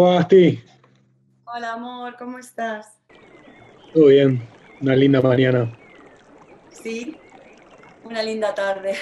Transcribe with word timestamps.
¿Cómo 0.00 0.14
vas, 0.14 0.28
Ti? 0.28 0.58
Hola, 1.44 1.74
amor, 1.74 2.16
¿cómo 2.18 2.38
estás? 2.38 2.96
Todo 3.92 4.06
bien, 4.06 4.42
una 4.80 4.96
linda 4.96 5.20
mañana. 5.20 5.76
Sí, 6.70 7.18
una 8.02 8.22
linda 8.22 8.54
tarde. 8.54 8.94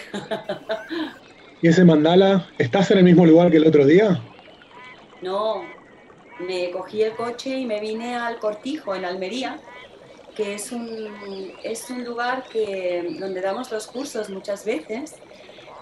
¿Y 1.62 1.68
ese 1.68 1.84
mandala, 1.84 2.48
estás 2.58 2.90
en 2.90 2.98
el 2.98 3.04
mismo 3.04 3.24
lugar 3.24 3.48
que 3.52 3.58
el 3.58 3.68
otro 3.68 3.86
día? 3.86 4.20
No, 5.22 5.62
me 6.40 6.72
cogí 6.72 7.02
el 7.02 7.14
coche 7.14 7.56
y 7.56 7.64
me 7.64 7.78
vine 7.78 8.16
al 8.16 8.40
Cortijo, 8.40 8.92
en 8.92 9.04
Almería, 9.04 9.60
que 10.34 10.54
es 10.54 10.72
un, 10.72 11.52
es 11.62 11.88
un 11.90 12.02
lugar 12.02 12.42
que, 12.50 13.14
donde 13.20 13.40
damos 13.40 13.70
los 13.70 13.86
cursos 13.86 14.30
muchas 14.30 14.64
veces. 14.64 15.14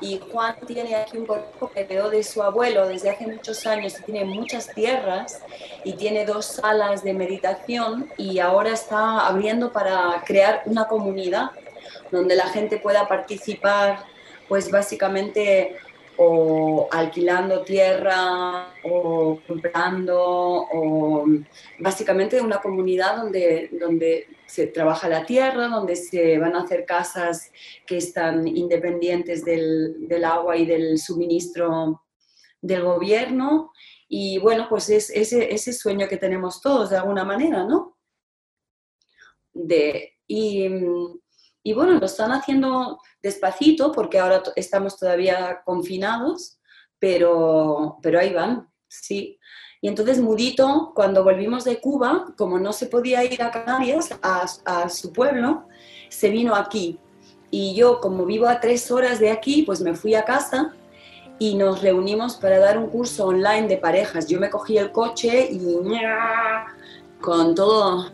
Y 0.01 0.21
Juan 0.31 0.57
tiene 0.67 0.95
aquí 0.95 1.17
un 1.17 1.27
cortijo 1.27 1.71
que 1.71 1.87
quedó 1.87 2.11
de 2.11 2.23
su 2.23 2.43
abuelo 2.43 2.87
desde 2.87 3.11
hace 3.11 3.27
muchos 3.27 3.67
años 3.67 3.99
y 3.99 4.03
tiene 4.03 4.25
muchas 4.25 4.69
tierras 4.75 5.43
y 5.85 5.95
tiene 5.95 6.25
dos 6.25 6.47
salas 6.47 7.03
de 7.03 7.15
meditación 7.15 8.11
y 8.17 8.39
ahora 8.39 8.73
está 8.73 9.27
abriendo 9.27 9.73
para 9.73 10.23
crear 10.27 10.63
una 10.67 10.87
comunidad 10.87 11.51
donde 12.11 12.37
la 12.37 12.49
gente 12.49 12.79
pueda 12.79 13.09
participar, 13.09 14.05
pues 14.49 14.71
básicamente 14.71 15.77
o 16.19 16.89
alquilando 16.91 17.63
tierra 17.63 18.69
o 18.85 19.39
comprando 19.47 20.19
o 20.19 21.27
básicamente 21.79 22.41
una 22.41 22.59
comunidad 22.59 23.17
donde, 23.17 23.69
donde 23.73 24.27
se 24.47 24.69
trabaja 24.69 25.09
la 25.09 25.27
tierra, 25.27 25.69
donde 25.69 25.97
se 25.97 26.39
van 26.39 26.55
a 26.55 26.63
hacer 26.63 26.85
casas 26.85 27.51
que 27.87 27.97
están 27.97 28.47
independientes 28.47 29.45
del, 29.45 30.09
del 30.09 30.25
agua 30.25 30.57
y 30.57 30.67
del 30.67 30.99
suministro 30.99 32.05
del 32.61 32.83
gobierno. 32.83 33.73
Y 34.09 34.39
bueno, 34.39 34.67
pues 34.69 34.89
es 34.89 35.11
ese, 35.11 35.53
ese 35.53 35.73
sueño 35.73 36.09
que 36.09 36.17
tenemos 36.17 36.61
todos 36.61 36.91
de 36.91 36.97
alguna 36.97 37.25
manera, 37.25 37.65
¿no? 37.65 37.99
De, 39.53 40.15
y, 40.29 40.69
y 41.63 41.73
bueno, 41.73 41.95
lo 41.95 42.07
están 42.07 42.31
haciendo 42.31 43.01
despacito 43.23 43.91
porque 43.91 44.19
ahora 44.19 44.43
estamos 44.55 44.99
todavía 44.99 45.63
confinados, 45.65 46.61
pero, 46.99 47.99
pero 48.03 48.21
ahí 48.21 48.33
van, 48.33 48.71
sí. 48.89 49.39
Y 49.81 49.89
entonces 49.89 50.21
Mudito, 50.21 50.93
cuando 50.95 51.23
volvimos 51.23 51.65
de 51.65 51.81
Cuba, 51.81 52.27
como 52.37 52.59
no 52.59 52.73
se 52.73 52.87
podía 52.87 53.25
ir 53.25 53.43
a 53.43 53.51
Canarias, 53.51 54.11
a, 54.23 54.89
su 54.89 55.13
pueblo, 55.13 55.65
se 56.09 56.31
vino 56.31 56.55
aquí. 56.55 56.99
Y 57.51 57.75
yo, 57.75 58.01
como 58.01 58.25
vivo 58.25 58.49
a 58.49 58.61
tres 58.61 58.91
horas 58.91 59.21
de 59.21 59.31
aquí, 59.31 59.63
pues 59.63 59.81
me 59.81 59.95
fui 59.95 60.15
a 60.15 60.25
casa 60.25 60.75
y 61.39 61.55
nos 61.55 61.83
reunimos 61.83 62.37
para 62.37 62.59
dar 62.59 62.79
un 62.79 62.89
curso 62.89 63.27
online 63.27 63.69
de 63.69 63.77
parejas. 63.77 64.27
Yo 64.27 64.41
me 64.41 64.51
cogí 64.51 64.79
el 64.79 64.91
coche 64.93 65.49
y 65.51 65.61
con 67.21 67.55
todo, 67.55 68.11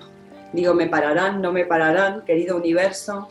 digo, 0.52 0.74
me 0.74 0.88
pararán, 0.88 1.40
no 1.40 1.52
me 1.52 1.64
pararán, 1.64 2.24
querido 2.24 2.56
universo 2.56 3.28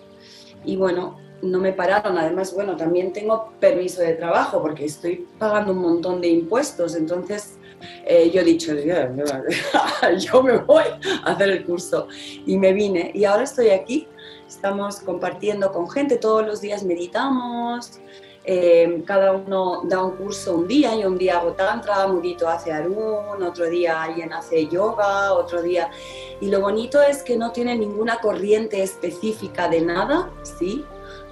y 0.64 0.76
bueno, 0.76 1.18
no 1.42 1.60
me 1.60 1.74
pararon. 1.74 2.18
Además, 2.18 2.54
bueno, 2.54 2.76
también 2.76 3.14
tengo 3.14 3.54
permiso 3.60 4.02
de 4.02 4.14
trabajo 4.14 4.62
porque 4.62 4.86
estoy 4.86 5.28
pagando 5.38 5.74
un 5.74 5.80
montón 5.80 6.22
de 6.22 6.30
impuestos. 6.30 6.96
Entonces, 6.96 7.58
eh, 8.06 8.30
yo 8.32 8.42
he 8.42 8.44
dicho, 8.44 8.74
yo 10.18 10.44
me 10.44 10.58
voy 10.58 10.84
a 11.24 11.32
hacer 11.32 11.50
el 11.50 11.66
curso. 11.66 12.08
Y 12.46 12.58
me 12.58 12.74
vine. 12.74 13.12
Y 13.14 13.26
ahora 13.26 13.44
estoy 13.44 13.70
aquí. 13.70 14.08
Estamos 14.48 15.00
compartiendo 15.00 15.72
con 15.72 15.90
gente. 15.90 16.18
Todos 16.18 16.46
los 16.46 16.62
días 16.62 16.84
meditamos. 16.84 18.00
Eh, 18.44 19.04
cada 19.06 19.34
uno 19.34 19.84
da 19.84 20.04
un 20.04 20.18
curso 20.18 20.56
un 20.56 20.68
día, 20.68 20.96
y 20.96 21.06
un 21.06 21.16
día 21.16 21.38
hago 21.38 21.54
tantra, 21.54 22.08
Mudito 22.08 22.50
hace 22.50 22.72
arun, 22.72 23.44
otro 23.44 23.70
día 23.70 24.02
alguien 24.02 24.34
hace 24.34 24.68
yoga, 24.68 25.34
otro 25.34 25.62
día... 25.62 25.92
Y 26.40 26.48
lo 26.50 26.60
bonito 26.60 27.00
es 27.04 27.22
que 27.22 27.38
no 27.38 27.52
tiene 27.52 27.78
ninguna 27.78 28.20
corriente 28.20 28.82
específica 28.82 29.70
de 29.70 29.82
nada, 29.82 30.32
¿sí? 30.42 30.84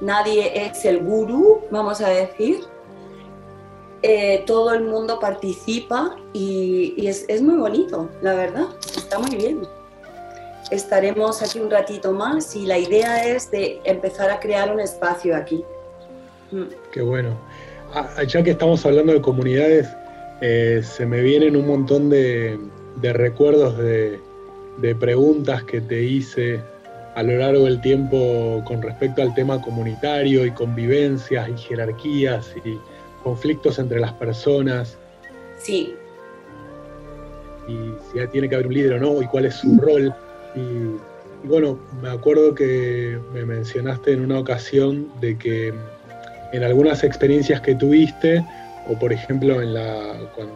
Nadie 0.01 0.65
es 0.67 0.85
el 0.85 0.99
gurú, 1.03 1.61
vamos 1.71 1.99
a 2.01 2.09
decir. 2.09 2.63
Eh, 4.01 4.43
todo 4.45 4.73
el 4.73 4.83
mundo 4.83 5.19
participa 5.19 6.15
y, 6.33 7.05
es, 7.05 7.41
muy 7.41 7.57
bonito, 7.57 8.09
la 8.21 8.33
verdad, 8.33 8.67
está 8.95 9.19
muy 9.19 9.35
bien 9.35 9.61
estaremos 10.71 11.41
aquí 11.41 11.59
un 11.59 11.71
ratito 11.71 12.11
más 12.11 12.55
y 12.55 12.65
la 12.65 12.77
idea 12.77 13.27
es 13.27 13.49
de 13.49 13.81
empezar 13.83 14.29
a 14.29 14.39
crear 14.39 14.71
un 14.71 14.79
espacio 14.79 15.35
aquí. 15.35 15.63
Mm. 16.51 16.63
Qué 16.91 17.01
bueno. 17.01 17.35
Ah, 17.93 18.23
ya 18.23 18.43
que 18.43 18.51
estamos 18.51 18.85
hablando 18.85 19.13
de 19.13 19.21
comunidades, 19.21 19.87
eh, 20.41 20.81
se 20.83 21.05
me 21.05 21.21
vienen 21.21 21.55
un 21.55 21.67
montón 21.67 22.09
de, 22.09 22.59
recuerdos 23.01 23.77
de, 23.77 24.19
preguntas 24.99 25.63
que 25.63 25.81
te 25.81 26.03
hice 26.03 26.61
a 27.15 27.23
lo 27.23 27.37
largo 27.37 27.65
del 27.65 27.81
tiempo 27.81 28.63
con 28.65 28.81
respecto 28.81 29.21
al 29.21 29.33
tema 29.33 29.61
comunitario 29.61 30.45
y 30.45 30.51
convivencias 30.51 31.49
y 31.49 31.57
jerarquías 31.57 32.53
y 32.63 32.79
conflictos 33.29 33.77
entre 33.77 33.99
las 33.99 34.13
personas. 34.13 34.97
Sí. 35.59 35.93
Y 37.67 37.73
si 38.11 38.27
tiene 38.29 38.49
que 38.49 38.55
haber 38.55 38.65
un 38.65 38.73
líder 38.73 38.93
o 38.93 38.99
no, 38.99 39.21
y 39.21 39.27
cuál 39.27 39.45
es 39.45 39.55
su 39.55 39.77
rol. 39.79 40.11
y 40.55 41.47
bueno, 41.47 41.79
me 42.01 42.09
acuerdo 42.09 42.55
que 42.55 43.19
me 43.31 43.45
mencionaste 43.45 44.13
en 44.13 44.21
una 44.21 44.39
ocasión 44.39 45.07
de 45.21 45.37
que 45.37 45.71
en 46.51 46.63
algunas 46.63 47.03
experiencias 47.03 47.61
que 47.61 47.75
tuviste, 47.75 48.43
o 48.87 48.97
por 48.97 49.13
ejemplo 49.13 49.61
en 49.61 49.75
la, 49.75 50.31
cuando 50.35 50.55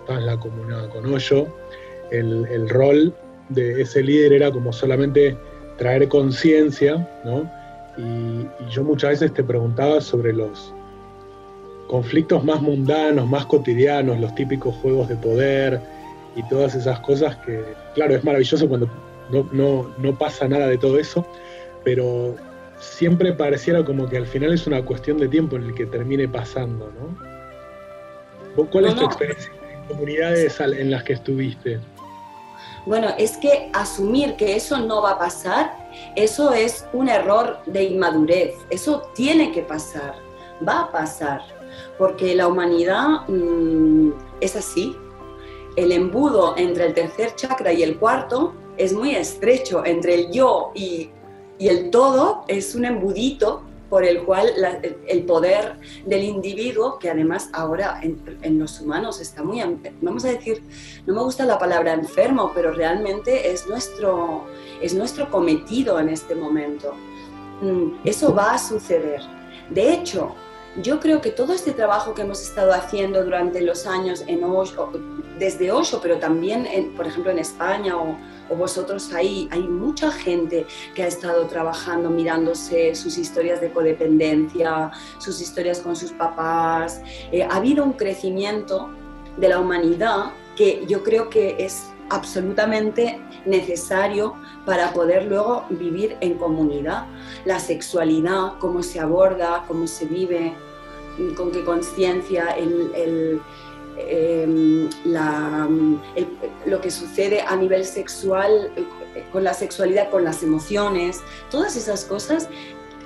estabas 0.00 0.22
en 0.22 0.26
la 0.26 0.36
comuna 0.40 0.88
con 0.88 1.06
Hoyo, 1.06 1.46
el, 2.10 2.68
rol 2.68 3.14
de 3.48 3.80
ese 3.80 4.02
líder 4.02 4.32
era 4.32 4.50
como 4.50 4.72
solamente 4.72 5.36
traer 5.78 6.08
conciencia, 6.08 7.08
¿no? 7.24 7.48
Y, 7.96 8.48
yo 8.70 8.82
muchas 8.82 9.10
veces 9.10 9.32
te 9.32 9.44
preguntaba 9.44 10.00
sobre 10.00 10.32
los 10.32 10.74
conflictos 11.92 12.42
más 12.42 12.62
mundanos, 12.62 13.28
más 13.28 13.44
cotidianos, 13.44 14.18
los 14.18 14.34
típicos 14.34 14.74
juegos 14.76 15.10
de 15.10 15.16
poder 15.16 15.78
y 16.34 16.42
todas 16.48 16.74
esas 16.74 16.98
cosas 17.00 17.36
que, 17.44 17.62
claro, 17.94 18.16
es 18.16 18.24
maravilloso 18.24 18.66
cuando 18.66 18.88
no, 19.30 19.46
no, 19.52 19.90
no 19.98 20.18
pasa 20.18 20.48
nada 20.48 20.68
de 20.68 20.78
todo 20.78 20.98
eso, 20.98 21.26
pero 21.84 22.34
siempre 22.80 23.34
pareciera 23.34 23.84
como 23.84 24.08
que 24.08 24.16
al 24.16 24.26
final 24.26 24.54
es 24.54 24.66
una 24.66 24.82
cuestión 24.82 25.18
de 25.18 25.28
tiempo 25.28 25.56
en 25.56 25.64
el 25.64 25.74
que 25.74 25.84
termine 25.84 26.26
pasando, 26.26 26.90
¿no? 28.56 28.64
¿Cuál 28.70 28.86
es 28.86 28.94
tu 28.94 29.04
experiencia 29.04 29.52
en 29.52 29.88
comunidades 29.88 30.60
en 30.60 30.90
las 30.90 31.02
que 31.02 31.12
estuviste? 31.12 31.78
Bueno, 32.86 33.08
es 33.18 33.36
que 33.36 33.70
asumir 33.74 34.36
que 34.36 34.56
eso 34.56 34.78
no 34.78 35.02
va 35.02 35.10
a 35.10 35.18
pasar, 35.18 35.70
eso 36.16 36.54
es 36.54 36.86
un 36.94 37.10
error 37.10 37.58
de 37.66 37.84
inmadurez. 37.84 38.54
Eso 38.70 39.10
tiene 39.14 39.52
que 39.52 39.60
pasar, 39.60 40.14
va 40.66 40.84
a 40.84 40.90
pasar, 40.90 41.42
porque 42.02 42.34
la 42.34 42.48
humanidad 42.48 43.28
mm, 43.28 44.10
es 44.40 44.56
así. 44.56 44.96
El 45.76 45.92
embudo 45.92 46.54
entre 46.56 46.86
el 46.86 46.94
tercer 46.94 47.36
chakra 47.36 47.72
y 47.72 47.84
el 47.84 47.96
cuarto 47.96 48.54
es 48.76 48.92
muy 48.92 49.14
estrecho, 49.14 49.84
entre 49.86 50.14
el 50.16 50.32
yo 50.32 50.72
y 50.74 51.10
y 51.62 51.68
el 51.68 51.90
todo 51.90 52.44
es 52.48 52.74
un 52.74 52.84
embudito 52.84 53.62
por 53.88 54.04
el 54.04 54.24
cual 54.24 54.50
el 55.06 55.22
poder 55.22 55.78
del 56.04 56.24
individuo, 56.24 56.98
que 56.98 57.08
además 57.08 57.50
ahora 57.52 58.00
en, 58.02 58.58
los 58.58 58.80
humanos 58.80 59.20
está 59.20 59.44
muy, 59.44 59.62
vamos 60.00 60.24
a 60.24 60.32
decir, 60.32 60.60
no 61.06 61.14
me 61.14 61.22
gusta 61.22 61.44
la 61.44 61.60
palabra 61.60 61.92
enfermo, 61.92 62.50
pero 62.52 62.72
realmente 62.72 63.52
es 63.52 63.68
nuestro, 63.68 64.46
es 64.80 64.92
nuestro 64.92 65.30
cometido 65.30 66.00
en 66.00 66.08
este 66.08 66.34
momento. 66.34 66.94
Mm, 67.60 68.08
eso 68.08 68.34
va 68.34 68.54
a 68.54 68.58
suceder. 68.58 69.20
De 69.70 69.92
hecho, 69.92 70.34
yo 70.80 71.00
creo 71.00 71.20
que 71.20 71.30
todo 71.30 71.52
este 71.52 71.72
trabajo 71.72 72.14
que 72.14 72.22
hemos 72.22 72.40
estado 72.40 72.72
haciendo 72.72 73.22
durante 73.24 73.60
los 73.60 73.86
años 73.86 74.24
en 74.26 74.42
Osho, 74.44 74.90
desde 75.38 75.70
Osho, 75.70 76.00
pero 76.00 76.18
también, 76.18 76.66
por 76.96 77.06
ejemplo, 77.06 77.30
en 77.30 77.38
España 77.38 77.96
o, 77.96 78.16
vosotros 78.56 79.12
ahí, 79.14 79.48
hay 79.50 79.62
mucha 79.62 80.10
gente 80.10 80.66
que 80.94 81.02
ha 81.02 81.06
estado 81.06 81.46
trabajando, 81.46 82.10
mirándose 82.10 82.94
sus 82.94 83.16
historias 83.16 83.62
de 83.62 83.72
codependencia, 83.72 84.90
sus 85.18 85.40
historias 85.40 85.80
con 85.80 85.96
sus 85.96 86.12
papás. 86.12 87.00
Eh, 87.32 87.42
ha 87.42 87.56
habido 87.56 87.82
un 87.82 87.94
crecimiento 87.94 88.90
de 89.38 89.48
la 89.48 89.58
humanidad 89.58 90.32
que 90.54 90.84
yo 90.86 91.02
creo 91.02 91.30
que 91.30 91.56
es 91.58 91.86
absolutamente 92.10 93.18
necesario 93.46 94.34
para 94.64 94.92
poder 94.92 95.24
luego 95.24 95.64
vivir 95.70 96.16
en 96.20 96.34
comunidad. 96.34 97.06
La 97.44 97.58
sexualidad, 97.58 98.58
cómo 98.58 98.82
se 98.82 99.00
aborda, 99.00 99.64
cómo 99.68 99.86
se 99.86 100.06
vive, 100.06 100.54
con 101.36 101.52
qué 101.52 101.64
conciencia, 101.64 102.50
el, 102.56 103.40
em, 103.96 104.88
lo 106.66 106.80
que 106.80 106.90
sucede 106.90 107.42
a 107.42 107.56
nivel 107.56 107.84
sexual, 107.84 108.70
con 109.30 109.44
la 109.44 109.54
sexualidad, 109.54 110.10
con 110.10 110.24
las 110.24 110.42
emociones, 110.42 111.20
todas 111.50 111.76
esas 111.76 112.04
cosas 112.04 112.48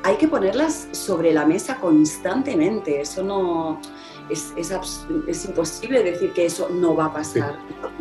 hay 0.02 0.16
que 0.16 0.28
ponerlas 0.28 0.88
sobre 0.92 1.32
la 1.32 1.44
mesa 1.44 1.78
constantemente. 1.78 3.00
Eso 3.00 3.24
no, 3.24 3.80
es, 4.28 4.52
es, 4.56 5.44
imposible 5.44 6.02
decir 6.02 6.32
que 6.32 6.46
eso 6.46 6.68
no 6.68 6.94
va 6.94 7.06
a 7.06 7.12
pasar. 7.12 7.58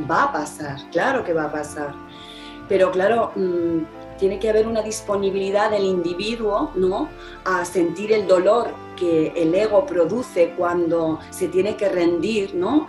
Va 0.10 0.24
a 0.26 0.32
pasar, 0.32 0.78
claro 0.92 1.24
que 1.24 1.34
va 1.34 1.46
a 1.46 1.52
pasar. 1.52 1.96
Pero 2.68 2.92
claro, 2.92 3.32
mm, 3.36 4.18
tiene 4.18 4.40
que 4.40 4.50
haber 4.50 4.68
una 4.68 4.82
disponibilidad 4.82 5.72
del 5.72 5.84
individuo 5.84 6.72
¿no? 6.76 7.10
a 7.44 7.66
sentir 7.66 8.12
el 8.14 8.28
dolor 8.28 8.74
que 8.96 9.34
el 9.36 9.54
ego 9.54 9.86
produce 9.86 10.54
cuando 10.58 11.20
se 11.32 11.50
tiene 11.50 11.76
que 11.76 11.90
rendir, 11.90 12.56
¿no? 12.56 12.88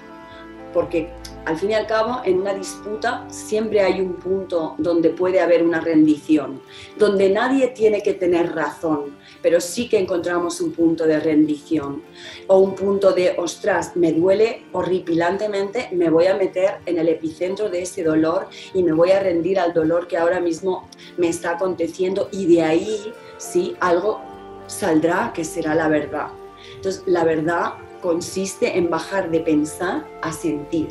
porque 0.76 1.10
al 1.46 1.56
fin 1.56 1.70
y 1.70 1.74
al 1.74 1.86
cabo, 1.86 2.20
en 2.24 2.40
una 2.40 2.52
disputa 2.52 3.24
siempre 3.30 3.80
hay 3.80 4.00
un 4.00 4.16
punto 4.16 4.74
donde 4.76 5.08
puede 5.08 5.40
haber 5.40 5.62
una 5.62 5.80
rendición, 5.80 6.60
donde 6.98 7.30
nadie 7.30 7.68
tiene 7.68 8.02
que 8.02 8.12
tener 8.12 8.54
razón, 8.54 9.16
pero 9.46 9.60
sí 9.60 9.88
que 9.88 9.96
encontramos 9.96 10.60
un 10.60 10.72
punto 10.72 11.06
de 11.06 11.20
rendición 11.20 12.02
o 12.48 12.58
un 12.58 12.74
punto 12.74 13.12
de, 13.12 13.36
ostras, 13.38 13.94
me 13.94 14.12
duele 14.12 14.64
horripilantemente, 14.72 15.88
me 15.92 16.10
voy 16.10 16.26
a 16.26 16.34
meter 16.34 16.78
en 16.84 16.98
el 16.98 17.08
epicentro 17.08 17.68
de 17.68 17.82
ese 17.82 18.02
dolor 18.02 18.48
y 18.74 18.82
me 18.82 18.90
voy 18.90 19.12
a 19.12 19.20
rendir 19.20 19.60
al 19.60 19.72
dolor 19.72 20.08
que 20.08 20.16
ahora 20.16 20.40
mismo 20.40 20.88
me 21.16 21.28
está 21.28 21.52
aconteciendo 21.52 22.28
y 22.32 22.52
de 22.52 22.62
ahí, 22.62 23.12
sí, 23.38 23.76
algo 23.78 24.20
saldrá 24.66 25.30
que 25.32 25.44
será 25.44 25.76
la 25.76 25.86
verdad. 25.86 26.26
Entonces, 26.74 27.04
la 27.06 27.22
verdad 27.22 27.74
consiste 28.02 28.76
en 28.76 28.90
bajar 28.90 29.30
de 29.30 29.38
pensar 29.38 30.04
a 30.22 30.32
sentir 30.32 30.88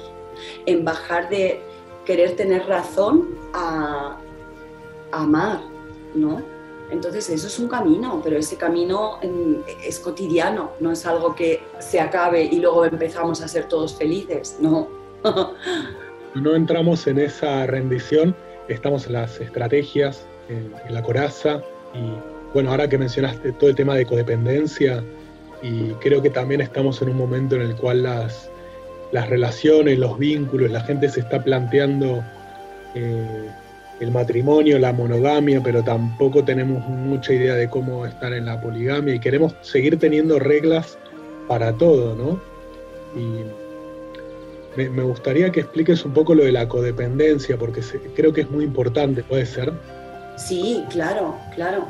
en 0.66 0.86
bajar 0.86 1.28
de 1.28 1.62
querer 2.06 2.38
tener 2.38 2.66
razón 2.68 3.36
a, 3.54 4.18
amar, 5.12 5.60
¿no? 6.14 6.55
Entonces 6.92 7.30
eso 7.30 7.48
es 7.48 7.60
un 7.60 7.68
camino, 7.68 8.22
pero 8.24 8.38
ese 8.38 8.58
camino 8.58 9.20
es 9.84 10.00
cotidiano, 10.00 10.72
no 10.80 10.92
es 10.92 11.06
algo 11.06 11.36
que 11.36 11.64
se 11.80 12.00
acabe 12.00 12.44
y 12.44 12.60
luego 12.60 12.86
empezamos 12.86 13.42
a 13.42 13.48
ser 13.48 13.68
todos 13.68 13.96
felices, 13.96 14.58
no. 14.60 14.88
no 16.36 16.56
entramos 16.56 17.08
en 17.08 17.20
esa 17.20 17.66
rendición, 17.66 18.36
estamos 18.68 19.08
en 19.08 19.14
las 19.14 19.40
estrategias, 19.42 20.26
en, 20.48 20.74
en 20.88 20.94
la 20.94 21.02
coraza 21.02 21.62
y 21.94 22.54
bueno, 22.54 22.72
ahora 22.72 22.88
que 22.88 22.98
mencionaste 22.98 23.52
todo 23.54 23.70
el 23.70 23.76
tema 23.76 23.96
de 23.96 24.06
codependencia 24.06 25.04
y 25.62 25.90
creo 25.96 26.22
que 26.22 26.30
también 26.30 26.62
estamos 26.62 27.02
en 27.02 27.10
un 27.10 27.18
momento 27.18 27.56
en 27.56 27.64
el 27.64 27.76
cual 27.76 28.04
las, 28.04 28.50
las 29.12 29.30
relaciones, 29.30 29.98
los 29.98 30.18
vínculos, 30.18 30.72
la 30.72 30.82
gente 30.82 31.10
se 31.10 31.22
está 31.22 31.44
planteando 31.44 32.24
eh, 32.94 33.50
el 34.00 34.12
matrimonio, 34.12 34.78
la 34.78 34.92
monogamia, 34.92 35.62
pero 35.64 35.84
tampoco 35.84 36.44
tenemos 36.44 36.86
mucha 36.88 37.34
idea 37.34 37.56
de 37.56 37.70
cómo 37.70 38.06
estar 38.06 38.34
en 38.34 38.46
la 38.46 38.60
poligamia 38.60 39.16
y 39.16 39.20
queremos 39.20 39.56
seguir 39.62 39.98
teniendo 39.98 40.40
reglas 40.40 40.98
para 41.48 41.74
todo, 41.74 42.16
¿no? 42.16 42.40
Y 43.18 43.46
me, 44.76 45.04
gustaría 45.04 45.52
que 45.52 45.62
expliques 45.62 46.04
un 46.04 46.14
poco 46.14 46.36
lo 46.36 46.44
de 46.44 46.52
la 46.52 46.68
codependencia, 46.68 47.58
porque 47.58 47.82
creo 48.16 48.34
que 48.34 48.42
es 48.42 48.52
muy 48.52 48.66
importante, 48.66 49.24
¿puede 49.24 49.46
ser? 49.46 49.72
Sí, 50.36 50.84
claro, 50.90 51.38
claro. 51.54 51.86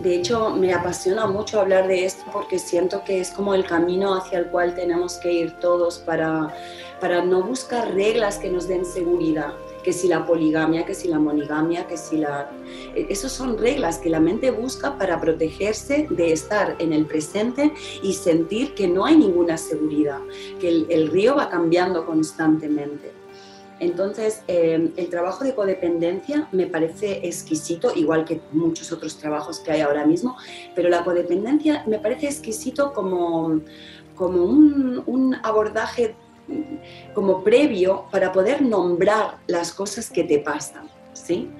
De 0.00 0.16
hecho, 0.16 0.50
me 0.50 0.74
apasiona 0.74 1.26
mucho 1.26 1.60
hablar 1.60 1.86
de 1.86 2.04
esto 2.04 2.24
porque 2.32 2.58
siento 2.58 3.04
que 3.04 3.20
es 3.20 3.30
como 3.30 3.54
el 3.54 3.64
camino 3.64 4.14
hacia 4.14 4.40
el 4.40 4.46
cual 4.46 4.74
tenemos 4.74 5.14
que 5.14 5.32
ir 5.32 5.52
todos 5.60 5.98
para, 6.00 6.52
para 7.00 7.24
no 7.24 7.42
buscar 7.42 7.94
reglas 7.94 8.38
que 8.38 8.50
nos 8.50 8.68
den 8.68 8.84
seguridad, 8.84 9.52
que 9.82 9.92
si 9.92 10.08
la 10.08 10.24
poligamia, 10.24 10.86
que 10.86 10.94
si 10.94 11.08
la 11.08 11.18
monigamia, 11.18 11.86
que 11.86 11.96
si 11.96 12.16
la... 12.16 12.50
Esas 12.94 13.32
son 13.32 13.58
reglas 13.58 13.98
que 13.98 14.10
la 14.10 14.20
mente 14.20 14.50
busca 14.50 14.96
para 14.98 15.20
protegerse 15.20 16.06
de 16.10 16.32
estar 16.32 16.76
en 16.78 16.92
el 16.92 17.06
presente 17.06 17.72
y 18.02 18.12
sentir 18.14 18.74
que 18.74 18.86
no 18.86 19.04
hay 19.04 19.16
ninguna 19.16 19.56
seguridad, 19.56 20.20
que 20.60 20.86
el, 20.88 21.08
río 21.08 21.36
va 21.36 21.48
cambiando 21.48 22.06
constantemente. 22.06 23.12
Entonces, 23.80 24.42
eh, 24.46 24.92
el 24.96 25.08
trabajo 25.08 25.42
de 25.42 25.54
codependencia 25.56 26.48
me 26.52 26.66
parece 26.66 27.26
exquisito, 27.26 27.92
igual 27.96 28.24
que 28.24 28.40
muchos 28.52 28.92
otros 28.92 29.18
trabajos 29.18 29.58
que 29.58 29.72
hay 29.72 29.80
ahora 29.80 30.06
mismo, 30.06 30.36
pero 30.76 30.88
la 30.88 31.02
codependencia 31.02 31.82
me 31.88 31.98
parece 31.98 32.26
exquisito 32.26 32.92
como, 32.92 33.60
como 34.14 34.44
un, 34.44 35.02
un 35.06 35.34
abordaje 35.42 36.14
como 37.14 37.42
previo 37.42 38.06
para 38.10 38.32
poder 38.32 38.62
nombrar 38.62 39.38
las 39.46 39.72
cosas 39.72 40.10
que 40.10 40.24
te 40.24 40.38
pasan, 40.38 40.88
¿sí? 41.12 41.50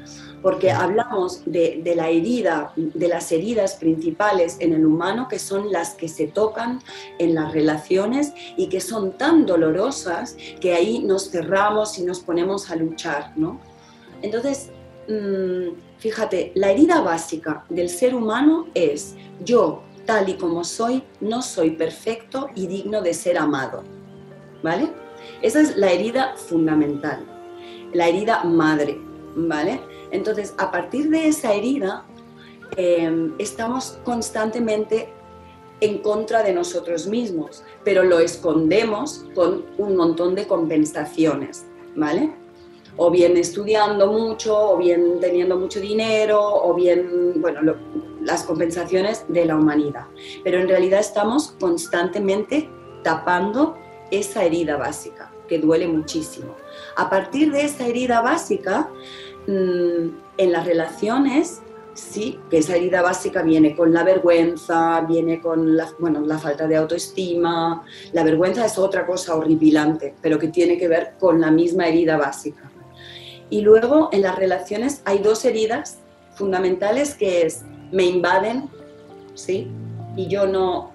porque 0.42 0.72
hablamos 0.72 1.42
de, 1.46 1.80
la 1.96 2.10
herida, 2.10 2.72
de 2.76 3.08
las 3.08 3.30
heridas 3.30 3.76
principales 3.76 4.56
en 4.58 4.72
el 4.72 4.84
humano, 4.84 5.28
que 5.28 5.38
son 5.38 5.70
las 5.70 5.94
que 5.94 6.08
se 6.08 6.26
tocan 6.26 6.80
en 7.18 7.34
las 7.34 7.52
relaciones 7.52 8.32
y 8.56 8.68
que 8.68 8.80
son 8.80 9.12
tan 9.16 9.46
dolorosas 9.46 10.36
que 10.60 10.74
ahí 10.74 10.98
nos 10.98 11.30
cerramos 11.30 11.98
y 11.98 12.02
nos 12.02 12.20
ponemos 12.20 12.70
a 12.70 12.76
luchar, 12.76 13.32
¿no? 13.36 13.60
Entonces, 14.20 14.70
mm, 15.08 15.98
fíjate, 15.98 16.50
la 16.56 16.72
herida 16.72 17.00
básica 17.00 17.64
del 17.68 17.88
ser 17.88 18.14
humano 18.14 18.66
es 18.74 19.14
yo, 19.44 19.82
tal 20.04 20.28
y 20.28 20.34
como 20.34 20.64
soy, 20.64 21.04
no 21.20 21.42
soy 21.42 21.70
perfecto 21.70 22.48
y 22.56 22.66
digno 22.66 23.00
de 23.00 23.14
ser 23.14 23.38
amado, 23.38 23.84
¿vale? 24.62 24.92
Esa 25.42 25.60
es 25.60 25.76
la 25.76 25.90
herida 25.90 26.34
fundamental, 26.36 27.24
la 27.92 28.08
herida 28.08 28.44
madre, 28.44 29.00
¿vale? 29.34 29.80
Entonces, 30.10 30.54
a 30.58 30.70
partir 30.70 31.10
de 31.10 31.28
esa 31.28 31.52
herida, 31.52 32.04
em, 32.76 33.34
estamos 33.38 33.98
constantemente 34.04 35.08
en 35.80 35.98
contra 35.98 36.42
de 36.42 36.52
nosotros 36.52 37.06
mismos, 37.08 37.64
pero 37.84 38.04
lo 38.04 38.20
escondemos 38.20 39.24
con 39.34 39.64
un 39.78 39.96
montón 39.96 40.34
de 40.36 40.46
compensaciones, 40.46 41.66
¿vale? 41.96 42.32
O 42.96 43.10
bien 43.10 43.36
estudiando 43.36 44.12
mucho, 44.12 44.74
o 44.74 44.76
bien 44.76 45.18
teniendo 45.20 45.58
mucho 45.58 45.80
dinero, 45.80 46.40
o 46.40 46.72
bien, 46.74 47.40
bueno, 47.40 47.74
las 48.20 48.44
compensaciones 48.44 49.24
de 49.28 49.44
la 49.44 49.56
humanidad. 49.56 50.06
Pero 50.44 50.60
en 50.60 50.68
realidad 50.68 51.00
estamos 51.00 51.56
constantemente 51.58 52.70
tapando 53.02 53.76
esa 54.12 54.44
herida 54.44 54.76
básica, 54.76 55.32
que 55.48 55.58
duele 55.58 55.88
muchísimo. 55.88 56.54
A 56.96 57.10
partir 57.10 57.50
de 57.50 57.64
esa 57.64 57.86
herida 57.86 58.20
básica, 58.20 58.88
Mm, 59.46 60.10
en 60.38 60.52
las 60.52 60.64
relaciones, 60.64 61.62
sí, 61.94 62.38
que 62.48 62.58
esa 62.58 62.76
herida 62.76 63.02
básica 63.02 63.42
viene 63.42 63.74
con 63.74 63.92
la 63.92 64.04
vergüenza, 64.04 65.00
viene 65.00 65.40
con 65.40 65.76
la, 65.76 65.88
bueno, 65.98 66.20
la 66.20 66.38
falta 66.38 66.68
de 66.68 66.76
autoestima. 66.76 67.84
La 68.12 68.22
vergüenza 68.22 68.64
es 68.64 68.78
otra 68.78 69.04
cosa 69.04 69.34
horripilante, 69.34 70.14
pero 70.22 70.38
que 70.38 70.48
tiene 70.48 70.78
que 70.78 70.88
ver 70.88 71.14
con 71.18 71.40
la 71.40 71.50
misma 71.50 71.88
herida 71.88 72.16
básica. 72.16 72.70
Y 73.50 73.62
luego 73.62 74.10
en 74.12 74.22
las 74.22 74.36
relaciones 74.36 75.02
hay 75.04 75.18
dos 75.18 75.44
heridas 75.44 75.98
fundamentales 76.36 77.14
que 77.14 77.42
es 77.42 77.62
me 77.90 78.04
invaden, 78.04 78.70
¿sí? 79.34 79.68
Y 80.16 80.28
yo 80.28 80.46
no, 80.46 80.91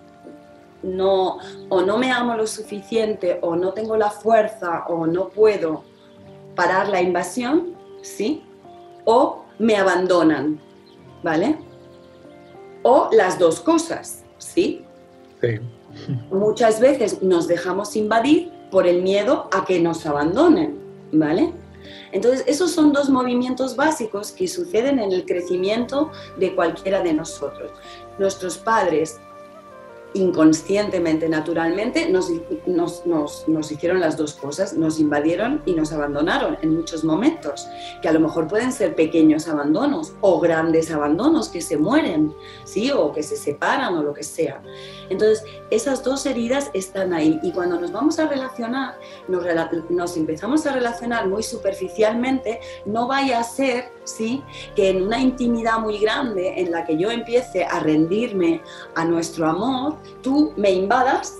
no, 0.87 1.37
o 1.69 1.81
no 1.81 1.97
me 1.97 2.11
amo 2.11 2.35
lo 2.35 2.47
suficiente, 2.47 3.39
o 3.41 3.55
no 3.55 3.73
tengo 3.73 3.97
la 3.97 4.09
fuerza, 4.09 4.85
o 4.87 5.05
no 5.05 5.29
puedo 5.29 5.83
parar 6.55 6.89
la 6.89 7.01
invasión, 7.01 7.75
¿sí? 8.01 8.43
O 9.05 9.43
me 9.59 9.75
abandonan, 9.75 10.59
¿vale? 11.23 11.57
O 12.83 13.09
las 13.11 13.37
dos 13.37 13.59
cosas, 13.59 14.23
¿sí? 14.37 14.85
Sí. 15.41 15.59
Muchas 16.31 16.79
veces 16.79 17.21
nos 17.21 17.47
dejamos 17.47 17.95
invadir 17.95 18.51
por 18.71 18.87
el 18.87 19.01
miedo 19.01 19.49
a 19.51 19.65
que 19.65 19.79
nos 19.79 20.05
abandonen, 20.05 20.79
¿vale? 21.11 21.53
Entonces, 22.11 22.43
esos 22.47 22.71
son 22.71 22.91
dos 22.91 23.09
movimientos 23.09 23.75
básicos 23.75 24.31
que 24.31 24.47
suceden 24.47 24.99
en 24.99 25.11
el 25.11 25.25
crecimiento 25.25 26.11
de 26.37 26.55
cualquiera 26.55 27.01
de 27.01 27.13
nosotros. 27.13 27.71
Nuestros 28.17 28.57
padres 28.57 29.19
inconscientemente, 30.13 31.29
naturalmente, 31.29 32.09
nos, 32.09 32.31
nos, 33.05 33.71
hicieron 33.71 33.99
las 33.99 34.17
dos 34.17 34.33
cosas, 34.33 34.73
nos 34.73 34.99
invadieron 34.99 35.61
y 35.65 35.73
nos 35.73 35.91
abandonaron 35.91 36.57
en 36.61 36.75
muchos 36.75 37.03
momentos, 37.03 37.67
que 38.01 38.07
a 38.07 38.13
lo 38.13 38.19
mejor 38.19 38.47
pueden 38.47 38.71
ser 38.71 38.95
pequeños 38.95 39.47
abandonos 39.47 40.13
o 40.21 40.39
grandes 40.39 40.91
abandonos 40.91 41.49
que 41.49 41.61
se 41.61 41.77
mueren, 41.77 42.33
¿sí? 42.63 42.91
o 42.91 43.11
que 43.11 43.23
se 43.23 43.35
separan 43.35 43.95
o 43.95 44.03
lo 44.03 44.13
que 44.13 44.23
sea. 44.23 44.61
Entonces, 45.09 45.43
esas 45.69 46.03
dos 46.03 46.25
heridas 46.25 46.69
están 46.73 47.13
ahí 47.13 47.39
y 47.41 47.51
cuando 47.51 47.79
nos 47.79 47.91
vamos 47.91 48.19
a 48.19 48.27
relacionar, 48.27 48.97
nos, 49.27 50.17
empezamos 50.17 50.65
a 50.65 50.73
relacionar 50.73 51.27
muy 51.27 51.43
superficialmente, 51.43 52.59
no 52.85 53.07
vaya 53.07 53.39
a 53.39 53.43
ser 53.43 53.91
¿sí? 54.03 54.43
que 54.75 54.89
en 54.89 55.03
una 55.03 55.19
intimidad 55.19 55.79
muy 55.79 55.97
grande 55.97 56.59
en 56.59 56.71
la 56.71 56.85
que 56.85 56.97
yo 56.97 57.11
empiece 57.11 57.63
a 57.63 57.79
rendirme 57.79 58.61
a 58.95 59.05
nuestro 59.05 59.47
amor, 59.47 59.95
tú 60.21 60.53
me 60.57 60.71
invadas, 60.71 61.35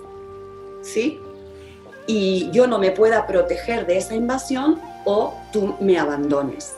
¿sí? 0.81 1.19
Y 2.05 2.49
yo 2.51 2.67
no 2.67 2.79
me 2.79 2.91
pueda 2.91 3.27
proteger 3.27 3.85
de 3.85 3.97
esa 3.97 4.15
invasión 4.15 4.79
o 5.03 5.33
tú 5.51 5.75
me 5.81 5.99
abandones. 5.99 6.75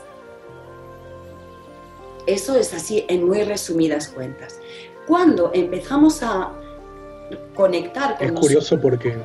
Eso 2.25 2.55
es 2.55 2.73
así 2.73 3.05
en 3.07 3.27
muy 3.27 3.43
resumidas 3.43 4.07
cuentas. 4.07 4.59
Cuando 5.07 5.51
empezamos 5.53 6.21
a 6.21 6.51
conectar 7.53 8.17
con 8.17 8.27
Es 8.27 8.33
curioso 8.33 8.79
porque... 8.79 9.15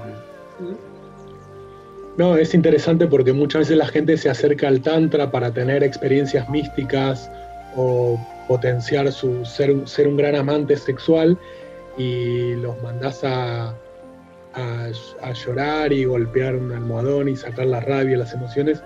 No, 2.16 2.37
es 2.37 2.54
interesante 2.54 3.08
porque 3.08 3.32
muchas 3.32 3.61
veces 3.61 3.76
la 3.76 3.87
gente 3.87 4.16
se 4.16 4.30
acerca 4.30 4.68
al 4.68 4.80
Tantra 4.80 5.30
para 5.30 5.52
tener 5.52 5.82
experiencias 5.82 6.49
místicas 6.49 7.28
o 7.76 8.18
potenciar 8.46 9.11
su 9.11 9.44
ser, 9.44 9.75
ser 9.88 10.06
un 10.06 10.16
gran 10.16 10.37
amante 10.37 10.76
sexual 10.76 11.37
y 11.99 12.54
los 12.56 12.80
mandás 12.82 13.25
a, 13.25 13.75
a, 14.54 15.32
llorar 15.32 15.92
y 15.92 16.04
golpear 16.04 16.54
un 16.54 16.73
almohadón 16.73 17.28
y 17.28 17.37
sacar 17.37 17.66
la 17.66 17.80
rabia, 17.80 18.16
las 18.16 18.32
emociones, 18.32 18.82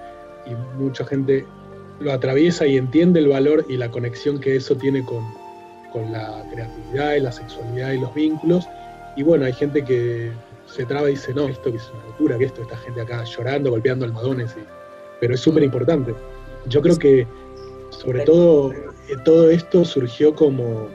y 0.46 0.54
mucha 0.80 1.04
gente 1.04 1.44
lo 2.00 2.12
atraviesa 2.12 2.66
y 2.66 2.76
entiende 2.76 3.20
el 3.20 3.28
valor 3.28 3.64
y 3.68 3.76
la 3.76 3.90
conexión 3.90 4.40
que 4.40 4.56
eso 4.56 4.76
tiene 4.76 5.04
con, 5.04 5.24
con 5.92 6.10
la 6.12 6.44
creatividad 6.50 7.14
y 7.14 7.20
la 7.20 7.32
sexualidad 7.32 7.92
y 7.92 8.00
los 8.00 8.14
vínculos. 8.14 8.66
Y 9.18 9.24
bueno, 9.24 9.46
hay 9.46 9.52
gente 9.52 9.84
que 9.84 10.30
se 10.66 10.84
traba 10.84 11.08
y 11.10 11.14
dice, 11.14 11.34
no, 11.34 11.48
esto 11.48 11.70
es 11.70 11.90
una 11.92 12.04
locura, 12.06 12.38
que 12.38 12.44
esto, 12.44 12.62
esta 12.62 12.76
gente 12.76 13.00
acá 13.00 13.24
llorando, 13.24 13.70
golpeando 13.70 14.04
almohadones, 14.04 14.54
pero 15.20 15.34
es 15.34 15.40
súper 15.40 15.64
importante. 15.64 16.14
Yo 16.68 16.80
creo 16.80 16.96
que 16.96 17.26
sobre 17.90 18.20
todo 18.20 18.72
eh, 18.72 19.16
todo 19.24 19.50
esto 19.50 19.84
surgió 19.84 20.36
como 20.36 20.86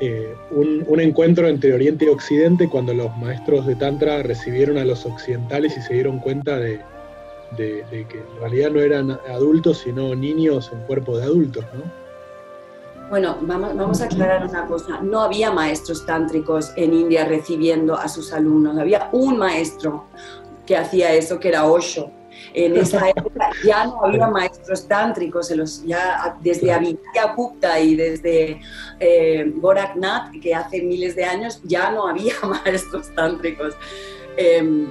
eh, 0.00 0.34
un, 0.50 0.98
encuentro 0.98 1.46
entre 1.46 1.72
Oriente 1.72 2.06
y 2.06 2.08
Occidente 2.08 2.68
cuando 2.68 2.92
los 2.94 3.16
maestros 3.18 3.64
de 3.64 3.76
Tantra 3.76 4.24
recibieron 4.24 4.76
a 4.76 4.84
los 4.84 5.06
occidentales 5.06 5.76
y 5.76 5.82
se 5.82 5.94
dieron 5.94 6.18
cuenta 6.18 6.58
de, 6.58 6.80
que 7.56 7.84
en 7.92 8.40
realidad 8.40 8.72
no 8.72 8.80
eran 8.80 9.12
adultos, 9.32 9.78
sino 9.84 10.16
niños 10.16 10.72
en 10.72 10.80
cuerpo 10.80 11.16
de 11.16 11.22
adultos, 11.26 11.64
¿no? 11.74 11.99
Bueno, 13.10 13.38
vamos, 13.42 13.76
vamos, 13.76 14.00
a 14.00 14.04
aclarar 14.04 14.46
una 14.46 14.66
cosa. 14.66 15.00
No 15.00 15.20
había 15.20 15.50
maestros 15.50 16.06
tántricos 16.06 16.72
en 16.76 16.94
India 16.94 17.24
recibiendo 17.24 17.96
a 17.96 18.08
sus 18.08 18.32
alumnos. 18.32 18.78
Había 18.78 19.08
un 19.10 19.36
maestro 19.36 20.06
que 20.64 20.76
hacía 20.76 21.12
eso, 21.12 21.40
que 21.40 21.48
era 21.48 21.66
Osho. 21.66 22.12
En 22.54 22.76
esa 22.76 23.08
época 23.08 23.50
ya 23.64 23.86
no 23.86 24.04
había 24.04 24.28
maestros 24.28 24.86
tántricos, 24.86 25.50
los, 25.50 25.84
ya 25.84 26.36
desde 26.40 26.72
Avidya 26.72 27.34
Gupta 27.36 27.80
y 27.80 27.96
desde 27.96 28.60
eh, 29.00 29.52
Goraknath, 29.56 30.30
que 30.40 30.54
hace 30.54 30.80
miles 30.82 31.16
de 31.16 31.24
años 31.24 31.60
ya 31.64 31.90
no 31.90 32.06
había 32.06 32.34
maestros 32.64 33.12
tántricos. 33.14 33.74
Em, 34.36 34.88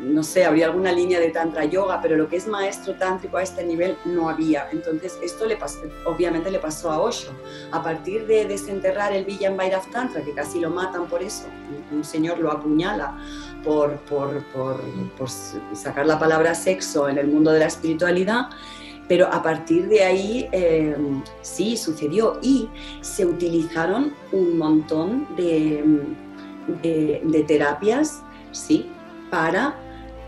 no 0.00 0.22
sé, 0.22 0.44
habría 0.44 0.66
alguna 0.66 0.92
línea 0.92 1.18
de 1.18 1.30
tantra 1.30 1.64
yoga, 1.64 2.00
pero 2.00 2.16
lo 2.16 2.28
que 2.28 2.36
es 2.36 2.46
maestro 2.46 2.94
tántrico 2.94 3.36
a 3.38 3.42
este 3.42 3.64
nivel 3.64 3.96
no 4.04 4.28
había. 4.28 4.68
Entonces, 4.70 5.18
esto 5.22 5.46
le 5.46 5.56
pasó, 5.56 5.80
obviamente 6.04 6.50
le 6.50 6.60
pasó 6.60 6.92
a 6.92 7.00
Osho. 7.00 7.32
A 7.72 7.82
partir 7.82 8.26
de 8.26 8.44
desenterrar 8.46 9.12
el 9.12 9.24
Villan 9.24 9.56
Bhairav 9.56 9.90
Tantra, 9.90 10.22
que 10.22 10.32
casi 10.32 10.60
lo 10.60 10.70
matan 10.70 11.06
por 11.06 11.22
eso, 11.22 11.46
un 11.90 12.04
señor 12.04 12.38
lo 12.38 12.52
apuñala 12.52 13.18
por, 13.64 13.96
por, 14.00 14.44
por, 14.52 14.80
por 15.18 15.28
sacar 15.28 16.06
la 16.06 16.18
palabra 16.18 16.54
sexo 16.54 17.08
en 17.08 17.18
el 17.18 17.26
mundo 17.26 17.50
de 17.50 17.60
la 17.60 17.66
espiritualidad, 17.66 18.50
pero 19.08 19.26
a 19.26 19.42
partir 19.42 19.88
de 19.88 20.04
ahí 20.04 20.48
eh, 20.52 20.96
sí 21.42 21.76
sucedió 21.76 22.38
y 22.42 22.68
se 23.00 23.26
utilizaron 23.26 24.14
un 24.32 24.56
montón 24.56 25.26
de, 25.36 25.84
de 26.82 27.44
terapias 27.46 28.22
¿sí? 28.54 28.90
Para 29.30 29.76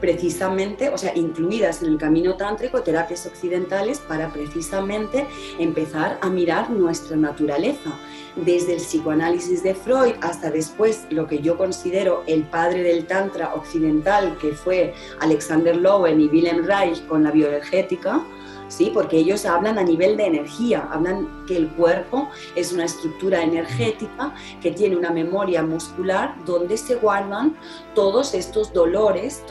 precisamente, 0.01 0.91
o 0.91 0.99
sea, 0.99 1.17
incluidas 1.17 1.83
en 1.83 1.89
el 1.89 1.99
camino 1.99 2.37
tántrico, 2.37 2.83
terapias 2.83 3.27
occidentales 3.27 3.99
para 3.99 4.29
precisamente 4.29 5.27
empezar 5.59 6.19
a 6.21 6.29
mirar 6.29 6.71
nuestra 6.71 7.17
naturaleza. 7.17 7.99
Desde 8.37 8.75
el 8.75 8.81
psicoanálisis 8.81 9.63
de 9.63 9.75
Freud 9.75 10.13
hasta 10.21 10.51
después 10.51 11.07
lo 11.09 11.27
que 11.27 11.39
yo 11.39 11.57
considero 11.57 12.23
el 12.27 12.43
padre 12.43 12.83
del 12.83 13.07
tantra 13.07 13.55
occidental, 13.55 14.37
que 14.39 14.53
fue 14.53 14.93
Alexander 15.21 15.75
Lowen 15.75 16.21
y 16.21 16.27
Wilhelm 16.27 16.67
Reich 16.67 17.07
con 17.07 17.25
la 17.25 17.31
bioenergética, 17.31 18.23
¿sí? 18.69 18.91
porque 18.93 19.19
ellos 19.19 19.45
hablan 19.47 19.79
a 19.79 19.83
nivel 19.83 20.17
de 20.17 20.27
energía, 20.27 20.89
hablan 20.91 21.45
que 21.47 21.57
el 21.57 21.69
cuerpo 21.71 22.29
es 22.55 22.73
una 22.73 22.85
estructura 22.85 23.43
energética 23.43 24.35
que 24.61 24.71
tiene 24.71 24.97
una 24.97 25.11
memoria 25.11 25.63
muscular 25.63 26.35
donde 26.45 26.77
se 26.77 26.97
guardan 26.97 27.57
todos 27.95 28.35
estos 28.35 28.73
dolores 28.73 29.43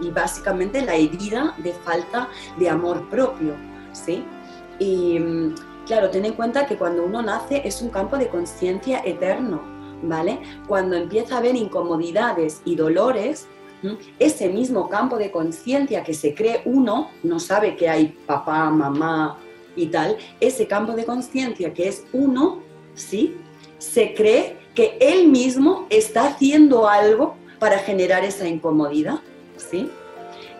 y, 0.00 0.10
básicamente 0.10 0.84
la 0.84 0.94
herida 0.94 1.54
de 1.58 1.72
falta 1.72 2.28
de 2.58 2.68
amor 2.68 3.08
propio. 3.08 3.54
¿sí? 3.92 4.24
Y 4.78 5.18
claro, 5.86 6.10
ten 6.10 6.24
en 6.24 6.34
cuenta 6.34 6.66
que 6.66 6.76
cuando 6.76 7.04
uno 7.04 7.22
nace 7.22 7.62
es 7.64 7.82
un 7.82 7.90
campo 7.90 8.16
de 8.16 8.28
conciencia 8.28 9.02
eterno. 9.04 9.74
¿Vale? 10.06 10.38
Cuando 10.68 10.96
empieza 10.96 11.36
a 11.36 11.38
haber 11.38 11.56
incomodidades 11.56 12.60
y 12.66 12.76
dolores, 12.76 13.48
ese 14.18 14.48
mismo 14.48 14.88
campo 14.88 15.16
de 15.18 15.30
conciencia 15.30 16.02
que 16.02 16.14
se 16.14 16.34
cree 16.34 16.62
uno, 16.64 17.10
no 17.22 17.38
sabe 17.38 17.76
que 17.76 17.88
hay 17.88 18.16
papá, 18.26 18.70
mamá 18.70 19.38
y 19.76 19.86
tal, 19.86 20.16
ese 20.40 20.66
campo 20.66 20.92
de 20.92 21.04
conciencia 21.04 21.72
que 21.72 21.88
es 21.88 22.04
uno, 22.12 22.60
¿sí? 22.94 23.36
Se 23.78 24.14
cree 24.14 24.56
que 24.74 24.96
él 25.00 25.28
mismo 25.28 25.86
está 25.90 26.28
haciendo 26.28 26.88
algo 26.88 27.36
para 27.58 27.78
generar 27.78 28.24
esa 28.24 28.48
incomodidad, 28.48 29.20
¿sí? 29.56 29.90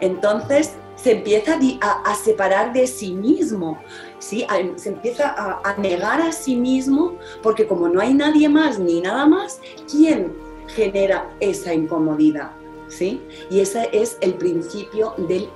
Entonces 0.00 0.74
se 0.96 1.12
empieza 1.12 1.58
a, 1.80 2.14
separar 2.14 2.72
de 2.72 2.86
sí 2.86 3.12
mismo, 3.12 3.78
¿sí? 4.18 4.46
se 4.76 4.88
empieza 4.88 5.28
a, 5.28 5.60
a 5.62 5.76
negar 5.76 6.20
a 6.20 6.32
sí 6.32 6.56
mismo, 6.56 7.18
porque 7.42 7.66
como 7.66 7.88
no 7.88 8.00
hay 8.00 8.14
nadie 8.14 8.48
más 8.48 8.78
ni 8.78 9.00
nada 9.00 9.26
más, 9.26 9.60
¿quién 9.90 10.32
genera 10.68 11.28
esa 11.40 11.74
incomodidad? 11.74 12.52
¿Sí? 12.88 13.22
Y 13.50 13.60
ese 13.60 13.88
es 13.92 14.18
el 14.20 14.34
principio 14.34 15.14
del 15.16 15.48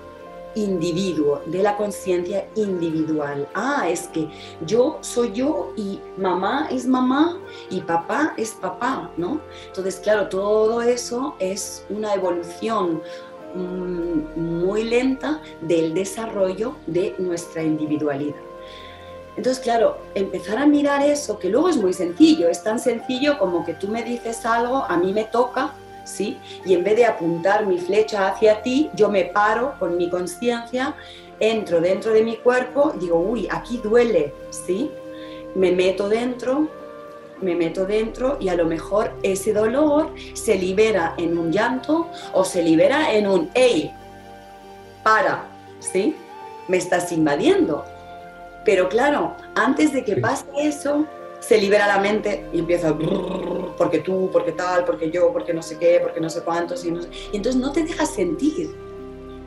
individuo, 0.55 1.43
de 1.47 1.63
la 1.63 1.77
conciencia 1.77 2.49
individual. 2.55 3.49
Ah, 3.55 3.89
es 3.89 4.09
que 4.09 4.29
yo 4.67 4.99
soy 5.01 5.33
yo 5.33 5.73
y 5.77 6.01
mamá 6.17 6.69
es 6.71 6.87
mamá 6.87 7.39
y 7.71 7.81
papá 7.81 8.35
es 8.37 8.53
papá, 8.53 9.11
¿no? 9.17 9.41
Entonces, 9.67 9.97
claro, 9.97 10.29
todo 10.29 10.83
eso 10.83 11.37
es 11.39 11.85
una 11.91 12.15
evolución 12.15 13.03
mm, 13.55 14.41
muy 14.41 14.85
lenta 14.85 15.41
del 15.61 15.95
desarrollo 15.95 16.75
de 16.87 17.15
nuestra 17.19 17.63
individualidad. 17.63 18.37
Entonces, 19.37 19.63
claro, 19.63 19.99
empezar 20.17 20.59
a 20.59 20.67
mirar 20.67 21.01
eso, 21.01 21.39
que 21.39 21.49
luego 21.49 21.69
es 21.69 21.77
muy 21.77 21.93
sencillo, 21.93 22.49
es 22.49 22.65
tan 22.65 22.81
sencillo 22.81 23.39
como 23.39 23.65
que 23.65 23.73
tú 23.73 23.87
me 23.87 24.03
dices 24.03 24.45
algo, 24.45 24.79
a 24.79 24.97
mí 24.97 25.13
me 25.13 25.25
toca, 25.25 25.75
y 26.65 26.75
en 26.75 26.85
vez 26.85 26.97
de 26.97 27.05
apuntar 27.05 27.67
mi 27.67 27.79
flecha 27.79 28.29
hacia 28.29 28.63
ti, 28.63 28.91
yo 28.95 29.09
me 29.09 29.25
paro 29.25 29.75
con 29.79 29.97
mi 29.97 30.09
conciencia, 30.09 30.95
entro 31.39 31.81
dentro 31.81 32.13
de 32.13 32.23
mi 32.23 32.37
cuerpo, 32.37 32.93
digo, 32.99 33.19
uy, 33.19 33.47
aquí 33.51 33.79
duele, 33.83 34.33
¿sí? 34.51 34.91
Me 35.55 35.73
meto 35.73 36.09
dentro, 36.09 36.69
me 37.41 37.55
meto 37.55 37.87
dentro 37.87 38.39
y 38.41 38.49
a 38.49 38.57
lo 38.57 38.65
mejor 38.65 39.13
ese 39.23 39.53
dolor 39.53 40.13
se 40.35 40.57
libera 40.57 41.15
en 41.19 41.39
un 41.39 41.53
llanto 41.53 42.09
o 42.33 42.45
se 42.45 42.63
libera 42.63 43.13
en 43.13 43.27
un, 43.27 43.51
hey, 43.55 43.93
para, 45.03 45.45
¿sí? 45.79 46.17
Me 46.67 46.79
estás 46.79 47.13
invadiendo. 47.13 47.85
Pero 48.65 48.89
claro, 48.89 49.37
antes 49.55 49.93
de 49.93 50.05
que 50.05 50.17
pase 50.17 50.47
eso, 50.57 51.07
se 51.41 51.59
libera 51.59 51.87
la 51.87 51.99
mente 51.99 52.45
y 52.53 52.59
empieza 52.59 52.93
porque 53.79 54.01
tú, 54.01 54.29
porque 54.33 54.53
tal, 54.53 54.85
porque 54.85 55.11
yo, 55.11 55.33
porque 55.33 55.55
no 55.55 55.63
sé 55.63 55.79
qué, 55.79 56.01
porque 56.03 56.21
no 56.21 56.29
sé 56.29 56.43
cuántos 56.43 56.85
y, 56.85 56.89
y 56.89 57.37
entonces 57.37 57.57
no 57.57 57.73
te 57.73 57.85
dejas 57.85 58.13
sentir 58.13 58.75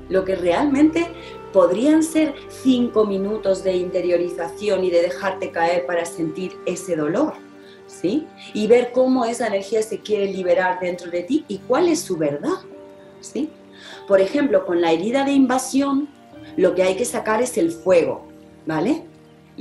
lo 0.10 0.26
que 0.26 0.36
realmente 0.36 1.08
podrían 1.54 2.04
ser 2.04 2.34
cinco 2.50 3.06
minutos 3.06 3.64
de 3.64 3.76
interiorización 3.76 4.84
y 4.84 4.90
de 4.90 5.02
dejarte 5.02 5.52
caer 5.52 5.86
para 5.86 6.06
sentir 6.06 6.54
ese 6.66 6.96
dolor, 6.96 7.34
¿sí? 7.88 8.28
Y 8.54 8.68
ver 8.68 8.92
cómo 8.94 9.26
esa 9.26 9.48
energía 9.48 9.82
se 9.84 10.00
quiere 10.00 10.28
liberar 10.32 10.80
dentro 10.80 11.12
de 11.12 11.24
ti 11.24 11.46
y 11.48 11.58
cuál 11.60 11.90
es 11.90 12.02
su 12.02 12.18
verdad, 12.18 12.60
¿sí? 13.20 13.50
Por 14.08 14.22
ejemplo, 14.22 14.66
con 14.66 14.82
la 14.82 14.92
herida 14.92 15.26
de 15.26 15.32
invasión, 15.32 16.10
lo 16.58 16.76
que 16.76 16.84
hay 16.84 16.96
que 16.96 17.06
sacar 17.06 17.42
es 17.42 17.58
el 17.58 17.72
fuego, 17.72 18.28
¿vale? 18.66 19.04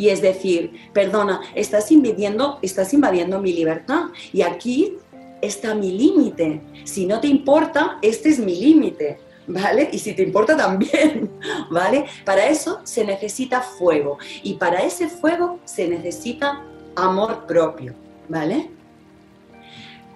Y 0.00 0.08
es 0.08 0.22
decir, 0.22 0.72
perdona, 0.94 1.42
estás 1.54 1.92
invadiendo, 1.92 2.58
estás 2.62 2.94
invadiendo 2.94 3.38
mi 3.38 3.52
libertad 3.52 4.04
y 4.32 4.40
aquí 4.40 4.96
está 5.42 5.74
mi 5.74 5.92
límite. 5.92 6.62
Si 6.84 7.04
no 7.04 7.20
te 7.20 7.26
importa, 7.26 7.98
este 8.00 8.30
es 8.30 8.38
mi 8.38 8.58
límite. 8.58 9.20
¿Vale? 9.46 9.90
Y 9.92 9.98
si 9.98 10.14
te 10.14 10.22
importa 10.22 10.56
también, 10.56 11.28
¿vale? 11.70 12.06
Para 12.24 12.46
eso 12.46 12.80
se 12.84 13.04
necesita 13.04 13.60
fuego 13.60 14.16
y 14.42 14.54
para 14.54 14.82
ese 14.84 15.08
fuego 15.08 15.58
se 15.64 15.86
necesita 15.86 16.62
amor 16.96 17.46
propio, 17.46 17.94
¿vale? 18.28 18.70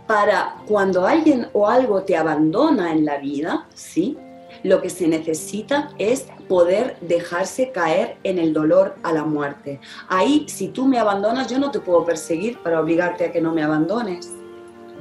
Para 0.07 0.57
cuando 0.67 1.07
alguien 1.07 1.49
o 1.53 1.69
algo 1.69 2.05
te 2.05 2.17
abandona 2.17 2.93
en 2.93 3.05
la 3.05 3.19
vida, 3.19 3.67
¿sí? 3.75 4.17
Lo 4.65 4.81
que 4.83 4.91
se 4.91 5.07
necesita 5.07 5.91
es 5.99 6.27
poder 6.49 6.97
dejarse 7.03 7.71
caer 7.71 8.17
en 8.25 8.39
el 8.39 8.53
dolor 8.53 8.97
a 9.03 9.13
la 9.13 9.25
muerte. 9.25 9.79
Ahí, 10.09 10.47
si 10.49 10.69
tú 10.69 10.87
me 10.87 10.99
abandonas, 10.99 11.49
yo 11.49 11.59
no 11.59 11.71
te 11.71 11.81
puedo 11.81 12.05
perseguir 12.05 12.59
para 12.59 12.81
obligarte 12.81 13.27
a 13.27 13.33
que 13.33 13.41
no 13.41 13.53
me 13.53 13.63
abandones. 13.63 14.33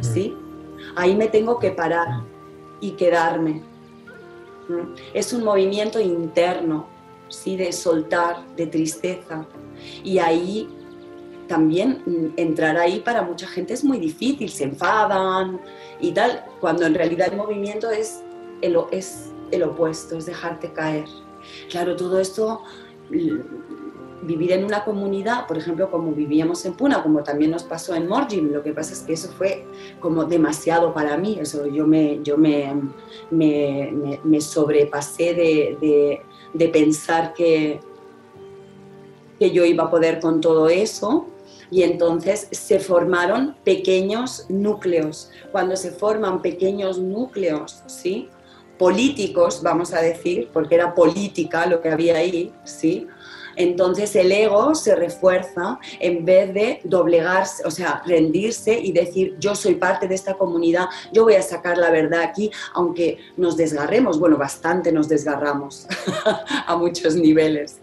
¿sí? 0.01 0.35
Ahí 0.95 1.15
me 1.15 1.27
tengo 1.27 1.59
que 1.59 1.71
parar 1.71 2.23
y 2.81 2.91
quedarme. 2.91 3.63
Es 5.13 5.31
un 5.33 5.43
movimiento 5.43 5.99
interno, 5.99 6.87
¿sí? 7.29 7.55
De 7.55 7.71
soltar, 7.71 8.45
de 8.55 8.67
tristeza. 8.67 9.45
Y 10.03 10.17
ahí 10.19 10.69
también 11.47 12.01
mm, 12.05 12.39
entrar 12.39 12.77
ahí 12.77 12.99
para 12.99 13.21
mucha 13.21 13.47
gente 13.47 13.73
es 13.73 13.83
muy 13.83 13.99
difícil, 13.99 14.49
se 14.49 14.63
enfadan 14.65 15.59
y 15.99 16.11
tal, 16.11 16.45
cuando 16.59 16.85
en 16.85 16.95
realidad 16.95 17.29
el 17.31 17.37
movimiento 17.37 17.91
es 17.91 18.23
el, 18.61 18.77
es 18.91 19.32
el 19.53 19.63
opuesto, 19.63 20.17
es 20.17 20.25
dejarte 20.25 20.71
caer. 20.71 21.05
Claro, 21.69 21.95
todo 21.95 22.19
esto, 22.19 22.61
vivir 23.09 24.51
en 24.51 24.63
una 24.63 24.83
comunidad, 24.83 25.47
por 25.47 25.57
ejemplo, 25.57 25.91
como 25.91 26.11
vivíamos 26.11 26.65
en 26.65 26.73
Puna, 26.73 27.03
como 27.03 27.23
también 27.23 27.51
nos 27.51 27.63
pasó 27.63 27.93
en 27.95 28.07
Morjim, 28.07 28.51
lo 28.51 28.63
que 28.63 28.73
pasa 28.73 28.93
es 28.93 29.01
que 29.01 29.13
eso 29.13 29.29
fue 29.37 29.65
como 29.99 30.23
demasiado 30.25 30.93
para 30.93 31.17
mí, 31.17 31.37
eso 31.39 31.67
yo 31.67 31.85
me, 31.85 32.21
yo 32.23 32.37
me, 32.37 32.73
me, 33.31 34.41
sobrepasé 34.41 35.33
de, 35.33 36.21
de 36.53 36.67
pensar 36.69 37.33
que, 37.33 37.79
que 39.39 39.51
yo 39.51 39.65
iba 39.65 39.85
a 39.85 39.89
poder 39.89 40.19
con 40.19 40.39
todo 40.39 40.69
eso 40.69 41.27
y 41.73 41.81
entonces 41.81 42.47
se 42.51 42.79
formaron 42.79 43.55
pequeños 43.63 44.45
núcleos. 44.49 45.31
Cuando 45.51 45.75
se 45.75 45.91
forman 45.91 46.41
pequeños 46.41 46.99
núcleos, 46.99 47.81
¿sí? 47.87 48.29
Políticos, 48.77 49.61
vamos 49.63 49.93
a 49.93 50.01
decir, 50.01 50.49
porque 50.51 50.75
era 50.75 50.93
política 50.93 51.65
lo 51.65 51.81
que 51.81 51.89
había 51.89 52.17
ahí, 52.17 52.51
¿sí? 52.63 53.07
Entonces 53.55 54.15
el 54.15 54.31
ego 54.31 54.73
se 54.75 54.95
refuerza 54.95 55.79
en 55.99 56.25
vez 56.25 56.53
de 56.53 56.79
doblegarse, 56.83 57.63
o 57.65 57.71
sea, 57.71 58.01
rendirse 58.05 58.79
y 58.79 58.91
decir, 58.91 59.35
yo 59.39 59.55
soy 59.55 59.75
parte 59.75 60.07
de 60.07 60.15
esta 60.15 60.33
comunidad, 60.33 60.87
yo 61.11 61.23
voy 61.23 61.35
a 61.35 61.41
sacar 61.41 61.77
la 61.77 61.91
verdad 61.91 62.21
aquí, 62.21 62.49
aunque 62.73 63.19
nos 63.37 63.55
desgarremos, 63.55 64.19
bueno, 64.19 64.37
bastante 64.37 64.91
nos 64.91 65.07
desgarramos 65.07 65.87
a 66.67 66.75
muchos 66.75 67.15
niveles. 67.15 67.79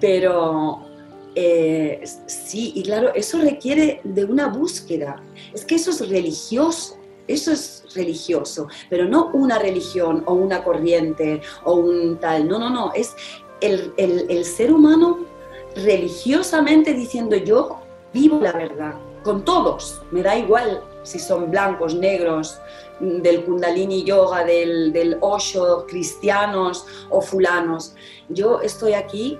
Pero 0.00 0.86
eh, 1.34 2.02
sí, 2.26 2.72
y 2.74 2.82
claro, 2.82 3.14
eso 3.14 3.38
requiere 3.38 4.00
de 4.02 4.24
una 4.24 4.48
búsqueda. 4.48 5.22
Es 5.54 5.64
que 5.64 5.76
eso 5.76 5.90
es 5.90 6.08
religioso, 6.08 6.99
eso 7.32 7.52
es 7.52 7.84
religioso, 7.94 8.68
pero 8.88 9.04
no 9.06 9.30
una 9.32 9.58
religión 9.58 10.22
o 10.26 10.34
una 10.34 10.62
corriente 10.62 11.40
o 11.64 11.74
un 11.74 12.18
tal, 12.18 12.48
no, 12.48 12.58
no, 12.58 12.70
no, 12.70 12.92
es 12.94 13.14
el, 13.60 13.92
el 13.96 14.44
ser 14.44 14.72
humano 14.72 15.18
religiosamente 15.76 16.94
diciendo 16.94 17.36
yo 17.36 17.78
vivo 18.12 18.40
la 18.40 18.52
verdad, 18.52 18.94
con 19.22 19.44
todos, 19.44 20.02
me 20.10 20.22
da 20.22 20.36
igual 20.36 20.82
si 21.02 21.18
son 21.18 21.50
blancos, 21.50 21.94
negros, 21.94 22.60
del 23.00 23.44
kundalini 23.44 24.04
yoga, 24.04 24.44
del, 24.44 24.92
del 24.92 25.16
osho, 25.20 25.86
cristianos 25.86 26.86
o 27.08 27.20
fulanos. 27.20 27.94
Yo 28.28 28.60
estoy 28.60 28.92
aquí 28.92 29.38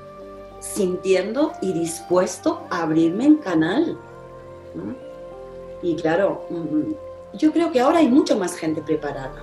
sintiendo 0.60 1.52
y 1.60 1.72
dispuesto 1.72 2.62
a 2.70 2.82
abrirme 2.82 3.26
en 3.26 3.36
canal. 3.36 3.98
Y 5.82 5.94
claro, 5.96 6.46
yo 7.34 7.52
creo 7.52 7.70
que 7.70 7.80
ahora 7.80 7.98
hay 7.98 8.08
mucha 8.08 8.34
más 8.34 8.56
gente 8.56 8.82
preparada. 8.82 9.34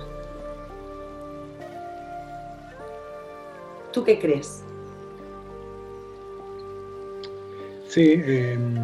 ¿Tú 3.92 4.04
qué 4.04 4.18
crees? 4.18 4.62
Sí, 7.88 8.22
em, 8.24 8.76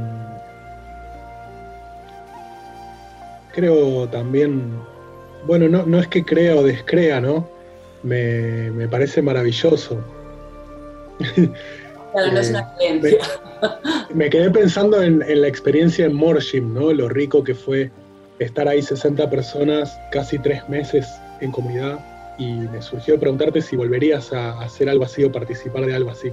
creo 3.52 4.08
también, 4.08 4.72
bueno, 5.46 5.68
no, 5.68 5.84
no, 5.84 6.00
es 6.00 6.08
que 6.08 6.24
crea 6.24 6.56
o 6.56 6.62
descrea, 6.62 7.20
¿no? 7.20 7.46
Me, 8.02 8.70
me 8.70 8.88
parece 8.88 9.20
maravilloso. 9.20 9.98
Eh, 12.16 13.18
me, 14.14 14.30
quedé 14.30 14.48
pensando 14.50 15.02
en, 15.02 15.18
la 15.18 15.48
experiencia 15.48 16.06
en 16.06 16.14
Morshim, 16.14 16.72
¿no? 16.72 16.92
Lo 16.92 17.08
rico 17.08 17.42
que 17.42 17.54
fue 17.56 17.90
estar 18.44 18.68
ahí 18.68 18.82
60 18.82 19.28
personas, 19.30 19.98
casi 20.10 20.38
tres 20.38 20.68
meses 20.68 21.06
en 21.40 21.50
comunidad, 21.52 21.98
y 22.38 22.52
me 22.52 22.82
surgió 22.82 23.18
preguntarte 23.18 23.60
si 23.60 23.76
volverías 23.76 24.32
a 24.32 24.60
hacer 24.60 24.88
algo 24.88 25.04
así 25.04 25.24
o 25.24 25.30
participar 25.30 25.86
de 25.86 25.94
algo 25.94 26.10
así. 26.10 26.32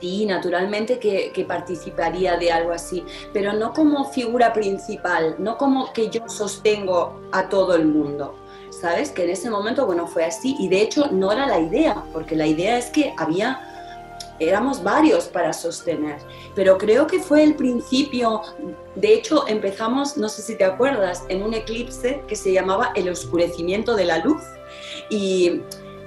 Sí, 0.00 0.24
naturalmente 0.24 0.98
que, 0.98 1.32
que, 1.32 1.44
participaría 1.44 2.36
de 2.36 2.52
algo 2.52 2.72
así, 2.72 3.04
pero 3.32 3.52
no 3.52 3.72
como 3.72 4.04
figura 4.04 4.52
principal, 4.52 5.34
no 5.38 5.58
como 5.58 5.92
que 5.92 6.10
yo 6.10 6.28
sostengo 6.28 7.20
a 7.32 7.48
todo 7.48 7.74
el 7.74 7.86
mundo, 7.86 8.36
¿sabes? 8.70 9.10
Que 9.10 9.24
en 9.24 9.30
ese 9.30 9.50
momento, 9.50 9.84
bueno, 9.84 10.06
fue 10.06 10.24
así 10.24 10.54
y 10.60 10.68
de 10.68 10.82
hecho 10.82 11.08
no 11.10 11.32
era 11.32 11.46
la 11.46 11.58
idea, 11.58 12.04
porque 12.12 12.36
la 12.36 12.46
idea 12.46 12.78
es 12.78 12.86
que 12.86 13.14
había 13.16 13.73
éramos 14.38 14.82
varios 14.82 15.24
para 15.24 15.52
sostener, 15.52 16.18
pero 16.54 16.78
creo 16.78 17.06
que 17.06 17.20
fue 17.20 17.42
el 17.42 17.54
principio, 17.54 18.42
de 18.94 19.14
hecho 19.14 19.46
empezamos, 19.46 20.16
no 20.16 20.28
sé 20.28 20.42
si 20.42 20.56
te 20.56 20.64
acuerdas, 20.64 21.24
en 21.28 21.42
un 21.42 21.54
eclipse 21.54 22.22
que 22.26 22.36
se 22.36 22.52
llamaba 22.52 22.92
el 22.94 23.08
oscurecimiento 23.08 23.94
de 23.94 24.04
la 24.04 24.18
luz 24.18 24.42
y, 25.10 25.62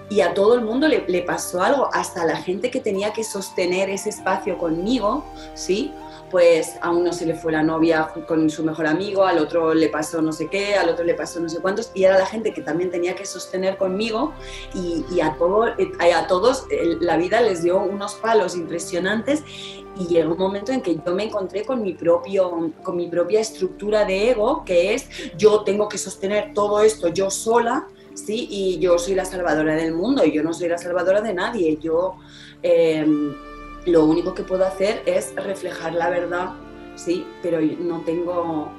y 0.10 0.22
a 0.22 0.34
todo 0.34 0.56
el 0.56 0.62
mundo 0.62 0.88
le, 0.88 1.06
le, 1.08 1.22
pasó 1.22 1.62
algo, 1.62 1.90
hasta 1.94 2.26
la 2.26 2.38
gente 2.38 2.72
que 2.72 2.80
tenía 2.80 3.14
que 3.14 3.24
sostener 3.24 3.90
ese 3.90 4.10
espacio 4.10 4.58
conmigo, 4.58 5.24
¿sí? 5.54 5.94
Pues 6.30 6.76
a 6.82 6.92
uno 6.92 7.14
se 7.14 7.26
le 7.26 7.36
fue 7.36 7.52
la 7.52 7.64
novia 7.64 8.10
con 8.28 8.50
su 8.50 8.64
mejor 8.64 8.88
amigo, 8.88 9.24
al 9.24 9.40
otro 9.40 9.74
le 9.74 9.90
pasó 9.90 10.22
no 10.22 10.32
sé 10.32 10.48
qué, 10.48 10.76
al 10.76 10.90
otro 10.90 11.06
le 11.06 11.14
pasó 11.14 11.40
no 11.40 11.50
sé 11.50 11.60
cuántos, 11.60 11.92
y 11.94 12.04
era 12.04 12.18
la 12.18 12.26
gente 12.26 12.54
que 12.54 12.62
también 12.62 12.92
tenía 12.92 13.16
que 13.16 13.26
sostener 13.26 13.78
conmigo 13.78 14.34
y, 14.74 15.20
a, 15.22 15.36
todo, 15.36 15.68
eh, 15.68 16.14
a 16.14 16.28
todos 16.28 16.66
la 17.00 17.18
vida 17.18 17.42
les 17.42 17.64
dio 17.64 17.78
unos 17.78 18.16
palos 18.16 18.56
impresionantes 18.56 19.44
y 20.00 20.08
llegó 20.08 20.34
un 20.34 20.40
momento 20.40 20.72
en 20.72 20.82
que 20.82 20.96
yo 20.96 21.16
me 21.16 21.24
encontré 21.24 21.64
con 21.66 21.82
mi, 21.82 21.94
propio, 21.94 22.72
con 22.84 22.96
mi 22.96 23.08
propia 23.08 23.40
estructura 23.40 24.06
de 24.06 24.32
ego, 24.32 24.64
que 24.64 24.94
es 24.94 25.08
yo 25.38 25.62
tengo 25.62 25.90
que 25.90 25.98
sostener 25.98 26.54
todo 26.54 26.82
esto 26.82 27.08
yo 27.08 27.32
sola, 27.32 27.88
¿sí? 28.14 28.48
Y 28.50 28.80
yo 28.80 29.00
soy 29.00 29.16
la 29.16 29.26
salvadora 29.26 29.76
del 29.76 29.94
mundo 29.94 30.24
y 30.24 30.32
yo 30.32 30.44
no 30.44 30.54
soy 30.54 30.70
la 30.70 30.78
salvadora 30.78 31.22
de 31.22 31.34
nadie, 31.34 31.78
yo... 31.82 32.16
Em, 32.62 33.36
lo 33.88 34.06
único 34.06 34.34
que 34.34 34.44
puedo 34.44 34.66
hacer 34.66 35.02
es 35.06 35.34
reflejar 35.36 35.94
la 35.94 36.10
verdad, 36.10 36.50
sí, 36.96 37.26
pero 37.42 37.60
no 37.62 38.02
tengo, 38.02 38.70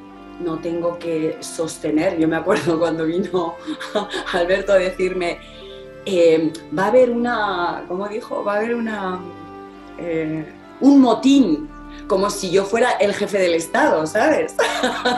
no 0.41 0.59
tengo 0.59 0.99
que 0.99 1.39
sostener. 1.41 2.19
Yo 2.19 2.29
me 2.29 2.37
acuerdo 2.37 2.79
cuando 2.79 3.07
vino 3.07 3.55
Alberto 4.33 4.73
a 4.73 4.77
decirme, 4.77 5.39
em, 6.05 6.53
va 6.79 6.85
a 6.85 6.89
haber 6.89 7.11
una, 7.11 7.85
¿cómo 7.89 8.07
dijo? 8.09 8.45
Va 8.45 8.55
a 8.55 8.57
haber 8.59 8.75
una, 8.75 9.19
eh, 9.99 10.45
un 10.81 11.01
motín, 11.01 11.69
como 12.07 12.31
si 12.31 12.51
yo 12.51 12.65
fuera 12.65 12.93
el 12.93 13.15
jefe 13.15 13.39
del 13.39 13.55
Estado, 13.55 14.07
¿sabes? 14.07 14.55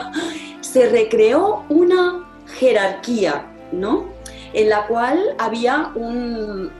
Se 0.61 0.89
recreó 0.89 1.65
una 1.67 2.25
jerarquía, 2.59 3.51
¿no? 3.73 4.05
En 4.53 4.69
la 4.69 4.87
cual 4.87 5.35
había 5.37 5.91
un, 5.95 6.71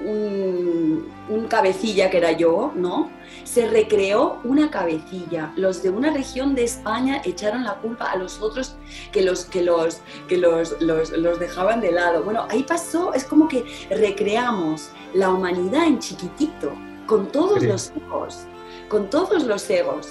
un, 0.00 1.46
cabecilla 1.48 2.10
que 2.10 2.18
era 2.18 2.32
yo, 2.32 2.72
¿no? 2.74 3.10
Se 3.44 3.68
recreó 3.68 4.40
una 4.44 4.70
cabecilla. 4.70 5.52
Los 5.56 5.82
de 5.82 5.90
una 5.90 6.10
región 6.12 6.54
de 6.54 6.64
España 6.64 7.22
echaron 7.24 7.64
la 7.64 7.74
culpa 7.76 8.10
a 8.10 8.16
los 8.16 8.40
otros 8.40 8.76
que 9.12 9.22
los, 9.22 9.44
que 9.44 9.62
los, 9.62 10.00
que 10.28 10.38
los, 10.38 10.80
los, 10.80 11.38
dejaban 11.38 11.80
de 11.80 11.92
lado. 11.92 12.24
Bueno, 12.24 12.46
ahí 12.50 12.64
pasó, 12.64 13.14
es 13.14 13.24
como 13.24 13.48
que 13.48 13.64
recreamos 13.90 14.90
la 15.14 15.30
humanidad 15.30 15.86
en 15.86 15.98
chiquitito, 16.00 16.72
con 17.06 17.28
todos 17.28 17.62
los 17.62 17.92
egos, 17.96 18.40
con 18.88 19.08
todos 19.08 19.44
los 19.44 19.70
egos. 19.70 20.08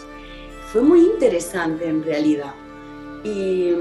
Fue 0.71 0.81
muy 0.81 1.01
interesante 1.01 1.87
en 1.87 2.03
realidad. 2.03 2.53
Y, 3.23 3.71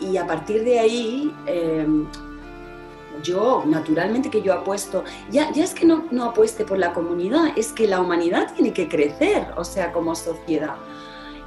y 0.00 0.16
a 0.16 0.26
partir 0.26 0.64
de 0.64 0.78
ahí... 0.78 1.34
Em, 1.46 2.06
yo, 3.22 3.62
naturalmente 3.66 4.30
que 4.30 4.42
yo 4.42 4.52
apuesto, 4.52 5.04
ya, 5.30 5.52
ya 5.52 5.64
es 5.64 5.74
que 5.74 5.86
no, 5.86 6.04
no 6.10 6.24
apueste 6.24 6.64
por 6.64 6.78
la 6.78 6.92
comunidad, 6.92 7.56
es 7.56 7.72
que 7.72 7.86
la 7.86 8.00
humanidad 8.00 8.52
tiene 8.54 8.72
que 8.72 8.88
crecer, 8.88 9.46
o 9.56 9.64
sea, 9.64 9.92
como 9.92 10.14
sociedad, 10.14 10.76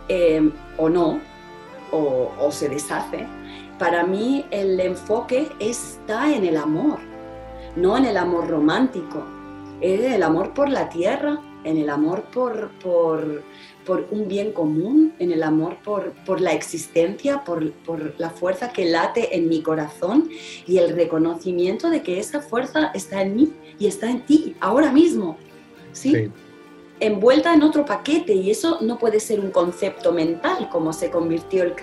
eh, 0.08 0.52
o 0.78 0.90
no, 0.90 1.20
o, 1.92 2.32
o 2.40 2.52
se 2.52 2.70
deshace. 2.70 3.28
Para 3.80 4.04
mí 4.04 4.46
el 4.52 4.80
enfoque 4.80 5.50
está 5.60 6.34
en 6.34 6.46
el 6.46 6.58
amor, 6.58 7.00
no 7.76 7.98
en 7.98 8.06
el 8.06 8.18
amor 8.18 8.48
romántico, 8.48 9.24
el 9.82 10.24
amor 10.24 10.54
por 10.54 10.70
la 10.70 10.90
tierra, 10.90 11.40
en 11.64 11.78
el 11.78 11.90
amor 11.90 12.24
por, 12.34 12.70
por, 12.80 13.44
por 13.86 14.08
un 14.12 14.28
bien 14.28 14.52
común, 14.52 15.14
en 15.20 15.32
el 15.32 15.44
amor 15.44 15.78
por, 15.84 16.12
por 16.26 16.42
la 16.42 16.54
existencia, 16.54 17.44
por, 17.44 17.72
por, 17.72 18.14
la 18.18 18.30
fuerza 18.30 18.72
que 18.72 18.86
late 18.86 19.36
en 19.36 19.50
mi 19.50 19.62
corazón 19.62 20.30
y 20.66 20.78
el 20.78 20.96
reconocimiento 20.96 21.90
de 21.90 22.02
que 22.02 22.20
esa 22.20 22.42
fuerza 22.42 22.92
está 22.94 23.22
en 23.22 23.36
mí 23.36 23.54
y 23.80 23.88
está 23.88 24.10
en 24.10 24.26
ti 24.26 24.56
ahora 24.60 24.92
mismo. 24.92 25.38
¿sí? 25.92 26.30
envuelta 27.00 27.54
en 27.54 27.64
otro 27.64 27.86
paquete 27.86 28.34
y 28.34 28.50
eso 28.50 28.80
no 28.82 28.98
puede 28.98 29.20
ser 29.20 29.40
un 29.40 29.52
concepto 29.52 30.12
mental 30.12 30.70
como 30.72 30.94
se 30.94 31.12
convirtió 31.12 31.64
el 31.64 31.76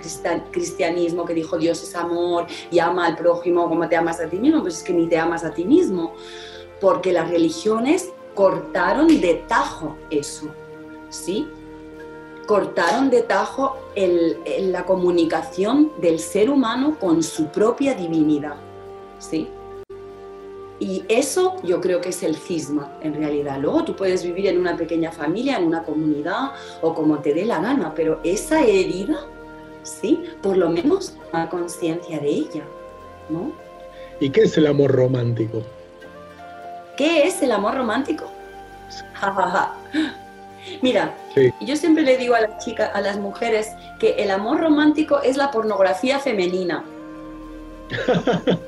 cristianismo 0.51 1.25
que 1.25 1.33
dijo 1.33 1.57
Dios 1.57 1.81
es 1.83 1.95
amor 1.95 2.47
y 2.69 2.79
ama 2.79 3.05
al 3.07 3.15
prójimo 3.15 3.69
como 3.69 3.87
te 3.87 3.95
amas 3.95 4.19
a 4.19 4.29
ti 4.29 4.37
mismo, 4.37 4.61
pues 4.61 4.77
es 4.77 4.83
que 4.83 4.93
ni 4.93 5.07
te 5.07 5.17
amas 5.17 5.43
a 5.45 5.53
ti 5.53 5.63
mismo, 5.63 6.13
porque 6.81 7.13
las 7.13 7.29
religiones 7.29 8.09
cortaron 8.35 9.07
de 9.19 9.43
tajo 9.47 9.97
eso, 10.11 10.47
¿sí? 11.09 11.47
Cortaron 12.45 13.09
de 13.09 13.23
tajo 13.23 13.77
la 13.95 14.85
comunicación 14.85 15.91
del 15.99 16.19
ser 16.19 16.49
humano 16.51 16.97
con 16.99 17.23
su 17.23 17.47
propia 17.47 17.95
divinidad, 17.95 18.57
¿sí? 19.17 19.47
Y 20.77 21.03
eso 21.07 21.55
yo 21.63 21.79
creo 21.79 22.01
que 22.01 22.09
es 22.09 22.21
el 22.21 22.35
cisma 22.35 22.99
en 23.01 23.15
realidad. 23.15 23.57
Luego 23.61 23.85
tú 23.85 23.95
puedes 23.95 24.23
vivir 24.23 24.47
en 24.47 24.59
una 24.59 24.75
pequeña 24.75 25.09
familia, 25.11 25.57
en 25.57 25.63
una 25.63 25.83
comunidad 25.83 26.51
o 26.81 26.93
como 26.93 27.19
te 27.19 27.33
dé 27.33 27.45
la 27.45 27.61
gana, 27.61 27.93
pero 27.95 28.19
esa 28.25 28.61
herida, 28.61 29.25
sí, 29.83 30.25
por 30.43 30.57
lo 30.57 30.69
menos 30.69 31.15
toma 31.31 31.49
conciencia 31.49 32.19
de 32.19 32.27
ella, 32.27 32.63
¿no? 33.29 33.53
¿Y 34.19 34.29
qué 34.29 34.41
es 34.41 34.57
el 34.57 34.67
amor 34.67 34.91
romántico? 34.91 35.63
¿Qué 36.97 37.27
es 37.27 37.41
el 37.41 37.51
amor 37.51 37.75
romántico? 37.75 38.25
Mira, 40.81 41.13
yo 41.61 41.75
siempre 41.75 42.03
le 42.03 42.17
digo 42.17 42.35
a 42.35 42.41
las 42.41 42.63
chicas, 42.63 42.89
a 42.93 43.01
las 43.01 43.17
mujeres, 43.17 43.71
que 43.99 44.15
el 44.15 44.31
amor 44.31 44.61
romántico 44.61 45.21
es 45.21 45.37
la 45.37 45.51
pornografía 45.51 46.19
femenina. 46.19 46.83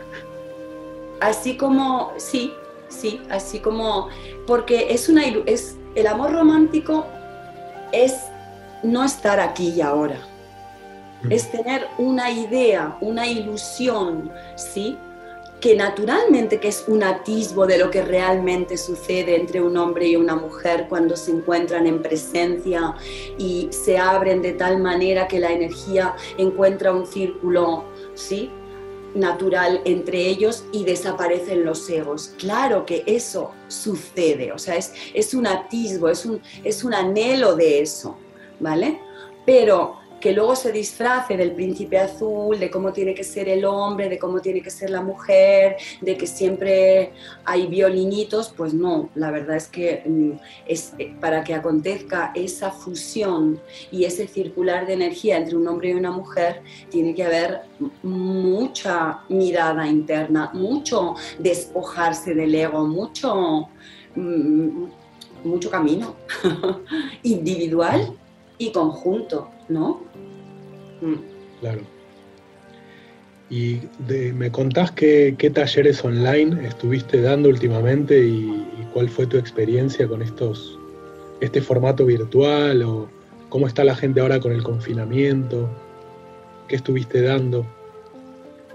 así 1.20 1.58
como, 1.58 2.14
sí, 2.18 2.54
sí, 2.90 3.22
así 3.30 3.60
como, 3.60 4.10
porque 4.46 4.94
es 4.94 5.10
una, 5.10 5.26
es, 5.26 5.76
el 5.96 6.08
amor 6.08 6.34
romántico 6.34 7.06
es 7.92 8.26
no 8.84 9.04
estar 9.04 9.40
aquí 9.40 9.70
y 9.70 9.82
ahora, 9.82 10.20
es 11.30 11.50
tener 11.50 11.88
una 11.98 12.30
idea, 12.30 12.96
una 13.02 13.26
ilusión, 13.26 14.32
¿sí? 14.56 14.98
Que 15.60 15.76
naturalmente 15.76 16.60
que 16.60 16.68
es 16.68 16.86
un 16.88 17.04
atisbo 17.04 17.66
de 17.66 17.78
lo 17.78 17.90
que 17.90 18.04
realmente 18.04 18.78
sucede 18.78 19.36
entre 19.36 19.62
un 19.62 19.76
hombre 19.78 20.08
y 20.08 20.16
una 20.16 20.36
mujer 20.36 20.86
cuando 20.88 21.16
se 21.16 21.32
encuentran 21.32 21.88
en 21.88 22.02
presencia 22.02 22.96
y 23.38 23.68
se 23.72 23.98
abren 23.98 24.42
de 24.42 24.54
tal 24.54 24.80
manera 24.80 25.28
que 25.28 25.40
la 25.40 25.52
energía 25.52 26.16
encuentra 26.38 26.94
un 26.94 27.08
círculo, 27.08 27.86
¿sí? 28.14 28.52
natural 29.16 29.82
entre 29.86 30.28
ellos 30.28 30.66
y 30.72 30.86
desaparecen 30.86 31.66
los 31.66 31.90
egos. 31.90 32.34
Claro 32.38 32.86
que 32.86 33.04
eso 33.08 33.52
sucede, 33.68 34.52
o 34.52 34.60
sea, 34.60 34.76
es, 34.76 34.94
es 35.14 35.34
un 35.34 35.48
atisbo, 35.48 36.10
es 36.10 36.26
un, 36.26 36.42
es 36.64 36.84
un 36.84 36.94
anhelo 36.94 37.56
de 37.56 37.82
eso, 37.82 38.18
¿vale? 38.60 39.00
Pero 39.46 39.96
que 40.20 40.34
luego 40.34 40.56
se 40.56 40.72
disfrace 40.72 41.38
del 41.38 41.52
príncipe 41.52 41.98
azul, 42.00 42.60
de 42.60 42.70
cómo 42.70 42.92
tiene 42.92 43.14
que 43.14 43.24
ser 43.24 43.48
el 43.50 43.66
hombre, 43.66 44.10
de 44.10 44.18
cómo 44.18 44.40
tiene 44.40 44.62
que 44.62 44.70
ser 44.70 44.90
la 44.90 45.02
mujer, 45.02 45.78
de 46.02 46.18
que 46.18 46.28
siempre 46.28 47.12
hay 47.46 47.68
violinitos, 47.68 48.54
pues 48.56 48.74
no, 48.74 49.10
la 49.16 49.32
verdad 49.32 49.58
es 49.58 49.68
que 49.68 50.04
mm, 50.06 50.32
es, 50.68 50.94
eh, 50.98 51.14
para 51.20 51.44
que 51.44 51.54
acontezca 51.54 52.32
esa 52.36 52.72
fusión 52.72 53.60
y 53.92 54.06
ese 54.06 54.28
circular 54.28 54.88
de 54.88 54.94
energía 54.94 55.38
entre 55.38 55.56
un 55.56 55.68
hombre 55.68 55.90
y 55.90 55.94
una 55.94 56.12
mujer, 56.12 56.62
tiene 56.90 57.14
que 57.14 57.24
haber 57.24 57.62
mucha 58.04 59.22
mirada 59.30 59.88
interna, 59.88 60.52
mucho 60.54 61.16
despojarse 61.38 62.34
del 62.34 62.56
ego, 62.56 62.86
mucho, 62.86 63.70
mm, 64.16 64.86
mucho 65.44 65.70
camino 65.70 66.16
individual 67.24 68.14
y 68.58 68.72
conjunto, 68.72 69.52
¿no? 69.70 70.02
Mm. 71.02 71.16
Claro. 71.62 71.82
Y 73.50 73.80
me 74.34 74.52
contás 74.52 74.92
qué, 74.92 75.52
talleres 75.54 76.04
online 76.04 76.68
estuviste 76.68 77.22
dando 77.22 77.50
últimamente 77.50 78.26
y, 78.26 78.64
cuál 78.94 79.10
fue 79.10 79.28
tu 79.28 79.38
experiencia 79.38 80.08
con 80.08 80.22
estos, 80.22 80.80
este 81.40 81.62
formato 81.62 82.06
virtual 82.06 82.82
o 82.82 83.10
cómo 83.50 83.68
está 83.68 83.84
la 83.84 83.96
gente 83.96 84.22
ahora 84.22 84.40
con 84.40 84.52
el 84.52 84.64
confinamiento, 84.64 85.70
qué 86.68 86.76
estuviste 86.78 87.22
dando. 87.22 87.66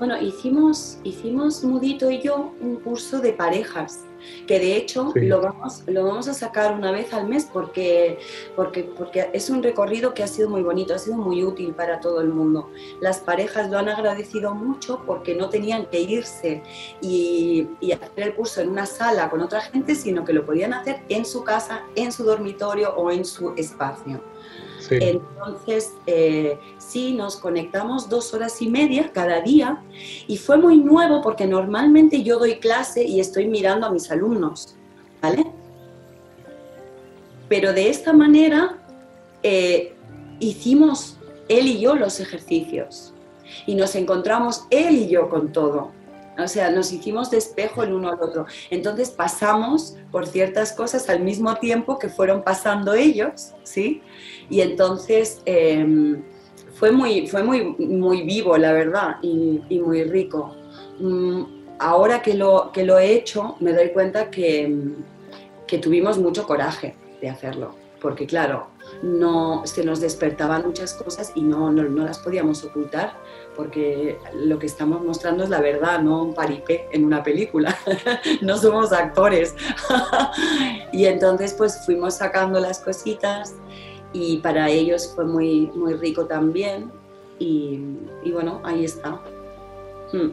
Bueno, 0.02 0.20
hicimos, 0.20 0.98
hicimos 1.04 1.62
Mudito 1.62 2.10
y 2.10 2.20
yo 2.20 2.52
un 2.60 2.80
curso 2.80 3.20
de 3.20 3.32
parejas 3.32 4.00
que 4.48 4.58
de 4.58 4.74
hecho 4.74 5.12
lo, 5.14 5.40
vamos, 5.40 5.84
lo 5.86 6.04
vamos 6.04 6.26
a 6.26 6.34
sacar 6.34 6.74
una 6.74 6.90
vez 6.90 7.12
al 7.12 7.28
mes 7.28 7.48
porque, 7.52 8.18
porque, 8.56 8.82
porque 8.82 9.30
es 9.32 9.48
un 9.48 9.62
recorrido 9.62 10.12
que 10.12 10.24
ha 10.24 10.26
sido 10.26 10.50
muy 10.50 10.62
bonito, 10.62 10.92
ha 10.92 10.98
sido 10.98 11.16
muy 11.18 11.44
útil 11.44 11.72
para 11.72 12.00
todo 12.00 12.20
el 12.20 12.30
mundo. 12.30 12.68
Las 13.00 13.20
parejas 13.20 13.70
lo 13.70 13.78
han 13.78 13.88
agradecido 13.88 14.56
mucho 14.56 15.04
porque 15.06 15.36
no 15.36 15.50
tenían 15.50 15.86
que 15.86 16.00
irse 16.00 16.64
y, 17.00 17.68
y 17.78 17.92
hacer 17.92 18.10
el 18.16 18.34
curso 18.34 18.60
en 18.60 18.70
una 18.70 18.86
sala 18.86 19.30
con 19.30 19.40
otra 19.40 19.60
gente, 19.60 19.94
sino 19.94 20.24
que 20.24 20.32
lo 20.32 20.44
podían 20.44 20.74
hacer 20.74 21.04
en 21.10 21.24
su 21.24 21.44
casa, 21.44 21.84
en 21.94 22.10
su 22.10 22.24
dormitorio 22.24 22.92
o 22.96 23.12
en 23.12 23.24
su 23.24 23.54
espacio. 23.56 24.20
Entonces, 24.90 25.92
eh, 26.06 26.58
sí, 26.78 27.12
nos 27.12 27.36
conectamos 27.36 28.08
dos 28.08 28.34
horas 28.34 28.60
y 28.62 28.68
media 28.68 29.10
cada 29.12 29.40
día 29.40 29.82
y 30.26 30.36
fue 30.36 30.56
muy 30.56 30.78
nuevo 30.78 31.22
porque 31.22 31.46
normalmente 31.46 32.22
yo 32.22 32.38
doy 32.38 32.56
clase 32.56 33.04
y 33.04 33.20
estoy 33.20 33.46
mirando 33.46 33.86
a 33.86 33.90
mis 33.90 34.10
alumnos, 34.10 34.74
¿vale? 35.20 35.46
Pero 37.48 37.72
de 37.72 37.88
esta 37.88 38.12
manera 38.12 38.82
eh, 39.42 39.94
hicimos 40.40 41.18
él 41.48 41.66
y 41.66 41.80
yo 41.80 41.94
los 41.94 42.20
ejercicios 42.20 43.12
y 43.66 43.74
nos 43.74 43.94
encontramos 43.94 44.64
él 44.70 44.96
y 44.96 45.08
yo 45.08 45.28
con 45.28 45.52
todo. 45.52 45.90
O 46.38 46.48
sea, 46.48 46.70
nos 46.70 46.92
hicimos 46.92 47.30
de 47.30 47.38
espejo 47.38 47.82
el 47.82 47.92
uno 47.92 48.08
al 48.08 48.20
otro. 48.20 48.46
Entonces 48.70 49.10
pasamos 49.10 49.96
por 50.10 50.26
ciertas 50.26 50.72
cosas 50.72 51.08
al 51.08 51.20
mismo 51.20 51.56
tiempo 51.56 51.98
que 51.98 52.08
fueron 52.08 52.42
pasando 52.42 52.94
ellos, 52.94 53.52
¿sí? 53.64 54.02
Y 54.48 54.62
entonces 54.62 55.42
em, 55.44 56.22
fue, 56.74 56.90
muy, 56.90 57.26
fue 57.26 57.42
muy, 57.42 57.62
muy 57.78 58.22
vivo, 58.22 58.56
la 58.56 58.72
verdad, 58.72 59.16
y, 59.22 59.78
muy 59.78 60.04
rico. 60.04 60.54
Mm, 60.98 61.42
ahora 61.78 62.22
que 62.22 62.34
lo, 62.34 62.70
que 62.72 62.84
lo 62.84 62.98
he 62.98 63.12
hecho, 63.12 63.56
me 63.60 63.72
doy 63.72 63.90
cuenta 63.90 64.30
que, 64.30 64.74
que 65.66 65.78
tuvimos 65.78 66.18
mucho 66.18 66.46
coraje 66.46 66.96
de 67.20 67.28
hacerlo, 67.28 67.74
porque 68.00 68.26
claro, 68.26 68.68
no, 69.02 69.62
se 69.66 69.84
nos 69.84 70.00
despertaban 70.00 70.64
muchas 70.64 70.94
cosas 70.94 71.32
y 71.34 71.42
no, 71.42 71.70
no, 71.72 71.82
no 71.82 72.04
las 72.04 72.18
podíamos 72.18 72.64
ocultar 72.64 73.14
porque 73.56 74.18
lo 74.34 74.58
que 74.58 74.66
estamos 74.66 75.02
mostrando 75.02 75.44
es 75.44 75.50
la 75.50 75.60
verdad, 75.60 76.00
no 76.00 76.22
un 76.22 76.34
paripé 76.34 76.88
en 76.92 77.04
una 77.04 77.22
película, 77.22 77.76
no 78.40 78.56
somos 78.56 78.92
actores. 78.92 79.54
y 80.92 81.04
entonces 81.06 81.54
pues 81.54 81.84
fuimos 81.84 82.14
sacando 82.14 82.60
las 82.60 82.78
cositas 82.80 83.54
y 84.12 84.38
para 84.38 84.68
ellos 84.70 85.12
fue 85.14 85.24
muy, 85.24 85.70
muy 85.74 85.94
rico 85.94 86.26
también 86.26 86.90
y, 87.38 87.80
bueno, 88.32 88.60
ahí 88.62 88.84
está. 88.84 89.20
Hmm. 90.12 90.30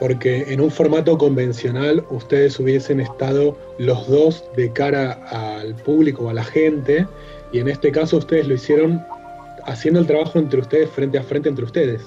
Porque 0.00 0.52
en 0.52 0.60
un 0.60 0.70
formato 0.70 1.16
convencional 1.18 2.04
ustedes 2.10 2.58
hubiesen 2.58 3.00
estado 3.00 3.56
los 3.78 4.08
dos 4.08 4.44
de 4.56 4.72
cara 4.72 5.12
al 5.30 5.74
público, 5.76 6.30
a 6.30 6.34
la 6.34 6.42
gente, 6.42 7.06
y 7.52 7.58
en 7.58 7.68
este 7.68 7.90
caso 7.90 8.18
ustedes 8.18 8.46
lo 8.46 8.54
hicieron 8.54 9.04
haciendo 9.64 10.00
el 10.00 10.06
trabajo 10.06 10.38
entre 10.38 10.60
ustedes, 10.60 10.90
frente 10.90 11.18
a 11.18 11.22
frente 11.22 11.48
entre 11.48 11.64
ustedes. 11.64 12.02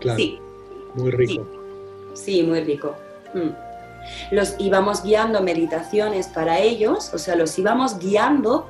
Claro. 0.00 0.18
Sí. 0.18 0.38
Muy 0.94 1.10
rico. 1.10 1.46
Sí, 2.14 2.42
muy 2.42 2.60
rico. 2.60 2.94
Mm. 3.32 4.34
Los 4.34 4.54
íbamos 4.58 5.02
guiando 5.02 5.42
meditaciones 5.42 6.28
para 6.28 6.60
ellos, 6.60 7.12
o 7.14 7.18
sea, 7.18 7.36
los 7.36 7.58
íbamos 7.58 7.98
guiando, 7.98 8.66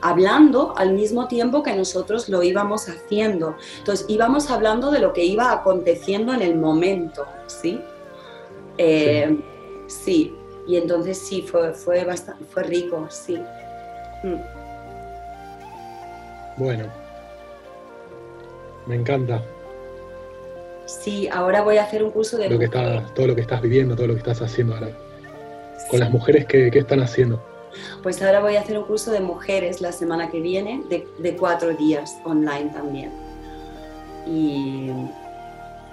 hablando 0.00 0.74
al 0.76 0.92
mismo 0.92 1.28
tiempo 1.28 1.62
que 1.62 1.74
nosotros 1.74 2.28
lo 2.28 2.42
íbamos 2.42 2.88
haciendo. 2.88 3.56
Entonces 3.78 4.06
íbamos 4.08 4.50
hablando 4.50 4.90
de 4.90 5.00
lo 5.00 5.12
que 5.12 5.24
iba 5.24 5.52
aconteciendo 5.52 6.32
en 6.32 6.42
el 6.42 6.56
momento, 6.56 7.26
¿sí? 7.46 7.80
Eh, 8.78 9.36
sí. 9.88 10.34
y 10.66 10.76
entonces 10.76 11.18
sí, 11.18 11.42
fue, 11.42 11.74
fue, 11.74 12.04
bastante, 12.04 12.44
fue 12.44 12.62
rico, 12.62 13.06
sí. 13.10 13.38
Mm. 14.24 14.67
Bueno, 16.58 16.84
me 18.86 18.96
encanta. 18.96 19.42
Sí, 20.86 21.28
ahora 21.30 21.62
voy 21.62 21.76
a 21.76 21.84
hacer 21.84 22.02
un 22.02 22.10
curso 22.10 22.36
de... 22.36 22.48
Lo 22.48 22.58
que 22.58 22.68
todo 22.68 23.26
lo 23.26 23.34
que 23.34 23.42
estás 23.42 23.62
viviendo, 23.62 23.94
todo 23.94 24.08
lo 24.08 24.14
que 24.14 24.20
estás 24.20 24.42
haciendo 24.42 24.74
ahora. 24.74 24.88
Con 25.90 26.00
las 26.00 26.10
mujeres, 26.10 26.46
¿qué, 26.46 26.70
están 26.74 27.00
haciendo? 27.00 27.40
Pues 28.02 28.20
ahora 28.22 28.40
voy 28.40 28.56
a 28.56 28.60
hacer 28.60 28.76
un 28.76 28.84
curso 28.84 29.12
de 29.12 29.20
mujeres 29.20 29.80
la 29.80 29.92
semana 29.92 30.30
que 30.30 30.40
viene, 30.40 30.82
de, 30.88 31.36
cuatro 31.36 31.74
días 31.74 32.16
online 32.24 32.70
también. 32.72 33.12
Y 34.26 34.90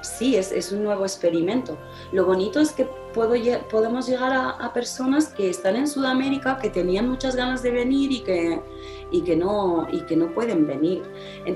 sí, 0.06 0.36
es, 0.36 0.72
un 0.72 0.84
nuevo 0.84 1.04
experimento. 1.04 1.78
Lo 2.12 2.26
bonito 2.26 2.60
es 2.60 2.72
que 2.72 2.86
puedo, 3.14 3.34
podemos 3.70 4.08
llegar 4.08 4.32
a, 4.34 4.74
personas 4.74 5.28
que 5.28 5.50
están 5.50 5.76
en 5.76 5.88
Sudamérica, 5.88 6.58
que 6.58 6.70
tenían 6.70 7.10
muchas 7.10 7.36
ganas 7.36 7.62
de 7.64 7.72
venir 7.72 8.12
y 8.12 8.22
que, 8.22 8.62
y 9.12 9.22
que, 9.22 9.36
no, 9.36 9.88
y 9.92 10.02
que 10.02 10.16
no 10.16 10.34
pueden 10.34 10.68
venir. 10.68 11.04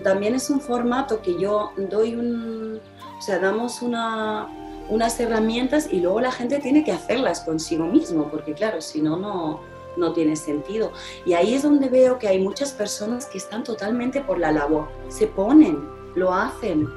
también 0.03 0.35
es 0.35 0.49
un 0.49 0.62
formato 0.62 1.21
que 1.21 1.39
yo 1.39 1.71
doy 1.77 2.15
un, 2.15 2.79
o 3.17 3.21
sea, 3.21 3.39
damos 3.39 3.81
una, 3.81 4.47
unas 4.89 5.19
herramientas 5.19 5.88
y 5.91 5.99
luego 5.99 6.21
la 6.21 6.31
gente 6.31 6.59
tiene 6.59 6.83
que 6.83 6.91
hacerlas 6.91 7.41
consigo 7.41 7.85
mismo, 7.85 8.29
porque 8.29 8.53
claro, 8.53 8.81
si 8.81 9.01
no, 9.01 9.17
no, 9.17 9.59
no 9.97 10.13
tiene 10.13 10.35
sentido. 10.35 10.91
Y 11.25 11.33
ahí 11.33 11.53
es 11.53 11.63
donde 11.63 11.89
veo 11.89 12.17
que 12.17 12.27
hay 12.27 12.39
muchas 12.39 12.71
personas 12.71 13.25
que 13.25 13.38
están 13.38 13.63
totalmente 13.63 14.21
por 14.21 14.39
la 14.39 14.51
labor, 14.51 14.88
se 15.09 15.27
ponen, 15.27 15.88
lo 16.15 16.33
hacen, 16.33 16.89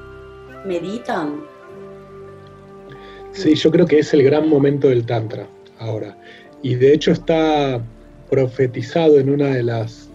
meditan. 0.65 1.43
Sí, 3.33 3.55
yo 3.55 3.71
creo 3.71 3.87
que 3.87 3.99
es 3.99 4.13
el 4.13 4.23
gran 4.23 4.49
momento 4.49 4.89
del 4.89 5.07
Tantra 5.07 5.47
ahora. 5.79 6.17
Y 6.63 6.75
de 6.75 6.93
hecho 6.93 7.13
está 7.13 7.83
profetizado 8.31 9.19
en 9.19 9.31
una 9.31 9.49
de 9.49 9.63
las 9.63 10.09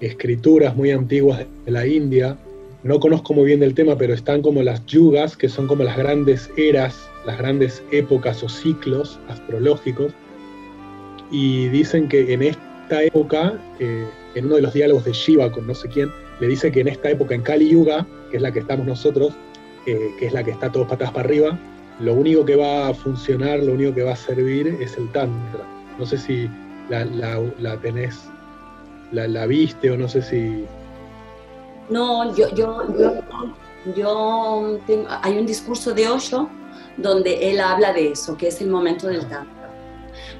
escrituras 0.00 0.74
muy 0.74 0.90
antiguas 0.90 1.46
de 1.64 1.70
la 1.70 1.86
India. 1.86 2.36
No 2.82 2.98
conozco 2.98 3.34
muy 3.34 3.44
bien 3.44 3.60
del 3.60 3.74
tema, 3.74 3.96
pero 3.96 4.14
están 4.14 4.42
como 4.42 4.62
las 4.62 4.84
yugas, 4.86 5.36
que 5.36 5.48
son 5.48 5.68
como 5.68 5.84
las 5.84 5.96
grandes 5.96 6.50
eras, 6.56 7.08
las 7.24 7.38
grandes 7.38 7.82
épocas 7.92 8.42
o 8.42 8.48
ciclos 8.48 9.20
astrológicos. 9.28 10.12
Y 11.30 11.68
dicen 11.68 12.08
que 12.08 12.32
en 12.32 12.42
esta 12.42 13.02
época, 13.02 13.58
eh, 13.78 14.04
en 14.34 14.46
uno 14.46 14.56
de 14.56 14.62
los 14.62 14.74
diálogos 14.74 15.04
de 15.04 15.12
Shiva 15.12 15.52
con 15.52 15.66
no 15.66 15.74
sé 15.74 15.88
quién, 15.88 16.10
le 16.40 16.48
dice 16.48 16.72
que 16.72 16.80
en 16.80 16.88
esta 16.88 17.10
época, 17.10 17.34
en 17.34 17.42
Kali 17.42 17.70
Yuga, 17.70 18.06
que 18.30 18.38
es 18.38 18.42
la 18.42 18.50
que 18.52 18.58
estamos 18.58 18.86
nosotros, 18.86 19.32
que 19.84 20.16
es 20.20 20.32
la 20.32 20.44
que 20.44 20.52
está 20.52 20.70
todos 20.70 20.88
patas 20.88 21.10
para 21.10 21.26
arriba, 21.26 21.58
lo 22.00 22.14
único 22.14 22.44
que 22.44 22.56
va 22.56 22.88
a 22.88 22.94
funcionar, 22.94 23.60
lo 23.60 23.72
único 23.72 23.94
que 23.94 24.02
va 24.02 24.12
a 24.12 24.16
servir 24.16 24.66
es 24.80 24.96
el 24.96 25.10
Tantra. 25.12 25.64
No 25.98 26.06
sé 26.06 26.18
si 26.18 26.50
la, 26.88 27.04
la, 27.04 27.76
tenés, 27.78 28.28
la, 29.12 29.46
viste 29.46 29.90
o 29.90 29.96
no 29.96 30.08
sé 30.08 30.22
si... 30.22 30.64
No, 31.90 32.34
yo, 32.34 32.48
yo, 32.54 32.82
yo, 33.94 34.78
hay 35.22 35.38
un 35.38 35.46
discurso 35.46 35.92
de 35.92 36.08
Osho 36.08 36.48
donde 36.96 37.50
él 37.50 37.60
habla 37.60 37.92
de 37.92 38.12
eso, 38.12 38.36
que 38.36 38.48
es 38.48 38.60
el 38.60 38.70
momento 38.70 39.08
del 39.08 39.26
Tantra 39.28 39.61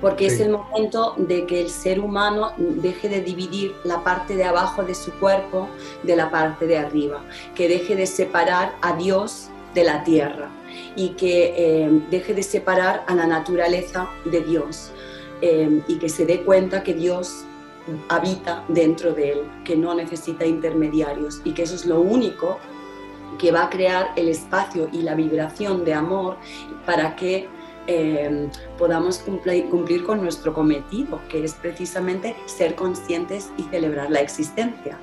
porque 0.02 0.26
es 0.26 0.40
el 0.40 0.50
momento 0.50 1.14
de 1.16 1.46
que 1.46 1.62
el 1.62 1.70
ser 1.70 2.00
humano 2.00 2.52
deje 2.58 3.08
de 3.08 3.20
dividir 3.20 3.72
la 3.84 4.02
parte 4.02 4.34
de 4.34 4.42
abajo 4.42 4.82
de 4.82 4.96
su 4.96 5.12
cuerpo 5.12 5.68
de 6.02 6.16
la 6.16 6.28
parte 6.28 6.66
de 6.66 6.76
arriba, 6.76 7.22
que 7.54 7.68
deje 7.68 7.94
de 7.94 8.06
separar 8.06 8.74
a 8.82 8.96
Dios 8.96 9.48
de 9.74 9.84
la 9.84 10.02
tierra 10.02 10.50
y 10.96 11.10
que 11.10 11.54
eh, 11.56 12.02
deje 12.10 12.34
de 12.34 12.42
separar 12.42 13.04
a 13.06 13.14
la 13.14 13.26
naturaleza 13.28 14.08
de 14.24 14.40
Dios 14.40 14.90
eh, 15.40 15.80
y 15.86 15.96
que 15.98 16.08
se 16.08 16.26
dé 16.26 16.42
cuenta 16.42 16.82
que 16.82 16.94
Dios 16.94 17.44
habita 18.08 18.64
dentro 18.68 19.12
de 19.12 19.32
él, 19.32 19.40
que 19.64 19.76
no 19.76 19.94
necesita 19.94 20.44
intermediarios 20.44 21.40
y 21.44 21.52
que 21.52 21.62
eso 21.62 21.76
es 21.76 21.86
lo 21.86 22.00
único 22.00 22.58
que 23.38 23.52
va 23.52 23.64
a 23.64 23.70
crear 23.70 24.10
el 24.16 24.28
espacio 24.28 24.88
y 24.92 25.02
la 25.02 25.14
vibración 25.14 25.84
de 25.84 25.94
amor 25.94 26.36
para 26.86 27.14
que 27.14 27.48
Em, 27.86 28.48
podamos 28.78 29.18
cumplir, 29.18 29.68
cumplir, 29.68 30.04
con 30.04 30.22
nuestro 30.22 30.54
cometido, 30.54 31.20
que 31.28 31.44
es 31.44 31.54
precisamente 31.54 32.36
ser 32.46 32.74
conscientes 32.76 33.50
y 33.56 33.62
celebrar 33.64 34.10
la 34.10 34.20
existencia. 34.20 34.98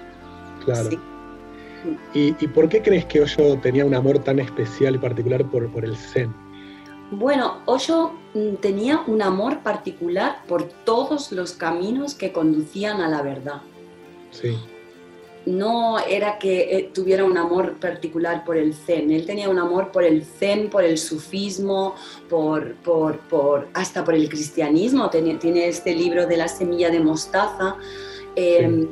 Claro. 0.64 0.90
¿Y, 2.14 2.34
por 2.48 2.70
qué 2.70 2.82
crees 2.82 3.06
que 3.06 3.22
Osho 3.22 3.58
tenía 3.60 3.86
un 3.86 3.96
amor 3.96 4.20
tan 4.20 4.40
especial 4.40 4.96
y 4.96 4.98
particular 4.98 5.46
por, 5.46 5.70
por 5.72 5.84
el 5.84 5.96
Zen? 5.96 6.34
Bueno, 7.12 7.60
Osho 7.66 8.14
mm, 8.34 8.56
tenía 8.56 9.02
un 9.08 9.22
amor 9.22 9.60
particular 9.60 10.44
por 10.48 10.64
todos 10.86 11.32
los 11.32 11.54
caminos 11.54 12.16
que 12.16 12.32
conducían 12.32 13.02
a 13.02 13.10
la 13.10 13.22
verdad. 13.22 13.62
Sí 14.32 14.58
no 15.50 16.00
era 16.00 16.38
que 16.38 16.78
eh, 16.78 16.90
tuviera 16.94 17.26
un 17.26 17.38
amor 17.38 17.80
particular 17.80 18.44
por 18.46 18.56
el 18.58 18.74
zen, 18.74 19.12
él 19.12 19.26
tenía 19.26 19.50
un 19.50 19.60
amor 19.60 19.92
por 19.92 20.04
el 20.04 20.24
zen, 20.24 20.70
por 20.70 20.84
el 20.84 20.98
sufismo, 20.98 21.96
por, 22.30 22.76
por, 22.76 23.68
hasta 23.74 24.04
por 24.04 24.14
el 24.14 24.30
cristianismo, 24.30 25.10
tiene, 25.10 25.36
tiene, 25.36 25.68
este 25.68 25.96
libro 25.96 26.28
de 26.28 26.38
la 26.38 26.48
semilla 26.48 26.90
de 26.90 27.00
mostaza. 27.00 27.76
Em, 28.36 28.88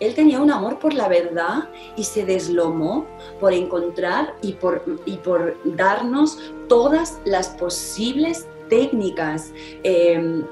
él 0.00 0.14
tenía 0.14 0.40
un 0.40 0.50
amor 0.50 0.78
por 0.78 0.94
la 0.94 1.08
verdad 1.08 1.68
y 1.96 2.04
se 2.04 2.24
deslomó 2.24 3.06
por 3.40 3.52
encontrar 3.52 4.34
y 4.42 4.52
por, 4.52 4.82
y 5.06 5.16
por 5.16 5.56
darnos 5.76 6.38
todas 6.68 7.20
las 7.24 7.48
posibles 7.48 8.46
técnicas. 8.68 9.52
Em, 9.82 10.44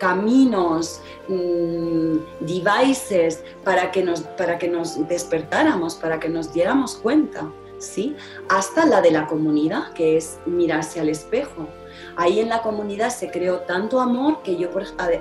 caminos, 0.00 1.00
mm, 1.28 2.16
devices 2.40 3.44
para 3.62 3.92
que, 3.92 4.02
nos, 4.02 4.22
para 4.22 4.58
que 4.58 4.66
nos 4.66 5.06
despertáramos, 5.06 5.94
para 5.94 6.18
que 6.18 6.28
nos 6.28 6.52
diéramos 6.52 6.96
cuenta, 6.96 7.52
¿sí? 7.78 8.16
Hasta 8.48 8.86
la 8.86 9.02
de 9.02 9.10
la 9.10 9.26
comunidad, 9.26 9.92
que 9.92 10.16
es 10.16 10.38
mirarse 10.46 11.00
al 11.00 11.10
espejo. 11.10 11.68
Ahí 12.16 12.40
en 12.40 12.48
la 12.48 12.62
comunidad 12.62 13.10
se 13.10 13.30
creó 13.30 13.60
tanto 13.60 14.00
amor 14.00 14.42
que 14.42 14.56
yo, 14.56 14.70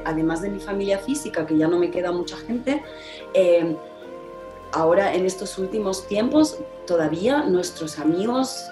además 0.06 0.42
de 0.42 0.50
mi 0.50 0.60
familia 0.60 0.98
física, 0.98 1.46
que 1.46 1.58
ya 1.58 1.68
no 1.68 1.78
me 1.78 1.92
queda 1.92 2.14
mucha 2.14 2.38
gente, 2.38 2.82
eh, 3.34 3.76
ahora 4.72 5.14
en 5.14 5.26
estos 5.26 5.58
últimos 5.58 6.08
tiempos 6.08 6.58
todavía 6.88 7.44
nuestros 7.44 8.00
amigos, 8.00 8.66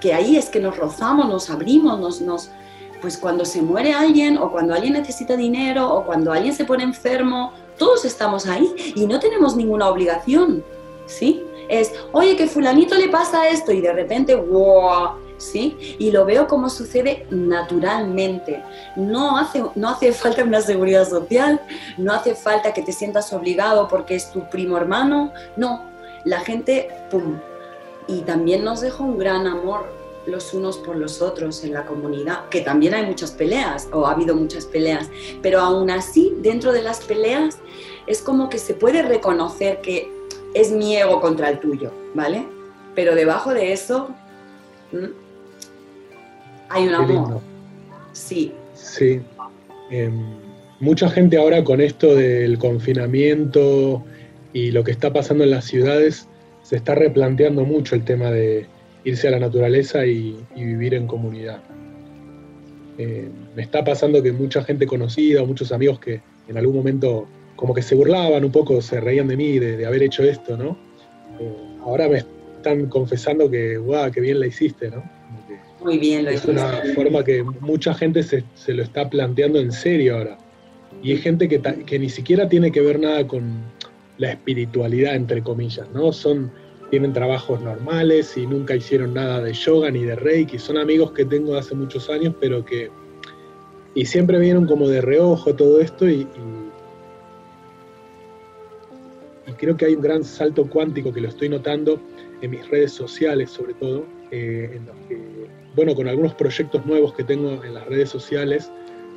que 0.00 0.14
ahí 0.14 0.36
es 0.36 0.50
que 0.50 0.60
nos 0.60 0.76
rozamos, 0.76 1.28
nos 1.28 1.50
abrimos, 1.50 2.20
nos, 2.20 2.50
pues 3.06 3.18
cuando 3.18 3.44
se 3.44 3.62
muere 3.62 3.92
alguien 3.92 4.36
o 4.36 4.50
cuando 4.50 4.74
alguien 4.74 4.94
necesita 4.94 5.36
dinero 5.36 5.94
o 5.94 6.04
cuando 6.04 6.32
alguien 6.32 6.52
se 6.52 6.64
pone 6.64 6.82
enfermo, 6.82 7.52
todos 7.78 8.04
estamos 8.04 8.48
ahí 8.48 8.68
y 8.96 9.06
no 9.06 9.20
tenemos 9.20 9.54
ninguna 9.54 9.88
obligación, 9.88 10.64
¿sí? 11.06 11.40
Es, 11.68 11.92
oye, 12.10 12.34
que 12.34 12.48
fulanito 12.48 12.96
le 12.96 13.08
pasa 13.08 13.48
esto 13.48 13.70
y 13.70 13.80
de 13.80 13.92
repente, 13.92 14.34
wow, 14.34 15.10
¿sí? 15.38 15.76
Y 16.00 16.10
lo 16.10 16.24
veo 16.24 16.48
como 16.48 16.68
sucede 16.68 17.28
naturalmente. 17.30 18.64
No 18.96 19.38
hace, 19.38 19.62
no 19.76 19.90
hace 19.90 20.10
falta 20.10 20.42
una 20.42 20.60
seguridad 20.60 21.08
social, 21.08 21.60
no 21.98 22.12
hace 22.12 22.34
falta 22.34 22.74
que 22.74 22.82
te 22.82 22.92
sientas 22.92 23.32
obligado 23.32 23.86
porque 23.86 24.16
es 24.16 24.32
tu 24.32 24.50
primo 24.50 24.76
hermano, 24.76 25.32
no. 25.56 25.84
La 26.24 26.40
gente, 26.40 26.90
¡pum! 27.08 27.38
Y 28.08 28.22
también 28.22 28.64
nos 28.64 28.80
deja 28.80 29.00
un 29.00 29.16
gran 29.16 29.46
amor 29.46 29.95
los 30.26 30.52
unos 30.54 30.78
por 30.78 30.96
los 30.96 31.22
otros 31.22 31.62
en 31.64 31.72
la 31.72 31.86
comunidad, 31.86 32.48
que 32.48 32.60
también 32.60 32.94
hay 32.94 33.06
muchas 33.06 33.30
peleas 33.30 33.88
o 33.92 34.06
ha 34.06 34.12
habido 34.12 34.34
muchas 34.34 34.66
peleas, 34.66 35.08
pero 35.42 35.60
aún 35.60 35.90
así 35.90 36.34
dentro 36.42 36.72
de 36.72 36.82
las 36.82 37.00
peleas 37.00 37.58
es 38.06 38.20
como 38.22 38.48
que 38.48 38.58
se 38.58 38.74
puede 38.74 39.02
reconocer 39.02 39.80
que 39.80 40.10
es 40.54 40.70
mi 40.70 40.96
ego 40.96 41.20
contra 41.20 41.50
el 41.50 41.60
tuyo, 41.60 41.92
¿vale? 42.14 42.46
Pero 42.94 43.14
debajo 43.14 43.52
de 43.52 43.72
eso 43.72 44.08
hay 46.68 46.88
un 46.88 46.94
amor. 46.94 47.40
Sí. 48.12 48.52
Sí. 48.74 49.20
Em, 49.90 50.24
mucha 50.80 51.08
gente 51.10 51.36
ahora 51.36 51.62
con 51.62 51.80
esto 51.80 52.14
del 52.14 52.58
confinamiento 52.58 54.02
y 54.52 54.70
lo 54.70 54.82
que 54.82 54.90
está 54.90 55.12
pasando 55.12 55.44
en 55.44 55.50
las 55.50 55.66
ciudades 55.66 56.28
se 56.62 56.76
está 56.76 56.94
replanteando 56.94 57.64
mucho 57.64 57.94
el 57.94 58.04
tema 58.04 58.30
de, 58.30 58.66
irse 59.06 59.28
a 59.28 59.30
la 59.30 59.38
naturaleza 59.38 60.04
y, 60.04 60.36
vivir 60.56 60.92
en 60.94 61.06
comunidad. 61.06 61.60
Eh, 62.98 63.28
me 63.54 63.62
está 63.62 63.84
pasando 63.84 64.20
que 64.20 64.32
mucha 64.32 64.64
gente 64.64 64.86
conocida, 64.86 65.44
muchos 65.44 65.70
amigos 65.70 66.00
que 66.00 66.20
en 66.48 66.58
algún 66.58 66.74
momento 66.74 67.28
como 67.54 67.72
que 67.72 67.82
se 67.82 67.94
burlaban 67.94 68.44
un 68.44 68.50
poco, 68.50 68.82
se 68.82 69.00
reían 69.00 69.28
de 69.28 69.36
mí, 69.36 69.58
de, 69.60 69.86
haber 69.86 70.02
hecho 70.02 70.24
esto, 70.24 70.56
¿no? 70.56 70.76
Eh, 71.38 71.52
ahora 71.82 72.08
me 72.08 72.24
están 72.56 72.86
confesando 72.86 73.48
que, 73.48 73.76
guau, 73.76 74.10
qué 74.10 74.20
bien 74.20 74.40
la 74.40 74.48
hiciste, 74.48 74.90
¿no? 74.90 75.04
Muy 75.84 75.98
bien 75.98 76.24
lo 76.24 76.30
Es 76.32 76.44
una 76.44 76.82
forma 76.96 77.22
que 77.22 77.44
mucha 77.60 77.94
gente 77.94 78.24
se, 78.24 78.42
lo 78.66 78.82
está 78.82 79.08
planteando 79.08 79.60
en 79.60 79.70
serio 79.70 80.16
ahora. 80.16 80.36
Y 81.00 81.12
hay 81.12 81.18
gente 81.18 81.48
que, 81.48 81.60
que 81.60 81.98
ni 81.98 82.08
siquiera 82.08 82.48
tiene 82.48 82.72
que 82.72 82.80
ver 82.80 82.98
nada 82.98 83.24
con 83.24 83.60
la 84.18 84.30
espiritualidad, 84.32 85.14
entre 85.14 85.42
comillas, 85.42 85.88
¿no? 85.94 86.12
Son 86.12 86.50
tienen 86.90 87.12
trabajos 87.12 87.60
normales 87.60 88.36
y 88.36 88.46
nunca 88.46 88.76
hicieron 88.76 89.14
nada 89.14 89.42
de 89.42 89.52
yoga 89.52 89.90
ni 89.90 90.04
de 90.04 90.16
reiki. 90.16 90.58
Son 90.58 90.78
amigos 90.78 91.12
que 91.12 91.24
tengo 91.24 91.56
hace 91.56 91.74
muchos 91.74 92.08
años, 92.08 92.34
pero 92.40 92.64
que... 92.64 92.90
Y 93.94 94.04
siempre 94.04 94.38
vieron 94.38 94.66
como 94.66 94.88
de 94.88 95.00
reojo 95.00 95.54
todo 95.54 95.80
esto 95.80 96.08
y, 96.08 96.28
creo 99.58 99.74
que 99.74 99.86
hay 99.86 99.94
un 99.94 100.02
gran 100.02 100.22
salto 100.22 100.68
cuántico 100.68 101.12
que 101.12 101.20
lo 101.22 101.28
estoy 101.28 101.48
notando 101.48 101.98
en 102.42 102.50
mis 102.50 102.68
redes 102.68 102.92
sociales 102.92 103.50
sobre 103.50 103.72
todo, 103.72 104.04
eh, 104.30 104.70
en 104.74 104.84
los 104.84 104.96
que, 105.08 105.18
bueno, 105.74 105.94
con 105.94 106.08
algunos 106.08 106.34
proyectos 106.34 106.84
nuevos 106.84 107.14
que 107.14 107.24
tengo 107.24 107.64
en 107.64 107.72
las 107.72 107.86
redes 107.86 108.10
sociales, 108.10 108.70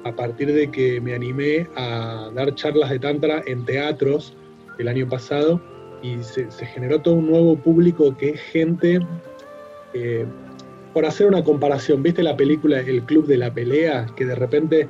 a 0.06 0.16
partir 0.16 0.54
de 0.54 0.72
que 0.72 1.02
me 1.02 1.14
animé 1.14 1.68
a 1.76 2.32
dar 2.34 2.56
charlas 2.56 2.90
de 2.90 3.00
Tantra 3.00 3.44
en 3.46 3.66
teatros 3.66 4.34
el 4.78 4.88
año 4.88 5.10
pasado, 5.10 5.62
y 6.02 6.22
se, 6.24 6.50
generó 6.66 7.02
todo 7.02 7.16
un 7.16 7.28
nuevo 7.28 7.56
público 7.56 8.16
que 8.18 8.30
es 8.32 8.42
gente 8.42 9.00
eh, 9.94 10.26
por 10.94 11.06
hacer 11.06 11.28
una 11.28 11.44
comparación, 11.44 12.02
¿viste 12.02 12.24
la 12.24 12.36
película 12.36 12.80
El 12.80 13.04
Club 13.04 13.28
de 13.28 13.38
la 13.38 13.54
Pelea? 13.54 14.08
Que 14.16 14.26
de 14.26 14.36
repente 14.36 14.88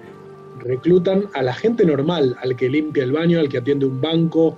reclutan 0.60 1.26
a 1.34 1.44
la 1.44 1.54
gente 1.54 1.86
normal, 1.86 2.36
al 2.42 2.56
que 2.56 2.70
limpia 2.70 3.04
el 3.04 3.12
baño, 3.12 3.40
al 3.40 3.50
que 3.50 3.58
atiende 3.58 3.86
un 3.86 4.00
banco, 4.00 4.58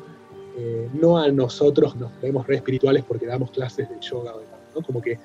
eh, 0.57 0.89
no 0.93 1.17
a 1.17 1.29
nosotros 1.29 1.95
nos 1.95 2.11
creemos 2.13 2.45
re 2.47 2.57
espirituales 2.57 3.03
porque 3.07 3.25
damos 3.25 3.51
clases 3.51 3.89
de 3.89 3.95
yoga, 4.01 4.33
¿no? 4.75 4.81
Como 4.81 5.01
que 5.01 5.17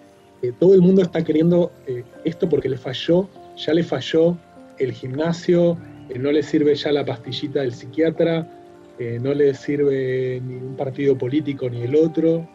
eh, 0.43 0.53
todo 0.59 0.75
el 0.75 0.81
mundo 0.81 1.03
está 1.03 1.23
queriendo 1.23 1.73
esto 2.25 2.49
porque 2.49 2.69
le 2.69 2.79
falló, 2.79 3.29
ya 3.57 3.75
le 3.75 3.83
falló 3.83 4.37
el 4.79 4.93
gimnasio, 4.93 5.77
no 6.15 6.31
le 6.31 6.43
sirve 6.43 6.75
ya 6.75 6.93
la 6.93 7.05
pastillita 7.05 7.61
del 7.61 7.73
psiquiatra, 7.73 8.56
no 8.99 9.35
le 9.35 9.55
sirve 9.55 10.41
ni 10.45 10.55
un 10.55 10.77
partido 10.77 11.17
político 11.19 11.69
ni 11.69 11.83
el 11.83 11.95
otro, 11.97 12.49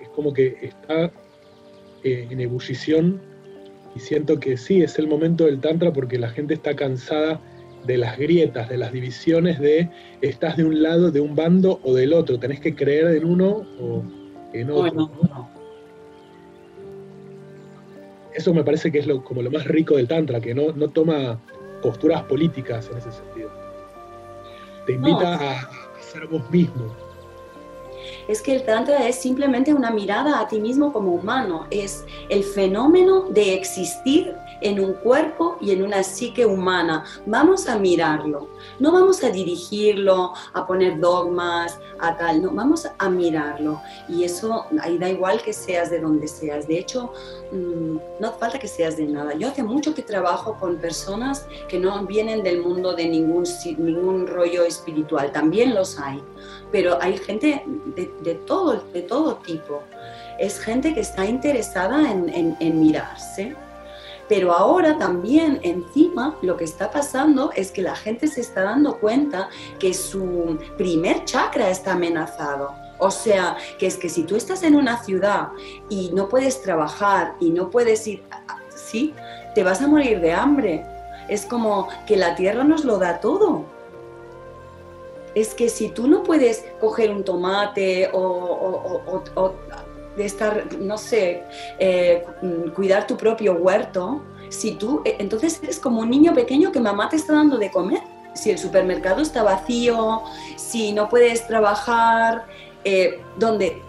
es 0.00 0.08
como 0.10 0.32
que 0.32 0.56
está 0.60 1.10
en 2.04 2.40
ebullición 2.40 3.20
y 3.94 4.00
siento 4.00 4.38
que 4.38 4.56
sí, 4.56 4.82
es 4.82 4.98
el 4.98 5.08
momento 5.08 5.46
del 5.46 5.60
tantra 5.60 5.92
porque 5.92 6.18
la 6.18 6.28
gente 6.28 6.54
está 6.54 6.76
cansada 6.76 7.40
de 7.86 7.96
las 7.96 8.18
grietas, 8.18 8.68
de 8.68 8.76
las 8.76 8.92
divisiones 8.92 9.58
de 9.58 9.88
estás 10.20 10.56
de 10.56 10.64
un 10.64 10.82
lado, 10.82 11.10
de 11.10 11.20
un 11.20 11.34
bando 11.34 11.80
o 11.82 11.94
del 11.94 12.12
otro, 12.12 12.38
tenés 12.38 12.60
que 12.60 12.74
creer 12.74 13.16
en 13.16 13.24
uno 13.24 13.64
o 13.80 14.02
en 14.52 14.70
otro. 14.70 15.10
Eso 18.34 18.52
me 18.52 18.64
parece 18.64 18.92
que 18.92 18.98
es 18.98 19.06
lo, 19.06 19.24
como 19.24 19.40
lo 19.40 19.50
más 19.50 19.64
rico 19.64 19.96
del 19.96 20.08
Tantra, 20.08 20.40
que 20.40 20.54
no, 20.54 20.72
no 20.72 20.88
toma 20.90 21.40
posturas 21.82 22.22
políticas 22.24 22.90
en 22.90 22.98
ese 22.98 23.12
sentido. 23.12 23.50
Te 24.84 24.92
invita 24.92 25.62
a 25.62 25.85
es 28.28 28.42
que 28.42 28.54
el 28.54 28.64
Tantra 28.64 29.06
es 29.08 29.16
simplemente 29.16 29.72
una 29.72 29.90
mirada 29.90 30.40
a 30.40 30.48
ti 30.48 30.60
mismo 30.60 30.92
como 30.92 31.12
humano, 31.12 31.66
es 31.70 32.04
el 32.28 32.42
fenómeno 32.42 33.22
de 33.30 33.54
existir 33.54 34.34
en 34.60 34.80
un 34.80 34.94
cuerpo 34.94 35.56
y 35.60 35.72
en 35.72 35.82
una 35.82 36.02
psique 36.02 36.46
humana. 36.46 37.04
Vamos 37.26 37.68
a 37.68 37.78
mirarlo, 37.78 38.48
no 38.78 38.92
vamos 38.92 39.22
a 39.22 39.30
dirigirlo, 39.30 40.32
a 40.52 40.66
poner 40.66 40.98
dogmas, 41.00 41.78
a 41.98 42.16
tal, 42.16 42.42
no, 42.42 42.50
vamos 42.50 42.88
a 42.98 43.08
mirarlo. 43.08 43.80
Y 44.08 44.24
eso, 44.24 44.66
ahí 44.80 44.98
da 44.98 45.08
igual 45.08 45.42
que 45.42 45.52
seas 45.52 45.90
de 45.90 46.00
donde 46.00 46.28
seas. 46.28 46.66
De 46.66 46.78
hecho, 46.78 47.12
mm, 47.52 47.96
no 48.20 48.28
hace 48.28 48.38
falta 48.38 48.58
que 48.58 48.68
seas 48.68 48.96
de 48.96 49.06
nada. 49.06 49.34
Yo 49.34 49.48
hace 49.48 49.62
mucho 49.62 49.94
que 49.94 50.02
trabajo 50.02 50.56
con 50.58 50.76
personas 50.76 51.46
que 51.68 51.78
no 51.78 52.04
vienen 52.06 52.42
del 52.42 52.62
mundo 52.62 52.94
de 52.94 53.08
ningún, 53.08 53.44
ningún 53.78 54.26
rollo 54.26 54.64
espiritual, 54.64 55.32
también 55.32 55.74
los 55.74 55.98
hay 55.98 56.22
pero 56.70 57.00
hay 57.00 57.16
gente 57.18 57.62
de, 57.94 58.34
todo, 58.46 58.82
de 58.92 59.02
todo 59.02 59.36
tipo. 59.36 59.82
Es 60.38 60.60
gente 60.60 60.94
que 60.94 61.00
está 61.00 61.24
interesada 61.24 62.10
en, 62.10 62.80
mirarse. 62.80 63.56
Pero 64.28 64.52
ahora 64.52 64.98
también 64.98 65.60
encima 65.62 66.36
lo 66.42 66.56
que 66.56 66.64
está 66.64 66.90
pasando 66.90 67.50
es 67.54 67.70
que 67.70 67.82
la 67.82 67.94
gente 67.94 68.26
se 68.26 68.40
está 68.40 68.62
dando 68.62 68.98
cuenta 68.98 69.48
que 69.78 69.94
su 69.94 70.58
primer 70.76 71.24
chakra 71.24 71.70
está 71.70 71.92
amenazado. 71.92 72.74
O 72.98 73.10
sea, 73.10 73.56
que 73.78 73.86
es 73.86 73.96
que 73.96 74.08
si 74.08 74.24
tú 74.24 74.36
estás 74.36 74.62
en 74.62 74.74
una 74.74 75.02
ciudad 75.02 75.48
y 75.88 76.10
no 76.12 76.28
puedes 76.28 76.62
trabajar 76.62 77.34
y 77.40 77.50
no 77.50 77.70
puedes 77.70 78.06
ir, 78.06 78.24
sí, 78.74 79.14
te 79.54 79.62
vas 79.62 79.82
a 79.82 79.86
morir 79.86 80.20
de 80.20 80.32
hambre. 80.32 80.84
Es 81.28 81.44
como 81.44 81.88
que 82.06 82.16
la 82.16 82.34
tierra 82.34 82.64
nos 82.64 82.84
lo 82.84 82.98
da 82.98 83.20
todo 83.20 83.76
es 85.36 85.54
que 85.54 85.68
si 85.68 85.90
tú 85.90 86.08
no 86.08 86.22
puedes 86.22 86.64
coger 86.80 87.10
un 87.10 87.22
tomate 87.22 88.08
o, 88.14 89.52
de 90.16 90.24
estar, 90.24 90.66
no 90.78 90.98
sé, 90.98 91.44
eh, 91.78 92.24
cuidar 92.74 93.06
tu 93.06 93.16
propio 93.16 93.54
huerto, 93.54 94.22
si 94.48 94.72
tú, 94.72 95.02
eh, 95.04 95.16
entonces 95.18 95.60
eres 95.62 95.78
como 95.78 96.00
un 96.00 96.10
niño 96.10 96.34
pequeño 96.34 96.72
que 96.72 96.80
mamá 96.80 97.08
te 97.08 97.16
está 97.16 97.34
dando 97.34 97.58
de 97.58 97.70
comer. 97.70 98.00
Si 98.34 98.50
el 98.50 98.58
supermercado 98.58 99.22
está 99.22 99.42
vacío, 99.42 100.22
si 100.56 100.92
no 100.92 101.08
puedes 101.08 101.46
trabajar, 101.46 102.46
eh, 102.84 103.22
¿dónde? 103.38 103.82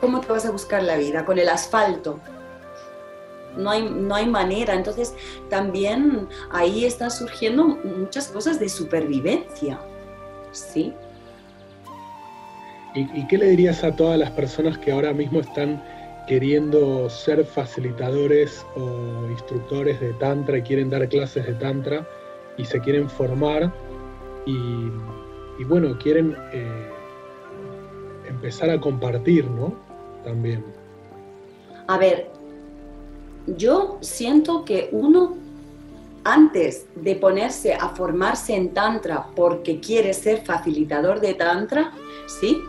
¿Cómo 0.00 0.20
te 0.20 0.32
vas 0.32 0.46
a 0.46 0.50
buscar 0.50 0.82
la 0.82 0.96
vida? 0.96 1.24
Con 1.26 1.38
el 1.38 1.48
asfalto. 1.48 2.20
No 3.56 3.70
hay, 3.70 3.82
no 3.82 4.14
hay 4.14 4.26
manera. 4.26 4.74
Entonces 4.74 5.14
también 5.50 6.28
ahí 6.50 6.86
están 6.86 7.10
surgiendo 7.10 7.64
muchas 7.64 8.28
cosas 8.28 8.58
de 8.58 8.68
supervivencia. 8.68 9.78
¿sí? 10.52 10.94
¿Y, 12.94 13.26
qué 13.28 13.38
le 13.38 13.50
dirías 13.50 13.84
a 13.84 13.94
todas 13.94 14.18
las 14.18 14.30
personas 14.32 14.76
que 14.78 14.90
ahora 14.90 15.12
mismo 15.12 15.40
están 15.40 15.80
queriendo 16.26 17.08
ser 17.08 17.44
facilitadores 17.44 18.66
o 18.76 19.30
instructores 19.30 20.00
de 20.00 20.12
Tantra 20.14 20.58
y 20.58 20.62
quieren 20.62 20.90
dar 20.90 21.08
clases 21.08 21.46
de 21.46 21.54
Tantra 21.54 22.06
y 22.56 22.64
se 22.64 22.80
quieren 22.80 23.08
formar 23.08 23.72
y, 24.46 25.64
bueno, 25.64 25.96
quieren 25.98 26.36
eh, 26.52 26.90
empezar 28.28 28.70
a 28.70 28.80
compartir, 28.80 29.44
¿no? 29.46 29.72
También. 30.24 30.64
A 31.86 31.96
ver, 31.96 32.30
yo 33.46 33.98
siento 34.00 34.64
que 34.64 34.88
uno 34.90 35.36
antes 36.24 36.86
de 36.96 37.14
ponerse 37.14 37.74
a 37.74 37.90
formarse 37.90 38.54
en 38.54 38.74
Tantra 38.74 39.26
porque 39.34 39.80
quiere 39.80 40.12
ser 40.12 40.44
facilitador 40.44 41.20
de 41.20 41.34
Tantra, 41.34 41.92
¿sí? 42.40 42.60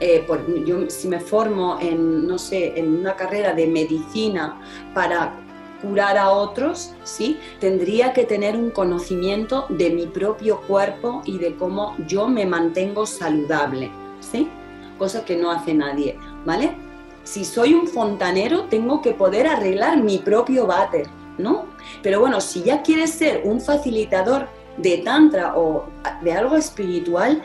Eh, 0.00 0.26
yo 0.64 0.90
si 0.90 1.08
me 1.08 1.20
formo 1.20 1.78
en, 1.80 2.26
no 2.26 2.38
sé, 2.38 2.78
en 2.78 2.98
una 2.98 3.16
carrera 3.16 3.54
de 3.54 3.66
medicina 3.66 4.60
para 4.94 5.32
curar 5.80 6.18
a 6.18 6.30
otros, 6.30 6.92
¿sí? 7.04 7.38
Tendría 7.60 8.12
que 8.12 8.24
tener 8.24 8.56
un 8.56 8.70
conocimiento 8.70 9.66
de 9.68 9.90
mi 9.90 10.06
propio 10.06 10.60
cuerpo 10.62 11.22
y 11.24 11.38
de 11.38 11.54
cómo 11.56 11.96
yo 12.06 12.28
me 12.28 12.46
mantengo 12.46 13.06
saludable, 13.06 13.90
¿sí? 14.20 14.48
Cosa 14.98 15.24
que 15.24 15.36
no 15.36 15.50
hace 15.50 15.74
nadie, 15.74 16.18
¿vale? 16.44 16.76
Si 17.24 17.44
soy 17.44 17.74
un 17.74 17.88
fontanero, 17.88 18.64
tengo 18.64 19.02
que 19.02 19.12
poder 19.12 19.46
arreglar 19.46 20.02
mi 20.02 20.18
propio 20.18 20.66
váter, 20.66 21.06
¿no? 21.38 21.66
Pero 22.02 22.20
bueno, 22.20 22.40
si 22.40 22.62
ya 22.62 22.82
quieres 22.82 23.10
ser 23.10 23.42
un 23.44 23.60
facilitador 23.60 24.48
de 24.76 24.98
tantra 24.98 25.56
o 25.56 25.86
de 26.22 26.32
algo 26.32 26.56
espiritual, 26.56 27.42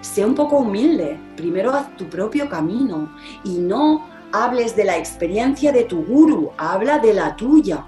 sé 0.00 0.24
un 0.24 0.34
poco 0.34 0.58
humilde. 0.58 1.18
Primero 1.36 1.72
haz 1.72 1.96
tu 1.96 2.08
propio 2.08 2.48
camino 2.48 3.14
y 3.44 3.58
no 3.58 4.06
hables 4.32 4.76
de 4.76 4.84
la 4.84 4.96
experiencia 4.96 5.72
de 5.72 5.84
tu 5.84 6.04
guru, 6.04 6.50
habla 6.56 6.98
de 6.98 7.14
la 7.14 7.36
tuya. 7.36 7.84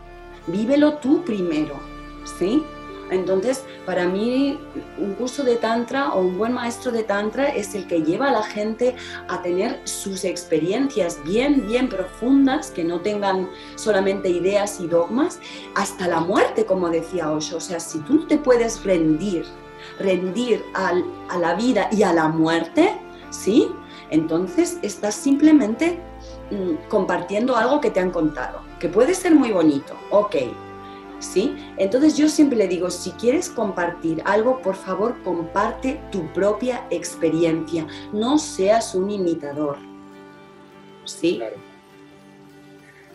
Vívelo 0.46 0.94
tú 0.94 1.22
primero, 1.25 1.75
¿sí? 2.38 2.62
Entonces, 3.12 3.64
para 3.85 4.07
mí, 4.07 4.59
un 4.96 5.12
curso 5.14 5.44
de 5.44 5.57
Tantra 5.57 6.14
o 6.14 6.20
un 6.20 6.38
buen 6.38 6.55
maestro 6.55 6.90
de 6.90 7.03
Tantra 7.03 7.48
es 7.48 7.75
el 7.75 7.87
que 7.87 8.03
lleva 8.03 8.29
a 8.29 8.33
la 8.33 8.42
gente 8.42 8.96
a 9.29 9.42
tener 9.42 9.81
sus 9.85 10.25
experiencias 10.25 11.22
bien, 11.22 11.66
bien 11.66 11.90
profundas, 11.90 12.70
que 12.70 12.85
no 12.85 13.01
tengan 13.01 13.51
solamente 13.75 14.31
ideas 14.31 14.81
y 14.81 14.87
dogmas, 14.87 15.40
hasta 15.75 16.09
la 16.09 16.20
muerte, 16.20 16.64
como 16.64 16.88
decía 16.88 17.31
Osho. 17.31 17.59
O 17.59 17.61
sea, 17.61 17.81
si 17.81 17.98
tú 18.01 18.27
te 18.27 18.38
puedes 18.38 18.83
rendir, 18.83 19.44
rendir 19.99 20.64
a 20.75 21.38
la 21.38 21.55
vida 21.55 21.88
y 21.92 22.03
a 22.03 22.12
la 22.12 22.29
muerte, 22.29 22.92
¿sí? 23.31 23.68
Entonces 24.11 24.79
estás 24.83 25.14
simplemente 25.14 25.99
mm, 26.51 26.88
compartiendo 26.88 27.57
algo 27.57 27.81
que 27.81 27.90
te 27.90 28.01
han 28.01 28.11
contado, 28.11 28.61
que 28.79 28.88
puede 28.88 29.14
ser 29.14 29.35
muy 29.35 29.53
bonito, 29.53 29.95
ok, 30.11 30.37
¿sí? 31.18 31.57
Entonces 31.79 32.16
yo 32.16 32.29
siempre 32.29 32.59
le 32.59 32.68
digo, 32.68 32.90
si 32.90 33.11
quieres 33.12 33.49
compartir 33.49 34.23
algo, 34.27 34.61
por 34.61 34.75
favor 34.75 35.16
comparte 35.23 36.01
tu 36.11 36.31
propia 36.33 36.87
experiencia, 36.90 37.87
no 38.12 38.38
seas 38.38 38.95
un 38.95 39.11
imitador, 39.11 39.79
¿sí? 41.05 41.40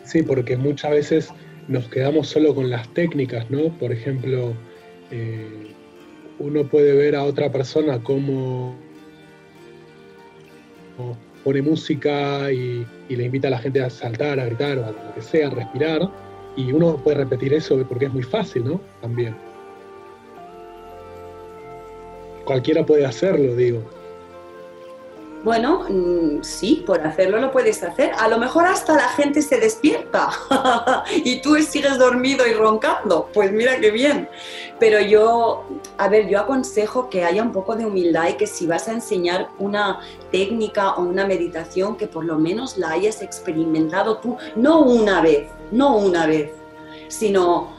Sí, 0.04 0.22
porque 0.22 0.56
muchas 0.56 0.90
veces 0.90 1.28
nos 1.68 1.86
quedamos 1.88 2.28
solo 2.28 2.54
con 2.54 2.70
las 2.70 2.88
técnicas, 2.94 3.50
¿no? 3.50 3.68
Por 3.78 3.92
ejemplo, 3.92 4.54
eh, 5.10 5.74
uno 6.38 6.64
puede 6.64 6.94
ver 6.94 7.16
a 7.16 7.24
otra 7.24 7.50
persona 7.50 8.02
cómo 8.02 8.74
pone 11.44 11.62
música 11.62 12.52
y, 12.52 12.86
y, 13.08 13.16
le 13.16 13.24
invita 13.24 13.48
a 13.48 13.52
la 13.52 13.58
gente 13.58 13.82
a 13.82 13.88
saltar, 13.88 14.40
a 14.40 14.46
gritar 14.46 14.78
o 14.78 14.84
a 14.86 14.90
lo 14.90 15.14
que 15.14 15.22
sea, 15.22 15.46
a 15.46 15.50
respirar 15.50 16.10
y 16.56 16.72
uno 16.72 16.96
puede 16.96 17.18
repetir 17.18 17.54
eso 17.54 17.78
porque 17.88 18.06
es 18.06 18.12
muy 18.12 18.24
fácil, 18.24 18.64
¿no? 18.64 18.80
También. 19.00 19.36
Cualquiera 22.44 22.84
puede 22.84 23.06
hacerlo, 23.06 23.54
digo. 23.54 23.97
Bueno, 25.44 25.86
mm, 25.88 26.42
sí, 26.42 26.82
por 26.84 27.00
hacerlo 27.06 27.38
lo 27.38 27.52
puedes 27.52 27.82
hacer. 27.82 28.12
A 28.18 28.28
lo 28.28 28.38
mejor 28.38 28.66
hasta 28.66 28.94
la 28.94 29.08
gente 29.08 29.40
se 29.40 29.58
despierta 29.58 30.30
y 31.14 31.40
tú 31.40 31.56
sigues 31.62 31.96
dormido 31.98 32.46
y 32.46 32.54
roncando. 32.54 33.28
Pues 33.32 33.52
mira 33.52 33.78
qué 33.78 33.90
bien. 33.90 34.28
Pero 34.80 35.00
yo, 35.00 35.64
a 35.96 36.08
ver, 36.08 36.28
yo 36.28 36.40
aconsejo 36.40 37.08
que 37.08 37.24
haya 37.24 37.42
un 37.42 37.52
poco 37.52 37.76
de 37.76 37.86
humildad 37.86 38.28
y 38.28 38.34
que 38.34 38.46
si 38.46 38.66
vas 38.66 38.88
a 38.88 38.92
enseñar 38.92 39.48
una 39.58 40.00
técnica 40.32 40.94
o 40.94 41.02
una 41.02 41.26
meditación, 41.26 41.96
que 41.96 42.08
por 42.08 42.24
lo 42.24 42.38
menos 42.38 42.76
la 42.76 42.90
hayas 42.90 43.22
experimentado 43.22 44.18
tú, 44.18 44.36
no 44.56 44.80
una 44.80 45.20
vez, 45.20 45.48
no 45.70 45.96
una 45.96 46.26
vez, 46.26 46.50
sino 47.08 47.77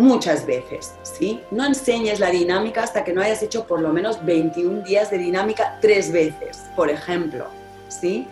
muchas 0.00 0.46
veces, 0.46 0.94
¿sí? 1.02 1.40
No 1.50 1.64
enseñes 1.64 2.18
la 2.18 2.30
dinámica 2.30 2.82
hasta 2.82 3.04
que 3.04 3.12
no 3.12 3.20
hayas 3.20 3.42
hecho 3.42 3.66
por 3.66 3.80
lo 3.80 3.92
menos 3.92 4.24
21 4.24 4.82
días 4.82 5.10
de 5.10 5.18
dinámica 5.18 5.78
tres 5.80 6.10
veces, 6.10 6.64
por 6.74 6.90
ejemplo, 6.90 7.46
¿sí? 7.88 8.26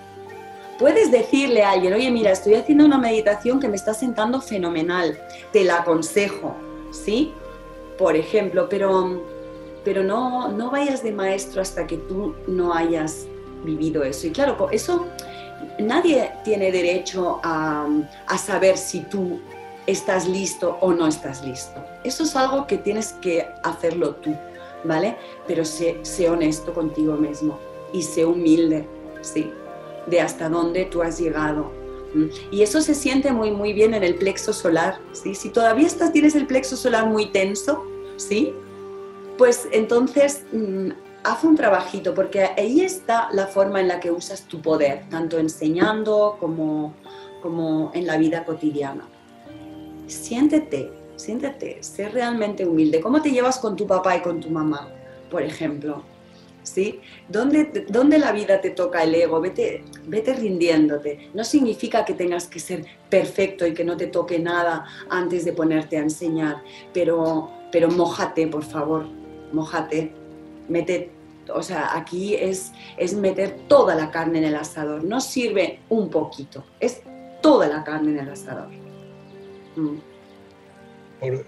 Puedes 0.78 1.10
decirle 1.10 1.62
a 1.62 1.72
alguien, 1.72 1.92
oye, 1.92 2.10
mira, 2.10 2.30
estoy 2.32 2.54
haciendo 2.54 2.84
una 2.84 2.98
meditación 2.98 3.60
que 3.60 3.68
me 3.68 3.76
está 3.76 3.92
sentando 3.92 4.40
fenomenal, 4.40 5.18
te 5.52 5.64
la 5.64 5.78
aconsejo, 5.78 6.56
¿sí? 6.90 7.32
Por 7.98 8.16
ejemplo, 8.16 8.68
pero, 8.68 9.22
pero 9.84 10.02
no, 10.02 10.48
no 10.48 10.70
vayas 10.70 11.02
de 11.02 11.12
maestro 11.12 11.60
hasta 11.60 11.86
que 11.86 11.98
tú 11.98 12.34
no 12.46 12.72
hayas 12.72 13.26
vivido 13.64 14.04
eso. 14.04 14.28
Y 14.28 14.30
claro, 14.30 14.68
eso 14.70 15.06
nadie 15.78 16.32
tiene 16.44 16.72
derecho 16.72 17.40
a, 17.42 17.86
a 18.26 18.38
saber 18.38 18.78
si 18.78 19.00
tú 19.00 19.40
estás 19.88 20.28
listo 20.28 20.76
o 20.82 20.92
no 20.92 21.06
estás 21.06 21.42
listo. 21.42 21.82
Eso 22.04 22.22
es 22.22 22.36
algo 22.36 22.66
que 22.66 22.76
tienes 22.76 23.14
que 23.14 23.48
hacerlo 23.64 24.16
tú, 24.16 24.36
¿vale? 24.84 25.16
Pero 25.46 25.64
sé, 25.64 25.98
honesto 26.28 26.74
contigo 26.74 27.14
mismo 27.14 27.58
y 27.92 28.02
sé 28.02 28.26
humilde, 28.26 28.86
¿sí? 29.22 29.50
De 30.06 30.20
hasta 30.20 30.50
dónde 30.50 30.84
tú 30.84 31.02
has 31.02 31.18
llegado. 31.18 31.72
Y 32.50 32.62
eso 32.62 32.80
se 32.82 32.94
siente 32.94 33.32
muy, 33.32 33.50
muy 33.50 33.72
bien 33.72 33.94
en 33.94 34.02
el 34.02 34.14
plexo 34.16 34.52
solar, 34.52 35.00
¿sí? 35.12 35.34
Si 35.34 35.48
todavía 35.48 35.86
estás, 35.86 36.12
tienes 36.12 36.34
el 36.34 36.46
plexo 36.46 36.76
solar 36.76 37.06
muy 37.06 37.26
tenso, 37.32 37.82
¿sí? 38.16 38.54
Pues 39.38 39.68
entonces 39.72 40.44
mm, 40.52 40.90
haz 41.24 41.44
un 41.44 41.56
trabajito, 41.56 42.14
porque 42.14 42.42
ahí 42.42 42.82
está 42.82 43.30
la 43.32 43.46
forma 43.46 43.80
en 43.80 43.88
la 43.88 44.00
que 44.00 44.10
usas 44.10 44.42
tu 44.42 44.60
poder, 44.60 45.08
tanto 45.08 45.38
enseñando 45.38 46.36
como, 46.38 46.92
como 47.40 47.90
en 47.94 48.06
la 48.06 48.18
vida 48.18 48.44
cotidiana 48.44 49.08
siéntete, 50.08 50.90
siéntete, 51.16 51.78
sé 51.82 52.08
realmente 52.08 52.66
humilde. 52.66 53.00
¿Cómo 53.00 53.22
te 53.22 53.30
llevas 53.30 53.58
con 53.58 53.76
tu 53.76 53.86
papá 53.86 54.16
y 54.16 54.22
con 54.22 54.40
tu 54.40 54.50
mamá, 54.50 54.88
por 55.30 55.42
ejemplo? 55.42 56.02
¿Sí? 56.62 57.00
¿Dónde, 57.28 57.86
¿Dónde, 57.88 58.18
la 58.18 58.32
vida 58.32 58.60
te 58.60 58.70
toca 58.70 59.02
el 59.02 59.14
ego? 59.14 59.40
Vete, 59.40 59.84
vete 60.06 60.34
rindiéndote. 60.34 61.30
No 61.32 61.42
significa 61.42 62.04
que 62.04 62.12
tengas 62.12 62.46
que 62.46 62.60
ser 62.60 62.84
perfecto 63.08 63.66
y 63.66 63.72
que 63.72 63.84
no 63.84 63.96
te 63.96 64.08
toque 64.08 64.38
nada 64.38 64.84
antes 65.08 65.46
de 65.46 65.54
ponerte 65.54 65.96
a 65.96 66.00
enseñar, 66.00 66.62
pero, 66.92 67.50
pero 67.72 67.88
mójate, 67.88 68.46
por 68.48 68.64
favor, 68.64 69.06
mójate. 69.52 70.12
Mete, 70.68 71.10
o 71.54 71.62
sea, 71.62 71.96
aquí 71.96 72.34
es, 72.34 72.72
es 72.98 73.14
meter 73.14 73.60
toda 73.66 73.94
la 73.94 74.10
carne 74.10 74.38
en 74.38 74.44
el 74.44 74.56
asador. 74.56 75.04
No 75.04 75.22
sirve 75.22 75.80
un 75.88 76.10
poquito, 76.10 76.64
es 76.80 77.00
toda 77.40 77.66
la 77.66 77.82
carne 77.82 78.10
en 78.10 78.18
el 78.18 78.28
asador 78.28 78.87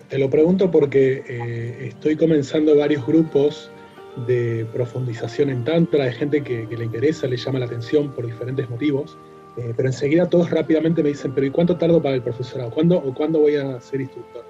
te 0.08 0.18
lo 0.18 0.28
pregunto 0.28 0.70
porque 0.70 1.22
eh, 1.26 1.88
estoy 1.88 2.16
comenzando 2.16 2.76
varios 2.76 3.06
grupos 3.06 3.70
de 4.26 4.66
profundización 4.72 5.50
en 5.50 5.64
Tantra, 5.64 6.04
de 6.04 6.12
gente 6.12 6.42
que, 6.42 6.66
le 6.66 6.84
interesa, 6.84 7.26
le 7.26 7.36
llama 7.36 7.60
la 7.60 7.66
atención 7.66 8.10
por 8.10 8.26
diferentes 8.26 8.68
motivos, 8.68 9.16
eh, 9.56 9.72
pero 9.76 9.88
enseguida 9.88 10.28
todos 10.28 10.50
rápidamente 10.50 11.02
me 11.02 11.10
dicen, 11.10 11.32
pero 11.34 11.46
¿y 11.46 11.50
cuánto 11.50 11.76
tardo 11.76 12.02
para 12.02 12.16
el 12.16 12.22
profesorado? 12.22 12.70
¿Cuándo 12.70 12.96
o 12.96 13.14
cuándo 13.14 13.40
voy 13.40 13.56
a 13.56 13.80
ser 13.80 14.00
instructor? 14.00 14.44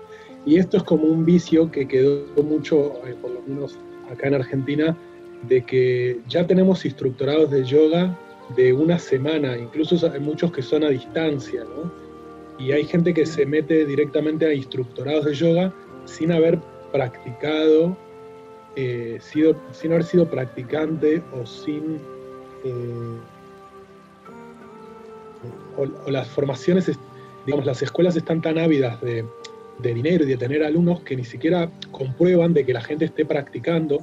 Y 0.46 0.56
esto 0.56 0.78
es 0.78 0.82
como 0.84 1.04
un 1.04 1.24
vicio 1.24 1.70
que 1.70 1.86
quedó 1.86 2.24
mucho, 2.42 3.00
eh, 3.06 3.14
por 3.20 3.30
lo 3.30 3.42
menos 3.42 3.78
acá 4.10 4.28
en 4.28 4.34
Argentina, 4.34 4.96
de 5.48 5.62
que 5.64 6.20
ya 6.28 6.46
tenemos 6.46 6.84
instructorados 6.84 7.50
de 7.50 7.64
yoga 7.64 8.18
de 8.56 8.72
una 8.72 8.98
semana, 8.98 9.56
incluso 9.56 10.10
hay 10.10 10.20
muchos 10.20 10.50
que 10.50 10.62
son 10.62 10.82
a 10.84 10.88
distancia, 10.88 11.62
¿no? 11.64 12.09
Y 12.60 12.72
hay 12.72 12.84
gente 12.84 13.14
que 13.14 13.24
se 13.24 13.46
mete 13.46 13.86
directamente 13.86 14.46
a 14.46 14.52
instructorados 14.52 15.24
de 15.24 15.34
yoga 15.34 15.72
sin 16.04 16.30
haber 16.30 16.58
practicado, 16.92 17.96
eh, 18.76 19.18
sido, 19.20 19.56
sin 19.72 19.92
haber 19.92 20.04
sido 20.04 20.28
practicante 20.28 21.22
o 21.32 21.46
sin... 21.46 21.98
Eh, 22.64 23.18
o, 25.78 26.10
las 26.10 26.28
formaciones, 26.28 26.90
digamos, 27.46 27.64
las 27.64 27.80
escuelas 27.80 28.14
están 28.16 28.42
tan 28.42 28.58
ávidas 28.58 29.00
de, 29.00 29.24
dinero 29.82 30.24
y 30.24 30.28
de 30.28 30.36
tener 30.36 30.62
alumnos 30.62 31.00
que 31.00 31.16
ni 31.16 31.24
siquiera 31.24 31.70
comprueban 31.90 32.52
de 32.52 32.66
que 32.66 32.74
la 32.74 32.82
gente 32.82 33.06
esté 33.06 33.24
practicando. 33.24 34.00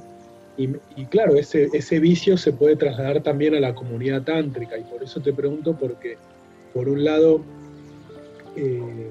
Y, 0.56 0.70
y, 0.96 1.04
claro, 1.06 1.36
ese, 1.36 1.68
ese 1.72 2.00
vicio 2.00 2.36
se 2.36 2.52
puede 2.52 2.74
trasladar 2.74 3.22
también 3.22 3.54
a 3.54 3.60
la 3.60 3.76
comunidad 3.76 4.22
tántrica. 4.22 4.76
Y 4.76 4.82
por 4.82 5.04
eso 5.04 5.20
te 5.20 5.32
pregunto, 5.32 5.76
porque 5.78 6.16
por 6.74 6.88
un 6.88 7.04
lado 7.04 7.44
eh, 8.58 9.10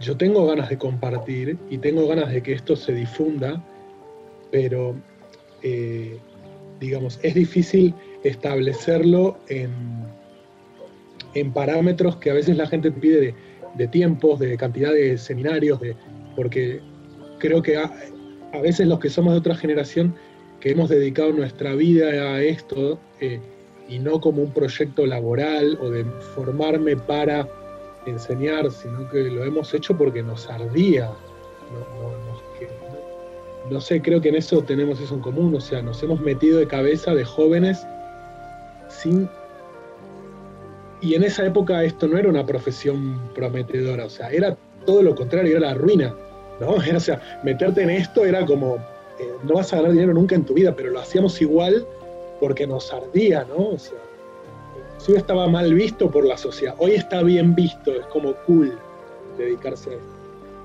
yo 0.00 0.16
tengo 0.16 0.46
ganas 0.46 0.68
de 0.68 0.76
compartir 0.76 1.56
y 1.70 1.78
tengo 1.78 2.06
ganas 2.06 2.30
de 2.30 2.42
que 2.42 2.52
esto 2.52 2.76
se 2.76 2.92
difunda, 2.92 3.64
pero 4.50 4.94
eh, 5.62 6.18
digamos, 6.78 7.18
es 7.22 7.34
difícil 7.34 7.94
establecerlo 8.22 9.38
en, 9.48 9.72
en, 11.34 11.52
parámetros 11.52 12.16
que 12.16 12.30
a 12.30 12.34
veces 12.34 12.56
la 12.56 12.66
gente 12.66 12.90
pide 12.92 13.34
de, 13.76 13.88
tiempos, 13.88 14.38
de 14.40 14.56
cantidad 14.58 14.92
de 14.92 15.16
seminarios, 15.16 15.80
de, 15.80 15.96
porque 16.36 16.80
creo 17.38 17.62
que 17.62 17.78
a, 17.78 17.90
veces 18.62 18.86
los 18.86 19.00
que 19.00 19.08
somos 19.08 19.32
de 19.32 19.38
otra 19.38 19.54
generación, 19.54 20.14
que 20.60 20.70
hemos 20.72 20.90
dedicado 20.90 21.32
nuestra 21.32 21.74
vida 21.74 22.08
a 22.08 22.42
esto, 22.42 23.00
eh, 23.20 23.40
y 23.88 23.98
no 23.98 24.20
como 24.20 24.42
un 24.42 24.52
proyecto 24.52 25.06
laboral 25.06 25.78
o 25.80 25.90
de 25.90 26.04
formarme 26.34 26.96
para 26.96 27.48
enseñar, 28.06 28.70
sino 28.70 29.08
que 29.10 29.22
lo 29.24 29.44
hemos 29.44 29.72
hecho 29.74 29.96
porque 29.96 30.22
nos 30.22 30.48
ardía. 30.48 31.10
No, 33.70 33.80
sé, 33.80 34.02
creo 34.02 34.20
que 34.20 34.28
en 34.28 34.36
eso 34.36 34.62
tenemos 34.62 35.00
eso 35.00 35.14
en 35.14 35.20
común, 35.20 35.54
o 35.54 35.60
sea, 35.60 35.80
nos 35.80 36.02
hemos 36.02 36.20
metido 36.20 36.58
de 36.58 36.66
cabeza 36.66 37.14
de 37.14 37.24
jóvenes 37.24 37.86
sin... 38.88 39.28
Y 41.00 41.14
en 41.14 41.24
esa 41.24 41.44
época 41.46 41.82
esto 41.82 42.06
no 42.06 42.18
era 42.18 42.28
una 42.28 42.44
profesión 42.46 43.20
prometedora, 43.34 44.06
o 44.06 44.10
sea, 44.10 44.30
era 44.30 44.56
todo 44.86 45.02
lo 45.02 45.14
contrario, 45.14 45.56
era 45.56 45.68
la 45.68 45.74
ruina, 45.74 46.14
¿no? 46.60 46.76
O 46.96 47.00
sea, 47.00 47.40
meterte 47.42 47.82
en 47.82 47.90
esto 47.90 48.24
era 48.24 48.44
como, 48.44 48.76
eh, 49.18 49.32
no 49.42 49.54
vas 49.54 49.72
a 49.72 49.76
ganar 49.76 49.92
dinero 49.92 50.12
nunca 50.12 50.34
en 50.34 50.44
tu 50.44 50.54
vida, 50.54 50.74
pero 50.76 50.90
lo 50.90 51.00
hacíamos 51.00 51.40
igual 51.40 51.86
porque 52.40 52.66
nos 52.66 52.92
ardía, 52.92 53.44
¿no? 53.44 53.70
O 53.70 53.78
sea, 53.78 53.98
estaba 55.12 55.46
mal 55.48 55.74
visto 55.74 56.10
por 56.10 56.24
la 56.24 56.36
sociedad, 56.36 56.74
hoy 56.78 56.92
está 56.92 57.22
bien 57.22 57.54
visto, 57.54 57.92
es 57.92 58.06
como 58.06 58.32
cool 58.46 58.78
dedicarse 59.36 59.90
a 59.90 59.92
esto. 59.94 60.06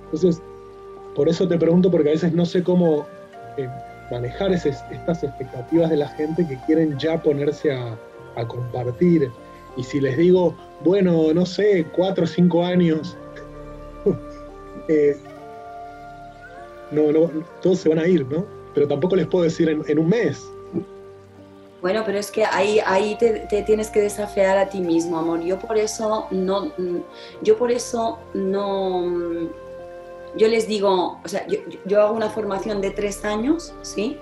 Entonces, 0.06 0.42
por 1.16 1.28
eso 1.28 1.48
te 1.48 1.58
pregunto, 1.58 1.92
porque 1.92 2.10
a 2.10 2.12
veces 2.14 2.34
no 2.34 2.46
sé 2.46 2.64
cómo 2.64 3.06
eh, 3.58 3.68
manejar 4.10 4.54
estas 4.54 5.24
expectativas 5.24 5.90
de 5.90 5.98
la 5.98 6.08
gente 6.10 6.48
que 6.48 6.58
quieren 6.66 6.98
ya 6.98 7.22
ponerse 7.22 7.72
a, 7.72 7.98
compartir. 8.48 9.30
Y 9.76 9.84
si 9.84 10.00
les 10.00 10.18
digo, 10.18 10.56
bueno, 10.86 11.34
no 11.34 11.46
sé, 11.46 11.86
cuatro 11.94 12.24
o 12.24 12.28
cinco 12.28 12.64
años, 12.64 13.18
eh, 14.88 15.18
no, 16.92 17.12
no, 17.12 17.30
todos 17.62 17.80
se 17.80 17.90
van 17.90 18.00
a 18.00 18.08
ir, 18.08 18.26
¿no? 18.28 18.46
Pero 18.74 18.88
tampoco 18.88 19.18
les 19.18 19.28
puedo 19.28 19.44
decir 19.44 19.68
en 19.68 20.00
un 20.00 20.08
mes, 20.08 20.50
bueno, 21.82 22.04
pero 22.06 22.18
es 22.18 22.30
que 22.30 22.44
ahí, 22.44 22.80
ahí 22.86 23.16
te, 23.16 23.48
tienes 23.64 23.90
que 23.90 24.02
desafiar 24.02 24.58
a 24.58 24.70
ti 24.70 24.82
mismo, 24.82 25.18
amor. 25.18 25.42
Yo 25.42 25.60
por 25.60 25.78
eso 25.78 26.28
no, 26.32 26.72
yo 27.42 27.58
por 27.58 27.72
eso 27.72 28.20
no, 28.34 29.50
yo 30.36 30.48
les 30.48 30.68
digo, 30.68 31.20
o 31.24 31.28
sea, 31.28 31.46
yo, 31.48 32.02
hago 32.02 32.16
una 32.16 32.30
formación 32.30 32.82
de 32.82 32.92
tres 32.92 33.24
años, 33.24 33.74
¿sí? 33.82 34.18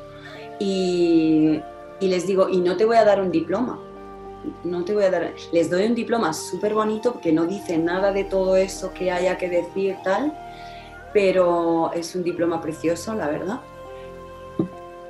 Y, 0.60 1.60
y, 2.00 2.08
les 2.08 2.28
digo, 2.28 2.48
y 2.50 2.58
no 2.58 2.78
te 2.78 2.86
voy 2.86 2.98
a 2.98 3.04
dar 3.04 3.20
un 3.22 3.32
diploma, 3.32 3.80
no 4.64 4.86
te 4.86 4.94
voy 4.94 5.06
a 5.06 5.12
dar, 5.12 5.34
les 5.52 5.70
doy 5.70 5.86
un 5.86 5.96
diploma 5.96 6.34
súper 6.34 6.76
bonito 6.76 7.20
que 7.20 7.32
no 7.32 7.46
dice 7.46 7.78
nada 7.78 8.12
de 8.12 8.24
todo 8.24 8.56
eso 8.56 8.94
que 8.94 9.12
haya 9.12 9.38
que 9.38 9.50
decir 9.50 9.96
tal, 10.04 10.38
pero 11.12 11.92
es 11.94 12.14
un 12.16 12.24
diploma 12.24 12.62
precioso, 12.62 13.16
la 13.16 13.28
verdad 13.28 13.62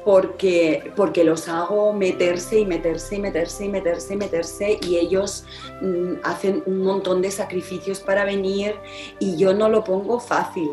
porque, 0.08 0.94
porque 0.96 1.26
los 1.26 1.50
hago 1.50 1.92
meterse 1.92 2.60
y 2.60 2.66
meterse 2.66 3.18
y 3.18 3.20
meterse 3.20 3.66
y 3.66 3.68
meterse 3.68 4.14
y 4.14 4.18
meterse 4.18 4.80
y 4.82 4.96
ellos 4.96 5.44
mm, 5.82 6.14
hacen 6.24 6.64
un 6.66 6.82
montón 6.82 7.22
de 7.22 7.30
sacrificios 7.30 8.00
para 8.00 8.24
venir 8.24 8.76
y 9.20 9.36
yo 9.36 9.54
no 9.54 9.68
lo 9.68 9.84
pongo 9.84 10.22
fácil. 10.22 10.70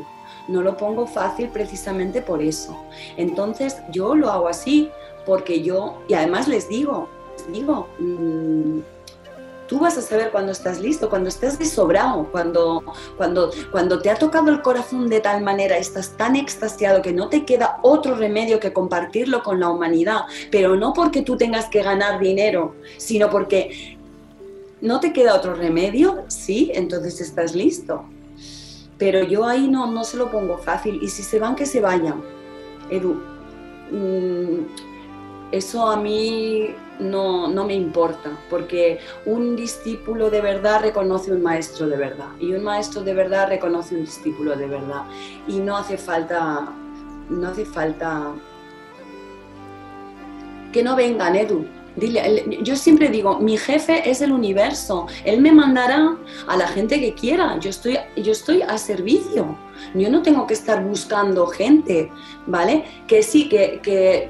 no 0.46 0.62
lo 0.62 0.76
pongo 0.76 1.08
fácil 1.08 1.48
precisamente 1.48 2.22
por 2.22 2.42
eso. 2.42 2.80
Entonces 3.16 3.78
yo 3.90 4.14
lo 4.14 4.30
hago 4.30 4.46
así, 4.46 4.92
porque 5.26 5.62
yo, 5.62 6.00
y 6.06 6.14
además 6.14 6.46
les 6.46 6.68
digo, 6.68 7.08
les 7.36 7.52
digo, 7.52 7.88
mm, 7.98 8.78
tú 9.74 9.80
vas 9.80 9.98
a 9.98 10.02
saber 10.02 10.30
cuando 10.30 10.52
estás 10.52 10.78
listo, 10.78 11.10
cuando 11.10 11.28
estés 11.28 11.58
desobrado, 11.58 12.28
cuando, 12.30 12.84
cuando, 13.16 13.50
cuando 13.72 14.00
te 14.00 14.08
ha 14.08 14.14
tocado 14.14 14.48
el 14.50 14.62
corazón 14.62 15.08
de 15.08 15.18
tal 15.18 15.42
manera, 15.42 15.76
estás 15.76 16.16
tan 16.16 16.36
extasiado 16.36 17.02
que 17.02 17.12
no 17.12 17.28
te 17.28 17.44
queda 17.44 17.80
otro 17.82 18.14
remedio 18.14 18.60
que 18.60 18.72
compartirlo 18.72 19.42
con 19.42 19.58
la 19.58 19.70
humanidad, 19.70 20.26
pero 20.52 20.76
no 20.76 20.92
porque 20.92 21.22
tú 21.22 21.36
tengas 21.36 21.64
que 21.64 21.82
ganar 21.82 22.20
dinero, 22.20 22.76
sino 22.98 23.28
porque 23.30 23.98
no 24.80 25.00
te 25.00 25.12
queda 25.12 25.34
otro 25.34 25.54
remedio, 25.54 26.22
sí, 26.28 26.70
entonces 26.72 27.20
estás 27.20 27.56
listo. 27.56 28.04
Pero 28.96 29.24
yo 29.24 29.44
ahí 29.44 29.66
no, 29.66 29.90
no 29.90 30.04
se 30.04 30.16
lo 30.16 30.30
pongo 30.30 30.56
fácil 30.56 31.00
y 31.02 31.08
si 31.08 31.24
se 31.24 31.40
van, 31.40 31.56
que 31.56 31.66
se 31.66 31.80
vayan. 31.80 32.22
Edu, 32.90 33.20
mm, 33.90 34.66
eso 35.50 35.90
a 35.90 35.96
mí 35.96 36.76
no, 36.98 37.48
no, 37.48 37.64
me 37.64 37.74
importa, 37.74 38.30
porque 38.48 39.00
un 39.26 39.56
discípulo 39.56 40.30
de 40.30 40.40
verdad 40.40 40.82
reconoce 40.82 41.32
un 41.32 41.42
maestro 41.42 41.88
de 41.88 41.96
verdad 41.96 42.28
y 42.38 42.52
un 42.52 42.62
maestro 42.62 43.02
de 43.02 43.14
verdad 43.14 43.48
reconoce 43.48 43.94
un 43.96 44.02
discípulo 44.02 44.56
de 44.56 44.66
verdad 44.66 45.02
y 45.48 45.58
no 45.58 45.76
hace 45.76 45.98
falta, 45.98 46.72
no 47.28 47.48
hace 47.48 47.64
falta 47.64 48.32
que 50.72 50.82
no 50.82 50.96
vengan, 50.96 51.36
Edu. 51.36 51.64
Dile, 51.96 52.58
yo 52.62 52.74
siempre 52.74 53.08
digo, 53.08 53.38
mi 53.38 53.56
jefe 53.56 54.10
es 54.10 54.20
el 54.20 54.32
universo, 54.32 55.06
él 55.24 55.40
me 55.40 55.52
mandará 55.52 56.16
a 56.48 56.56
la 56.56 56.66
gente 56.66 56.98
que 56.98 57.14
quiera, 57.14 57.56
yo 57.60 57.70
estoy, 57.70 57.96
yo 58.16 58.32
estoy 58.32 58.62
a 58.62 58.76
servicio, 58.78 59.56
yo 59.94 60.10
no 60.10 60.20
tengo 60.22 60.44
que 60.48 60.54
estar 60.54 60.82
buscando 60.82 61.46
gente, 61.46 62.10
¿vale? 62.48 62.84
Que 63.06 63.22
sí, 63.22 63.48
que, 63.48 63.80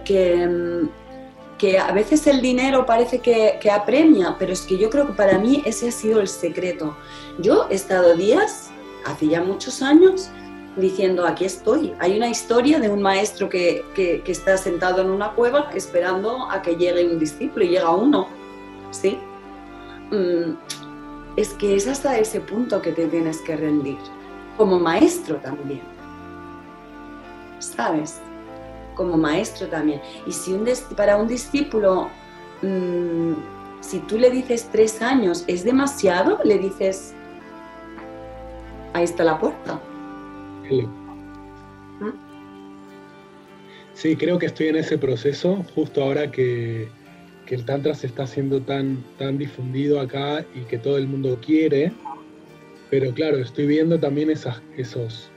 que, 0.05 0.47
mm, 0.47 1.04
que 1.59 1.79
a 1.79 1.93
veces 1.93 2.27
el 2.27 2.41
dinero 2.41 2.85
parece 2.87 3.21
que, 3.21 3.59
apremia, 3.71 4.37
pero 4.39 4.53
es 4.53 4.63
que 4.63 4.77
yo 4.77 4.91
creo 4.91 5.07
que 5.07 5.13
para 5.13 5.39
mí 5.39 5.63
ese 5.65 5.89
ha 5.89 5.93
sido 5.93 6.21
el 6.21 6.29
secreto. 6.29 6.97
Yo 7.39 7.67
he 7.71 7.75
estado 7.75 8.17
días, 8.17 8.71
hace 9.07 9.29
ya 9.29 9.43
muchos 9.43 9.83
años, 9.83 10.31
diciendo, 10.77 11.27
aquí 11.27 11.45
estoy. 11.45 11.95
Hay 12.01 12.17
una 12.17 12.29
historia 12.29 12.81
de 12.81 12.89
un 12.89 13.01
maestro 13.01 13.49
que, 13.49 13.85
está 14.27 14.57
sentado 14.57 15.03
en 15.03 15.11
una 15.11 15.33
cueva 15.33 15.71
esperando 15.75 16.51
a 16.51 16.63
que 16.63 16.77
llegue 16.77 17.09
un 17.09 17.19
discípulo 17.19 17.65
y 17.65 17.69
llega 17.69 17.91
uno. 17.91 18.29
¿Sí? 18.91 19.19
Mm, 20.11 20.55
es 21.37 21.51
que 21.55 21.77
es 21.77 21.87
hasta 21.87 22.19
ese 22.19 22.41
punto 22.41 22.81
que 22.81 22.93
te 22.93 23.07
tienes 23.07 23.41
que 23.41 23.57
rendir, 23.57 23.99
como 24.57 24.79
maestro 24.79 25.37
también. 25.37 25.83
¿Sabes? 27.59 28.21
Como 28.95 29.17
maestro 29.17 29.69
también. 29.69 30.01
Y 30.27 30.33
si 30.33 30.53
un 30.53 30.69
para 30.97 31.17
un 31.17 31.29
discípulo, 31.29 32.09
mm, 32.63 33.33
si 33.81 33.99
tú 34.01 34.19
le 34.19 34.31
dices 34.31 34.69
tres 34.73 35.03
años 35.03 35.45
es 35.47 35.65
demasiado, 35.65 36.39
le 36.45 36.59
dices, 36.59 37.15
ahí 38.95 39.05
está 39.05 39.25
la 39.25 39.39
puerta. 39.39 39.81
¿Mm? 40.71 42.25
Sí, 43.93 44.17
creo 44.17 44.39
que 44.39 44.47
estoy 44.47 44.69
en 44.69 44.77
ese 44.77 44.99
proceso 44.99 45.65
justo 45.75 46.03
ahora 46.03 46.31
que, 46.31 46.89
el 47.47 47.65
Tantra 47.65 47.95
se 47.95 48.09
está 48.09 48.25
haciendo 48.25 48.61
tan, 48.63 49.05
tan 49.17 49.39
difundido 49.39 50.01
acá 50.01 50.45
y 50.57 50.63
que 50.63 50.77
todo 50.77 50.99
el 50.99 51.07
mundo 51.07 51.39
quiere. 51.41 51.93
Pero 52.91 53.15
claro, 53.15 53.37
estoy 53.37 53.67
viendo 53.67 54.01
también 54.01 54.29
esas, 54.29 54.61
esos, 54.77 55.31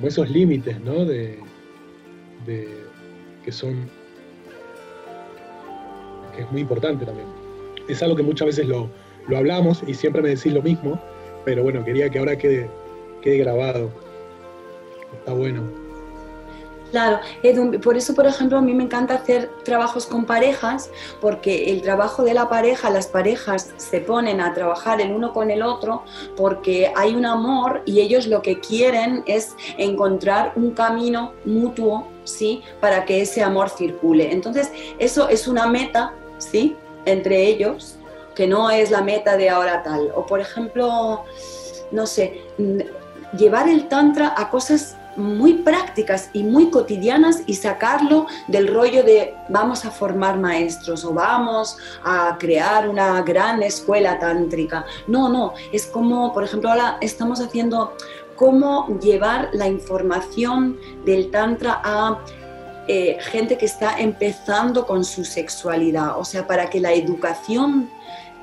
esos 0.00 0.30
límites, 0.30 0.78
¿no? 0.80 1.04
de, 1.04 1.40
que 3.44 3.52
son 3.52 3.88
que 6.34 6.42
es 6.42 6.50
muy 6.50 6.62
importante 6.62 7.04
también. 7.06 7.28
Es 7.88 8.02
algo 8.02 8.16
que 8.16 8.22
muchas 8.22 8.46
veces 8.46 8.66
lo, 8.66 8.90
hablamos 9.36 9.82
y 9.86 9.94
siempre 9.94 10.22
me 10.22 10.30
decís 10.30 10.52
lo 10.52 10.62
mismo, 10.62 11.00
pero 11.44 11.62
bueno, 11.62 11.84
quería 11.84 12.10
que 12.10 12.18
ahora 12.18 12.36
quede, 12.36 12.68
quede 13.22 13.38
grabado. 13.38 13.90
Está 15.18 15.32
bueno. 15.32 15.83
Claro, 16.94 17.18
por 17.82 17.96
eso, 17.96 18.14
por 18.14 18.24
ejemplo, 18.24 18.58
a 18.58 18.60
mí 18.60 18.72
me 18.72 18.84
encanta 18.84 19.14
hacer 19.14 19.50
trabajos 19.64 20.06
con 20.06 20.26
parejas, 20.26 20.90
porque 21.20 21.72
el 21.72 21.82
trabajo 21.82 22.22
de 22.22 22.34
la 22.34 22.48
pareja, 22.48 22.88
las 22.88 23.08
parejas 23.08 23.72
se 23.78 23.98
ponen 23.98 24.40
a 24.40 24.54
trabajar 24.54 25.00
el 25.00 25.10
uno 25.10 25.32
con 25.32 25.50
el 25.50 25.64
otro, 25.64 26.04
porque 26.36 26.92
hay 26.94 27.16
un 27.16 27.26
amor 27.26 27.82
y 27.84 27.98
ellos 27.98 28.28
lo 28.28 28.42
que 28.42 28.60
quieren 28.60 29.24
es 29.26 29.56
encontrar 29.76 30.52
un 30.54 30.70
camino 30.70 31.32
mutuo 31.44 32.06
¿sí? 32.22 32.62
Para 32.80 33.04
que 33.04 33.22
ese 33.22 33.42
amor 33.42 33.70
circule. 33.70 34.30
Entonces, 34.30 34.70
eso 35.00 35.28
es 35.28 35.48
una 35.48 35.66
meta, 35.66 36.14
¿sí? 36.38 36.76
Entre 37.06 37.48
ellos, 37.48 37.96
que 38.36 38.46
no 38.46 38.70
es 38.70 38.92
la 38.92 39.02
meta 39.02 39.36
de 39.36 39.50
ahora 39.50 39.82
tal. 39.82 40.12
O, 40.14 40.26
por 40.26 40.38
ejemplo, 40.38 41.24
no 41.90 42.06
sé, 42.06 42.42
llevar 43.36 43.68
el 43.68 43.88
tantra 43.88 44.32
a 44.36 44.48
cosas 44.48 44.96
muy 45.16 45.54
prácticas 45.54 46.30
y 46.32 46.42
muy 46.42 46.70
cotidianas 46.70 47.42
y 47.46 47.54
sacarlo 47.54 48.26
del 48.48 48.72
rollo 48.72 49.02
de 49.02 49.34
vamos 49.48 49.84
a 49.84 49.90
formar 49.90 50.38
maestros 50.38 51.04
o 51.04 51.12
vamos 51.12 51.76
a 52.04 52.36
crear 52.38 52.88
una 52.88 53.22
gran 53.22 53.62
escuela 53.62 54.18
tántrica. 54.18 54.84
No, 55.06 55.28
no, 55.28 55.54
es 55.72 55.86
como, 55.86 56.32
por 56.32 56.44
ejemplo, 56.44 56.70
ahora 56.70 56.98
estamos 57.00 57.40
haciendo 57.40 57.94
cómo 58.36 58.88
llevar 59.00 59.50
la 59.52 59.68
información 59.68 60.78
del 61.04 61.30
Tantra 61.30 61.80
a 61.84 62.18
eh, 62.86 63.16
gente 63.20 63.56
que 63.56 63.64
está 63.64 63.98
empezando 63.98 64.86
con 64.86 65.04
su 65.04 65.24
sexualidad, 65.24 66.18
o 66.18 66.24
sea, 66.24 66.46
para 66.46 66.68
que 66.68 66.80
la 66.80 66.92
educación 66.92 67.90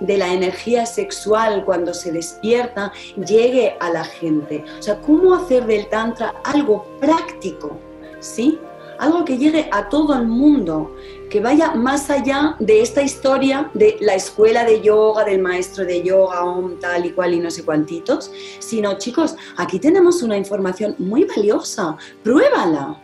de 0.02 0.18
la 0.18 0.34
energía 0.34 0.86
sexual 0.86 1.64
cuando 1.66 1.94
se 1.94 2.12
despierta 2.12 2.92
llegue 3.26 3.76
a 3.80 3.90
la 3.90 4.04
gente. 4.04 4.66
O 4.80 4.82
sea, 4.82 5.00
cómo 5.00 5.34
hacer 5.34 5.66
del 5.66 5.88
Tantra 5.88 6.34
algo 6.44 6.86
práctico, 7.00 7.78
¿sí? 8.20 8.60
Algo 9.00 9.26
que 9.26 9.38
llegue 9.38 9.68
a 9.72 9.90
todo 9.90 10.14
el 10.14 10.28
mundo, 10.28 10.96
que 11.30 11.40
vaya 11.40 11.74
más 11.74 12.10
allá 12.12 12.56
de 12.60 12.82
esta 12.82 13.02
historia 13.02 13.72
de 13.74 13.98
la 14.00 14.14
escuela 14.14 14.64
de 14.64 14.82
yoga, 14.82 15.24
del 15.24 15.42
maestro 15.42 15.86
de 15.86 16.04
yoga, 16.04 16.44
tal 16.80 17.06
y 17.06 17.12
cual 17.12 17.34
y 17.34 17.40
no 17.40 17.50
sé 17.50 17.64
cuantitos, 17.64 18.32
sino 18.60 18.98
chicos, 19.00 19.36
aquí 19.58 19.80
tenemos 19.80 20.22
una 20.22 20.38
información 20.38 20.96
muy 21.00 21.24
valiosa, 21.24 21.98
pruébala. 22.24 23.02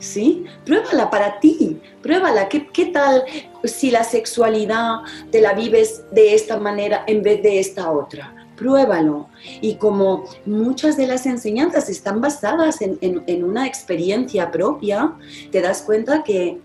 ¿Sí? 0.00 0.44
Pruébala 0.66 1.08
para 1.10 1.40
ti, 1.40 1.80
pruébala. 2.02 2.48
¿Qué, 2.48 2.66
¿Qué 2.68 2.86
tal 2.86 3.24
si 3.64 3.90
la 3.90 4.04
sexualidad 4.04 4.98
te 5.30 5.40
la 5.40 5.54
vives 5.54 6.04
de 6.12 6.34
esta 6.34 6.58
manera 6.58 7.04
en 7.06 7.22
vez 7.22 7.42
de 7.42 7.58
esta 7.58 7.90
otra? 7.90 8.34
pruébalo. 8.54 9.28
Y 9.60 9.74
como 9.74 10.26
muchas 10.46 10.96
de 10.96 11.08
las 11.08 11.26
enseñanzas 11.26 11.88
están 11.88 12.20
basadas 12.20 12.80
en, 12.82 12.98
en, 13.00 13.42
una 13.42 13.66
experiencia 13.66 14.52
propia, 14.52 15.12
te 15.50 15.60
das 15.60 15.82
cuenta 15.82 16.22
que 16.22 16.60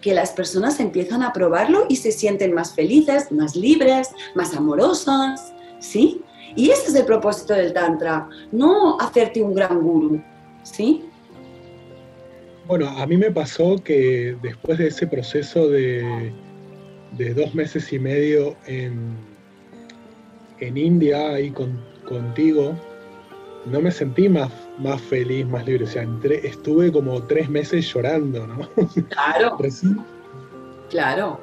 que 0.00 0.14
las 0.14 0.30
personas 0.30 0.80
empiezan 0.80 1.22
a 1.22 1.32
probarlo 1.32 1.86
y 1.88 1.96
se 1.96 2.12
sienten 2.12 2.54
más 2.54 2.72
felices, 2.74 3.30
más 3.30 3.54
libres, 3.54 4.08
más 4.34 4.54
amorosas, 4.54 5.52
¿sí? 5.78 6.22
Y 6.56 6.70
ese 6.70 6.88
es 6.88 6.94
el 6.94 7.04
propósito 7.04 7.54
del 7.54 7.72
Tantra, 7.72 8.28
no 8.50 8.98
hacerte 8.98 9.42
un 9.42 9.54
gran 9.54 9.80
guru, 9.80 10.22
¿sí? 10.62 11.04
Bueno, 12.70 12.88
a 12.88 13.04
mí 13.04 13.16
me 13.16 13.32
pasó 13.32 13.82
que 13.82 14.36
después 14.42 14.78
de 14.78 14.86
ese 14.86 15.04
proceso 15.04 15.68
de, 15.68 16.32
dos 17.34 17.52
meses 17.52 17.92
y 17.92 17.98
medio 17.98 18.54
en, 18.64 19.16
en 20.60 20.76
India, 20.76 21.30
ahí 21.30 21.50
contigo, 21.50 22.78
no 23.66 23.80
me 23.80 23.90
sentí 23.90 24.28
más, 24.28 24.52
más 24.78 25.02
feliz, 25.02 25.44
más 25.48 25.66
libre. 25.66 25.82
O 25.82 25.88
sea, 25.88 26.06
estuve 26.44 26.92
como 26.92 27.20
tres 27.24 27.50
meses 27.50 27.92
llorando, 27.92 28.46
¿no? 28.46 28.60
Claro. 29.08 29.58
Claro. 30.90 31.40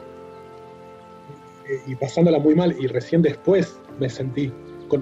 Y 1.88 1.96
pasándola 1.96 2.40
muy 2.40 2.56
mal. 2.56 2.74
Y 2.80 2.88
recién 2.88 3.22
después 3.22 3.78
me 4.00 4.08
sentí. 4.08 4.50
Con, 4.88 5.02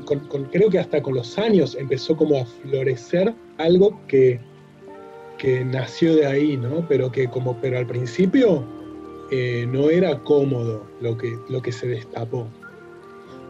creo 0.52 0.72
que 0.72 0.80
hasta 0.80 1.04
con 1.04 1.14
los 1.14 1.38
años 1.38 1.76
empezó 1.76 2.18
como 2.18 2.42
a 2.42 2.46
florecer 2.48 3.32
algo 3.60 4.02
que, 4.08 4.40
que 5.38 5.64
nació 5.66 6.16
de 6.16 6.26
ahí, 6.26 6.58
¿no? 6.58 6.86
Pero 6.88 7.12
que 7.12 7.30
como, 7.30 7.60
pero 7.60 7.78
al 7.78 7.88
principio 7.88 8.64
eh, 9.32 9.66
no 9.68 9.90
era 9.90 10.20
cómodo 10.20 10.86
lo 11.02 11.18
que, 11.18 11.38
lo 11.50 11.62
que 11.62 11.72
se 11.72 11.88
destapó. 11.88 12.48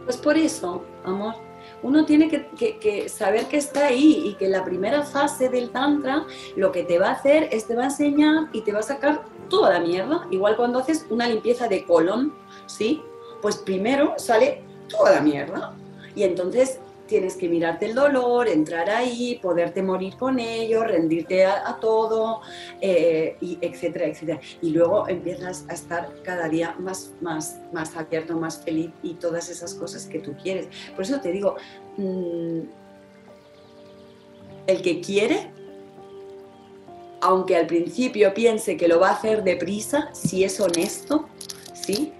Pues 0.04 0.16
por 0.16 0.36
eso, 0.36 0.84
amor, 1.04 1.34
uno 1.82 2.04
tiene 2.04 2.28
que, 2.28 3.08
saber 3.08 3.46
que 3.46 3.58
está 3.58 3.86
ahí 3.86 4.22
y 4.26 4.34
que 4.34 4.48
la 4.48 4.64
primera 4.64 5.02
fase 5.02 5.48
del 5.48 5.70
tantra 5.70 6.26
lo 6.56 6.72
que 6.72 6.84
te 6.84 6.98
va 6.98 7.08
a 7.08 7.12
hacer 7.12 7.48
es 7.52 7.66
te 7.66 7.76
va 7.76 7.82
a 7.82 7.86
enseñar 7.86 8.48
y 8.52 8.62
te 8.62 8.72
va 8.72 8.80
a 8.80 8.82
sacar 8.82 9.24
toda 9.48 9.74
la 9.74 9.80
mierda. 9.80 10.26
Igual 10.30 10.56
cuando 10.56 10.78
haces 10.78 11.06
una 11.10 11.28
limpieza 11.28 11.68
de 11.68 11.84
colon, 11.84 12.32
¿sí? 12.66 13.02
Pues 13.42 13.56
primero 13.56 14.14
sale 14.16 14.62
toda 14.88 15.12
la 15.12 15.20
mierda. 15.20 15.76
Y 16.14 16.22
entonces 16.22 16.80
tienes 17.06 17.36
que 17.36 17.48
mirarte 17.48 17.86
el 17.86 17.94
dolor, 17.94 18.48
entrar 18.48 18.90
ahí, 18.90 19.38
poderte 19.42 19.82
morir 19.82 20.16
con 20.16 20.38
ello, 20.38 20.84
rendirte 20.84 21.44
a, 21.46 21.78
todo, 21.80 22.40
eh, 22.80 23.36
etcétera, 23.60 24.06
etcétera. 24.06 24.40
Y 24.62 24.70
luego 24.70 25.08
empiezas 25.08 25.64
a 25.68 25.74
estar 25.74 26.12
cada 26.22 26.48
día 26.48 26.74
más, 26.78 27.12
más, 27.20 27.60
más 27.72 27.96
abierto, 27.96 28.36
más 28.36 28.62
feliz 28.62 28.90
y 29.02 29.14
todas 29.14 29.48
esas 29.48 29.74
cosas 29.74 30.06
que 30.06 30.18
tú 30.18 30.34
quieres. 30.42 30.68
Por 30.94 31.04
eso 31.04 31.20
te 31.20 31.32
digo, 31.32 31.56
mm, 31.96 32.60
el 34.66 34.82
que 34.82 35.00
quiere, 35.00 35.50
aunque 37.20 37.56
al 37.56 37.66
principio 37.66 38.34
piense 38.34 38.76
que 38.76 38.88
lo 38.88 39.00
va 39.00 39.10
a 39.10 39.12
hacer 39.12 39.42
deprisa, 39.44 40.10
si 40.12 40.44
es 40.44 40.60
honesto, 40.60 41.28
¿sí? 41.74 42.12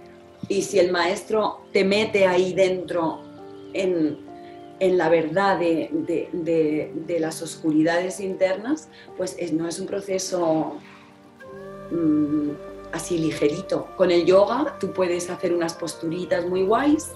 Y 0.49 0.63
si 0.63 0.79
el 0.79 0.93
maestro 0.93 1.61
te 1.73 1.85
mete 1.85 2.27
ahí 2.27 2.53
dentro 2.53 3.21
en, 3.73 4.26
la 4.81 5.09
verdad 5.09 5.59
de, 5.59 7.19
las 7.21 7.43
oscuridades 7.43 8.21
internas, 8.21 8.89
pues 9.17 9.37
no 9.53 9.69
es 9.69 9.79
un 9.79 9.87
proceso 9.87 10.75
mm, 11.91 12.51
así 12.93 13.19
ligerito. 13.19 13.89
Con 13.97 14.11
el 14.11 14.25
yoga 14.25 14.77
tú 14.79 14.93
puedes 14.93 15.31
hacer 15.31 15.55
unas 15.55 15.75
posturitas 15.75 16.47
muy 16.47 16.63
guays, 16.63 17.13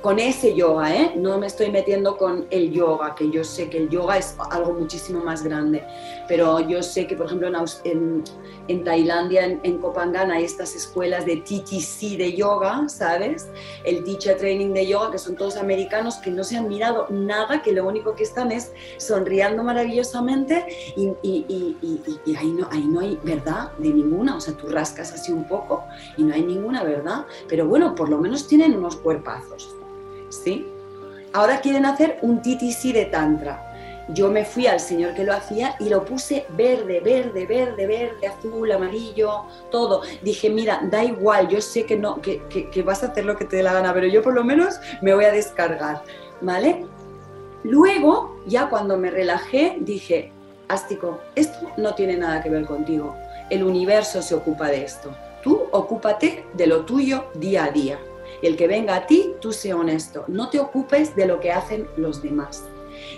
con 0.00 0.18
ese 0.18 0.54
yoga, 0.54 0.94
¿eh? 0.94 1.12
no 1.16 1.38
me 1.38 1.46
estoy 1.46 1.70
metiendo 1.70 2.16
con 2.16 2.46
el 2.50 2.72
yoga, 2.72 3.14
que 3.14 3.30
yo 3.30 3.44
sé 3.44 3.68
que 3.68 3.76
el 3.78 3.90
yoga 3.90 4.16
es 4.16 4.34
algo 4.50 4.72
muchísimo 4.72 5.22
más 5.22 5.42
grande, 5.42 5.84
pero 6.30 6.60
yo 6.60 6.80
sé 6.80 7.08
que, 7.08 7.16
por 7.16 7.26
ejemplo, 7.26 7.48
en, 7.82 8.22
en, 8.68 8.84
Tailandia, 8.84 9.46
en, 9.46 9.58
en 9.64 9.78
Kopangan, 9.78 10.30
hay 10.30 10.44
estas 10.44 10.76
escuelas 10.76 11.26
de 11.26 11.38
TTC 11.38 12.16
de 12.16 12.34
yoga, 12.36 12.88
¿sabes? 12.88 13.48
El 13.82 14.04
Teacher 14.04 14.38
Training 14.38 14.72
de 14.72 14.86
Yoga, 14.86 15.10
que 15.10 15.18
son 15.18 15.34
todos 15.34 15.56
americanos 15.56 16.18
que 16.18 16.30
no 16.30 16.44
se 16.44 16.56
han 16.56 16.68
mirado 16.68 17.08
nada, 17.10 17.62
que 17.62 17.72
lo 17.72 17.84
único 17.84 18.14
que 18.14 18.22
están 18.22 18.52
es 18.52 18.70
sonriendo 18.98 19.64
maravillosamente 19.64 20.66
y, 20.96 21.08
y, 21.20 21.76
y, 22.24 22.36
ahí, 22.36 22.52
no, 22.52 22.68
ahí 22.70 22.86
no 22.86 23.00
hay 23.00 23.18
verdad 23.24 23.72
de 23.78 23.88
ninguna, 23.88 24.36
o 24.36 24.40
sea, 24.40 24.54
tú 24.54 24.68
rascas 24.68 25.12
así 25.12 25.32
un 25.32 25.48
poco 25.48 25.82
y 26.16 26.22
no 26.22 26.32
hay 26.32 26.44
ninguna 26.44 26.84
verdad, 26.84 27.26
pero 27.48 27.66
bueno, 27.66 27.96
por 27.96 28.08
lo 28.08 28.18
menos 28.18 28.46
tienen 28.46 28.76
unos 28.76 28.94
cuerpazos. 28.94 29.74
¿sí? 30.28 30.64
Ahora 31.32 31.60
quieren 31.60 31.86
hacer 31.86 32.20
un 32.22 32.40
TTC 32.40 32.92
de 32.92 33.06
Tantra. 33.06 33.69
Yo 34.12 34.30
me 34.30 34.44
fui 34.44 34.66
al 34.66 34.80
señor 34.80 35.14
que 35.14 35.24
lo 35.24 35.32
hacía 35.32 35.76
y 35.78 35.88
lo 35.88 36.04
puse 36.04 36.46
verde, 36.50 37.00
verde, 37.00 37.46
verde, 37.46 37.86
verde, 37.86 38.26
azul, 38.26 38.70
amarillo, 38.70 39.44
todo. 39.70 40.02
Dije, 40.22 40.50
mira, 40.50 40.80
da 40.90 41.04
igual, 41.04 41.48
yo 41.48 41.60
sé 41.60 41.84
que, 41.84 41.96
no, 41.96 42.20
que, 42.20 42.42
que, 42.48 42.82
vas 42.82 43.02
a 43.02 43.06
hacer 43.06 43.24
lo 43.24 43.36
que 43.36 43.44
te 43.44 43.56
dé 43.56 43.62
la 43.62 43.72
gana, 43.72 43.94
pero 43.94 44.06
yo 44.06 44.22
por 44.22 44.34
lo 44.34 44.44
menos 44.44 44.80
me 45.02 45.14
voy 45.14 45.24
a 45.24 45.32
descargar, 45.32 46.02
¿vale? 46.40 46.84
Luego, 47.62 48.36
ya 48.46 48.68
cuando 48.68 48.96
me 48.96 49.10
relajé, 49.10 49.76
dije, 49.80 50.32
Ástico, 50.68 51.20
esto 51.34 51.58
no 51.76 51.94
tiene 51.94 52.16
nada 52.16 52.42
que 52.42 52.48
ver 52.48 52.64
contigo. 52.64 53.16
El 53.50 53.64
universo 53.64 54.22
se 54.22 54.36
ocupa 54.36 54.68
de 54.68 54.84
esto. 54.84 55.10
Tú 55.42 55.64
ocúpate 55.72 56.46
de 56.54 56.66
lo 56.68 56.84
tuyo 56.84 57.24
día 57.34 57.64
a 57.64 57.70
día 57.70 57.98
el 58.42 58.56
que 58.56 58.66
venga 58.66 58.94
a 58.96 59.06
ti, 59.06 59.34
tú 59.40 59.52
sé 59.52 59.74
honesto, 59.74 60.24
no 60.28 60.48
te 60.48 60.60
ocupes 60.60 61.14
de 61.14 61.26
lo 61.26 61.40
que 61.40 61.52
hacen 61.52 61.88
los 61.96 62.22
demás. 62.22 62.64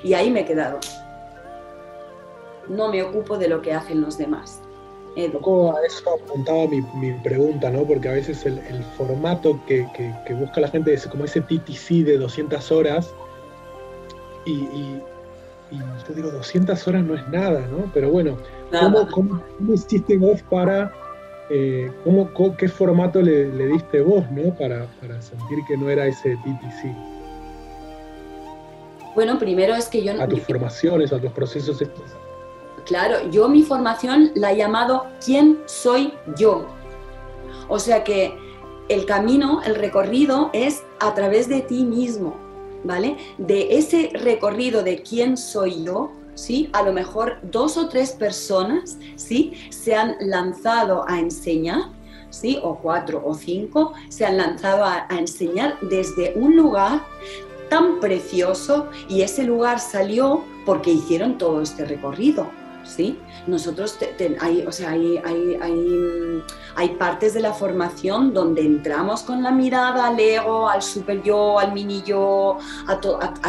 Y 0.02 0.14
ahí 0.14 0.30
me 0.30 0.40
he 0.40 0.44
quedado. 0.44 0.80
No 2.68 2.90
me 2.90 3.02
ocupo 3.02 3.38
de 3.38 3.48
lo 3.48 3.62
que 3.62 3.72
hacen 3.72 4.00
los 4.00 4.18
demás. 4.18 4.60
Un 5.14 5.30
poco 5.30 5.76
a 5.76 5.84
eso 5.84 6.02
apuntaba 6.10 6.66
mi, 6.68 7.12
pregunta, 7.22 7.70
¿no? 7.70 7.84
Porque 7.84 8.08
a 8.08 8.12
veces 8.12 8.46
el, 8.46 8.58
formato 8.96 9.60
que, 9.66 9.86
busca 10.30 10.60
la 10.60 10.68
gente 10.68 10.94
es 10.94 11.06
como 11.06 11.24
ese 11.24 11.42
TTC 11.42 12.04
de 12.04 12.16
200 12.16 12.72
horas 12.72 13.12
y, 14.46 14.52
y, 14.52 15.02
yo 15.70 16.14
digo, 16.14 16.30
200 16.30 16.88
horas 16.88 17.04
no 17.04 17.14
es 17.14 17.28
nada, 17.28 17.66
¿no? 17.66 17.90
Pero 17.92 18.10
bueno, 18.10 18.38
¿cómo, 18.70 19.06
cómo, 19.10 19.42
cómo 19.58 19.74
hiciste 19.74 20.16
vos 20.16 20.40
para 20.48 20.90
eh, 21.54 21.90
¿qué 22.56 22.68
formato 22.68 23.20
le, 23.20 23.66
diste 23.66 24.00
vos 24.00 24.24
¿no? 24.30 24.54
para, 24.54 24.86
sentir 25.20 25.58
que 25.68 25.76
no 25.76 25.90
era 25.90 26.06
ese 26.06 26.36
TTC? 26.36 27.11
Bueno, 29.14 29.38
primero 29.38 29.74
es 29.74 29.88
que 29.88 30.02
yo... 30.02 30.20
A 30.20 30.26
tus 30.26 30.42
formaciones, 30.42 31.12
a 31.12 31.20
tus 31.20 31.30
procesos. 31.32 31.82
Claro, 32.86 33.30
yo 33.30 33.48
mi 33.48 33.62
formación 33.62 34.32
la 34.34 34.52
he 34.52 34.56
llamado 34.56 35.06
¿Quién 35.24 35.58
soy 35.66 36.12
yo? 36.36 36.66
O 37.68 37.78
sea 37.78 38.02
que 38.04 38.36
el 38.88 39.06
camino, 39.06 39.62
el 39.64 39.76
recorrido 39.76 40.50
es 40.52 40.82
a 41.00 41.14
través 41.14 41.48
de 41.48 41.60
ti 41.60 41.84
mismo, 41.84 42.36
¿vale? 42.84 43.16
De 43.38 43.78
ese 43.78 44.10
recorrido 44.12 44.82
de 44.82 45.02
quién 45.02 45.36
soy 45.36 45.84
yo, 45.84 46.10
¿sí? 46.34 46.68
A 46.72 46.82
lo 46.82 46.92
mejor 46.92 47.38
dos 47.42 47.76
o 47.76 47.88
tres 47.88 48.12
personas, 48.12 48.98
¿sí? 49.16 49.52
Se 49.70 49.94
han 49.94 50.16
lanzado 50.20 51.04
a 51.06 51.20
enseñar, 51.20 51.82
¿sí? 52.30 52.58
O 52.62 52.76
cuatro 52.76 53.22
o 53.24 53.34
cinco, 53.34 53.92
se 54.08 54.26
han 54.26 54.36
lanzado 54.36 54.84
a, 54.84 55.06
a 55.08 55.18
enseñar 55.18 55.78
desde 55.82 56.34
un 56.34 56.56
lugar 56.56 57.02
tan 57.72 58.00
precioso 58.00 58.90
y 59.08 59.22
ese 59.22 59.44
lugar 59.44 59.80
salió 59.80 60.44
porque 60.66 60.90
hicieron 60.90 61.38
todo 61.38 61.62
este 61.62 61.86
recorrido. 61.86 62.50
¿sí? 62.84 63.18
Nosotros 63.46 63.98
hay, 64.40 64.66
o 64.66 64.70
sea, 64.70 64.90
hay, 64.90 65.16
hay, 65.24 66.42
hay, 66.76 66.88
partes 66.96 67.32
de 67.32 67.40
la 67.40 67.54
formación 67.54 68.34
donde 68.34 68.60
entramos 68.60 69.22
con 69.22 69.42
la 69.42 69.52
mirada 69.52 70.08
al 70.08 70.20
ego, 70.20 70.68
al 70.68 70.82
super 70.82 71.22
yo, 71.22 71.58
al 71.58 71.72
mini 71.72 72.02
yo, 72.02 72.58
a, 72.86 73.00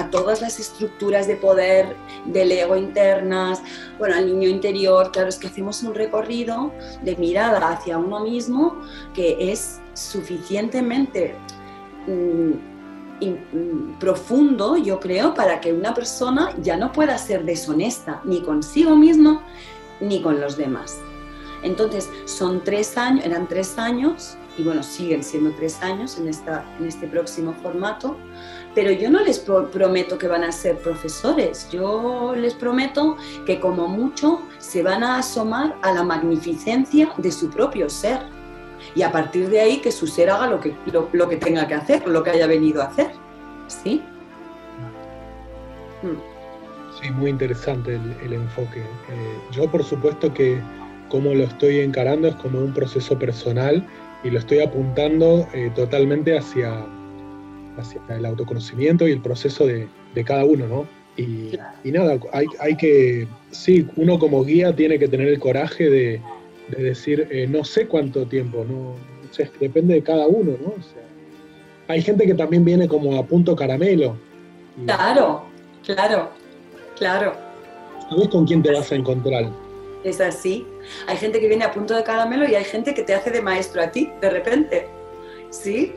todas 0.09 0.39
las 0.39 0.57
estructuras 0.57 1.27
de 1.27 1.35
poder 1.35 1.97
del 2.25 2.53
ego 2.53 2.77
internas, 2.77 3.61
bueno, 3.99 4.15
al 4.15 4.27
niño 4.27 4.47
interior, 4.47 5.11
claro, 5.11 5.27
es 5.27 5.37
que 5.37 5.47
hacemos 5.47 5.83
un 5.83 5.95
recorrido 5.95 6.71
de 7.01 7.17
mirada 7.17 7.71
hacia 7.71 7.97
uno 7.97 8.21
mismo 8.21 8.77
que 9.13 9.51
es 9.51 9.81
suficientemente... 9.93 11.35
Mm, 12.07 12.72
profundo, 13.99 14.77
yo 14.77 14.99
creo, 14.99 15.33
para 15.33 15.59
que 15.61 15.73
una 15.73 15.93
persona 15.93 16.53
ya 16.61 16.77
no 16.77 16.91
pueda 16.91 17.17
ser 17.17 17.43
deshonesta 17.45 18.21
ni 18.23 18.41
consigo 18.41 18.95
mismo 18.95 19.41
ni 19.99 20.21
con 20.21 20.39
los 20.39 20.57
demás. 20.57 20.99
Entonces, 21.63 22.09
son 22.25 22.63
tres 22.63 22.97
años, 22.97 23.25
eran 23.25 23.47
tres 23.47 23.77
años, 23.77 24.37
y 24.57 24.63
bueno, 24.63 24.83
siguen 24.83 25.23
siendo 25.23 25.51
tres 25.51 25.81
años 25.81 26.17
en, 26.17 26.27
esta, 26.27 26.63
en 26.79 26.87
este 26.87 27.07
próximo 27.07 27.53
formato, 27.53 28.17
pero 28.75 28.91
yo 28.91 29.09
no 29.09 29.21
les 29.21 29.39
prometo 29.39 30.17
que 30.17 30.27
van 30.27 30.43
a 30.43 30.51
ser 30.51 30.77
profesores, 30.79 31.67
yo 31.71 32.33
les 32.35 32.53
prometo 32.53 33.17
que 33.45 33.59
como 33.59 33.87
mucho 33.87 34.41
se 34.59 34.83
van 34.83 35.03
a 35.03 35.17
asomar 35.19 35.75
a 35.81 35.93
la 35.93 36.03
magnificencia 36.03 37.13
de 37.17 37.31
su 37.31 37.49
propio 37.49 37.89
ser 37.89 38.19
y 38.95 39.01
a 39.01 39.11
partir 39.11 39.49
de 39.49 39.59
ahí 39.59 39.77
que 39.77 39.91
su 39.91 40.07
ser 40.07 40.29
haga 40.29 40.47
lo 40.47 40.59
que, 40.59 40.73
lo, 41.11 41.29
que 41.29 41.37
tenga 41.37 41.67
que 41.67 41.73
hacer, 41.73 42.07
lo 42.07 42.23
que 42.23 42.31
haya 42.31 42.47
venido 42.47 42.81
a 42.81 42.85
hacer. 42.85 43.11
¿Sí? 43.67 44.01
Mm. 46.01 47.01
Sí, 47.01 47.11
muy 47.11 47.31
interesante 47.31 47.95
el, 47.95 48.33
enfoque. 48.33 48.79
Eh, 48.79 49.37
yo 49.51 49.69
por 49.69 49.83
supuesto 49.83 50.33
que 50.33 50.59
como 51.09 51.33
lo 51.33 51.43
estoy 51.43 51.79
encarando 51.79 52.27
es 52.27 52.35
como 52.35 52.59
un 52.59 52.73
proceso 52.73 53.17
personal 53.17 53.85
y 54.23 54.29
lo 54.29 54.39
estoy 54.39 54.59
apuntando 54.59 55.47
eh, 55.53 55.71
totalmente 55.75 56.37
hacia, 56.37 56.85
hacia 57.77 58.01
el 58.09 58.25
autoconocimiento 58.25 59.07
y 59.07 59.11
el 59.11 59.21
proceso 59.21 59.65
de, 59.65 59.87
cada 60.23 60.45
uno, 60.45 60.67
¿no? 60.67 60.87
Y, 61.17 61.57
y 61.83 61.91
nada, 61.91 62.17
hay, 62.31 62.47
hay, 62.59 62.75
que, 62.77 63.27
sí, 63.51 63.87
uno 63.95 64.17
como 64.17 64.43
guía 64.43 64.75
tiene 64.75 64.97
que 64.97 65.07
tener 65.07 65.27
el 65.27 65.39
coraje 65.39 65.89
de, 65.89 66.21
de 66.69 66.83
decir, 66.83 67.27
eh, 67.31 67.47
no 67.47 67.63
sé 67.63 67.87
cuánto 67.87 68.25
tiempo, 68.25 68.65
no, 68.67 68.95
depende 69.59 69.95
de 69.95 70.03
cada 70.03 70.27
uno, 70.27 70.57
¿no? 70.61 70.73
hay 71.87 72.01
gente 72.01 72.25
que 72.25 72.33
también 72.33 72.63
viene 72.63 72.87
como 72.87 73.19
a 73.19 73.25
punto 73.25 73.55
caramelo. 73.55 74.15
Claro, 74.85 75.43
claro, 75.85 76.29
claro. 76.97 77.35
¿Sabes 78.09 78.29
con 78.29 78.45
quién 78.45 78.63
te 78.63 78.71
vas 78.71 78.91
a 78.91 78.95
encontrar? 78.95 79.51
Es 80.03 80.19
así. 80.19 80.65
Hay 81.07 81.17
gente 81.17 81.39
que 81.39 81.47
viene 81.47 81.63
a 81.63 81.71
punto 81.71 81.95
de 81.95 82.03
caramelo 82.03 82.47
y 82.47 82.55
hay 82.55 82.63
gente 82.63 82.93
que 82.93 83.03
te 83.03 83.13
hace 83.13 83.31
de 83.31 83.41
maestro 83.41 83.81
a 83.81 83.91
ti, 83.91 84.09
de 84.21 84.29
repente. 84.29 84.87
¿Sí? 85.49 85.93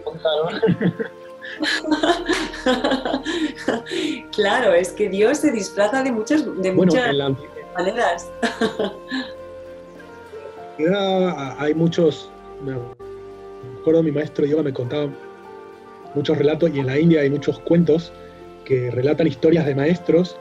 Claro. 4.32 4.72
es 4.74 4.92
que 4.92 5.08
Dios 5.08 5.38
se 5.38 5.50
disfraza 5.50 6.02
de 6.02 6.12
muchas, 6.12 6.44
de 6.62 6.72
muchas 6.72 7.14
maneras. 7.74 8.30
hay 11.58 11.74
muchos, 11.74 12.30
me 12.64 12.74
acuerdo 13.80 14.02
mi 14.02 14.12
maestro 14.12 14.44
de 14.44 14.50
yoga 14.50 14.62
me 14.62 14.72
contaba 14.72 15.08
muchos 16.14 16.36
relatos 16.36 16.70
y 16.74 16.80
en 16.80 16.86
la 16.86 16.98
India 16.98 17.20
hay 17.20 17.30
muchos 17.30 17.58
cuentos 17.60 18.12
que 18.64 18.90
relatan 18.90 19.26
historias 19.26 19.66
de 19.66 19.74
maestros 19.74 20.36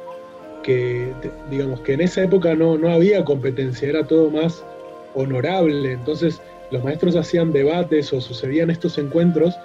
que, 0.63 1.13
digamos, 1.51 1.81
que 1.81 1.93
en 1.93 2.01
esa 2.01 2.23
época 2.23 2.55
no, 2.55 2.77
no 2.77 2.89
había 2.89 3.23
competencia, 3.23 3.87
era 3.87 4.07
todo 4.07 4.31
más 4.31 4.65
honorable, 5.13 5.91
entonces 5.91 6.41
los 6.71 6.83
maestros 6.83 7.15
hacían 7.15 7.53
debates 7.53 8.11
o 8.11 8.19
sucedían 8.19 8.71
estos 8.71 8.97
encuentros 8.97 9.55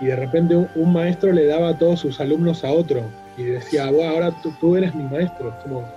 y 0.00 0.06
de 0.06 0.16
repente 0.16 0.54
un 0.74 0.92
maestro 0.92 1.32
le 1.32 1.46
daba 1.46 1.70
a 1.70 1.78
todos 1.78 2.00
sus 2.00 2.20
alumnos 2.20 2.62
a 2.64 2.70
otro 2.70 3.02
y 3.36 3.44
decía, 3.44 3.86
ahora 3.86 4.34
tú, 4.60 4.76
eres 4.76 4.94
mi 4.94 5.04
maestro, 5.04 5.54
como 5.62 5.88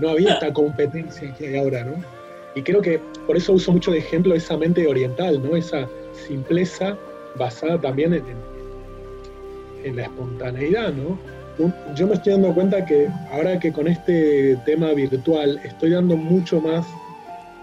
no 0.00 0.10
había 0.10 0.34
esta 0.34 0.52
competencia 0.52 1.32
que 1.34 1.48
hay 1.48 1.56
ahora, 1.56 1.84
¿no? 1.84 2.19
Y 2.54 2.62
creo 2.62 2.80
que 2.80 3.00
por 3.26 3.36
eso 3.36 3.52
uso 3.52 3.72
mucho 3.72 3.92
de 3.92 3.98
ejemplo 3.98 4.34
esa 4.34 4.56
mente 4.56 4.86
oriental, 4.86 5.42
¿no? 5.42 5.56
Esa 5.56 5.88
simpleza 6.12 6.96
basada 7.36 7.80
también 7.80 8.14
en, 8.14 9.96
la 9.96 10.02
espontaneidad, 10.02 10.92
¿no? 10.92 11.18
yo 11.94 12.06
me 12.06 12.14
estoy 12.14 12.32
dando 12.32 12.54
cuenta 12.54 12.84
que 12.84 13.08
ahora 13.32 13.58
que 13.58 13.72
con 13.72 13.86
este 13.86 14.56
tema 14.64 14.92
virtual 14.92 15.60
estoy 15.64 15.90
dando 15.90 16.16
mucho 16.16 16.60
más 16.60 16.86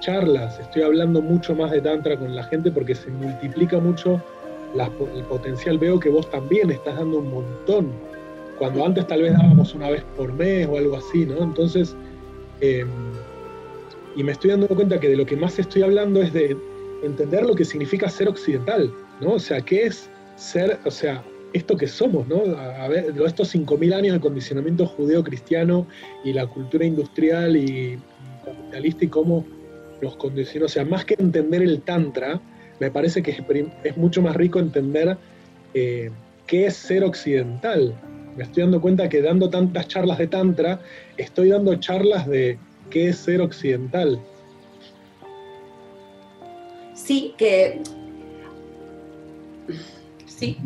charlas, 0.02 0.60
estoy 0.60 0.84
hablando 0.84 1.22
mucho 1.22 1.56
más 1.56 1.72
de 1.72 1.82
Tantra 1.82 2.18
con 2.18 2.36
la 2.36 2.44
gente 2.44 2.72
porque 2.72 2.94
se 2.96 3.10
multiplica 3.10 3.80
mucho 3.80 4.22
el 5.16 5.24
potencial. 5.24 5.78
Veo 5.78 6.00
que 6.00 6.10
vos 6.10 6.30
también 6.30 6.70
estás 6.70 6.96
dando 6.96 7.20
un 7.20 7.32
montón, 7.32 7.92
cuando 8.58 8.86
antes 8.86 9.08
tal 9.08 9.22
vez 9.22 9.34
dábamos 9.34 9.74
una 9.74 9.90
vez 9.90 10.04
por 10.16 10.34
mes 10.34 10.68
o 10.68 10.78
algo 10.78 10.98
así, 10.98 11.26
¿no? 11.26 11.44
Entonces, 11.44 11.96
em, 12.62 12.88
y 14.18 14.24
me 14.24 14.32
estoy 14.32 14.50
dando 14.50 14.68
cuenta 14.68 15.00
que 15.00 15.10
de 15.10 15.16
lo 15.16 15.26
que 15.26 15.38
más 15.38 15.60
estoy 15.60 15.84
hablando 15.84 16.22
es 16.24 16.34
de 16.34 16.58
entender 17.04 17.46
lo 17.46 17.56
que 17.56 17.64
significa 17.64 18.10
ser 18.10 18.28
occidental, 18.28 18.92
¿no? 19.22 19.34
O 19.34 19.40
sea, 19.40 19.62
¿qué 19.62 19.84
es 19.84 20.10
ser, 20.36 20.80
o 20.86 20.92
sea, 20.92 21.24
esto 21.54 21.78
que 21.78 21.88
somos, 21.88 22.28
¿no? 22.28 22.42
A 22.58 22.88
ver, 22.88 23.14
estos 23.24 23.54
5.000 23.54 23.94
años 23.94 24.14
de 24.14 24.20
condicionamiento 24.20 24.88
judeo-cristiano 24.88 25.88
y 26.24 26.34
la 26.34 26.48
cultura 26.48 26.84
industrial 26.84 27.56
y 27.56 28.00
capitalista 28.44 29.06
y 29.06 29.08
cómo 29.08 29.46
nos 30.02 30.18
condicionó. 30.18 30.66
O 30.66 30.70
sea, 30.70 30.84
más 30.84 31.06
que 31.06 31.16
entender 31.20 31.62
el 31.62 31.82
Tantra, 31.82 32.42
me 32.80 32.90
parece 32.90 33.22
que 33.22 33.38
es, 33.84 33.98
mucho 33.98 34.24
más 34.24 34.36
rico 34.36 34.58
entender 34.58 35.16
eh, 35.76 36.10
qué 36.48 36.66
es 36.66 36.76
ser 36.76 37.04
occidental. 37.04 37.94
Me 38.36 38.44
estoy 38.44 38.64
dando 38.64 38.82
cuenta 38.82 39.10
que 39.10 39.22
dando 39.22 39.50
tantas 39.50 39.88
charlas 39.88 40.18
de 40.18 40.28
Tantra, 40.28 40.82
estoy 41.18 41.50
dando 41.50 41.76
charlas 41.76 42.28
de 42.28 42.58
qué 42.90 43.10
es 43.10 43.18
ser 43.18 43.42
occidental. 43.42 44.20
Sí, 46.94 47.34
que... 47.38 47.82
Sí, 50.26 50.58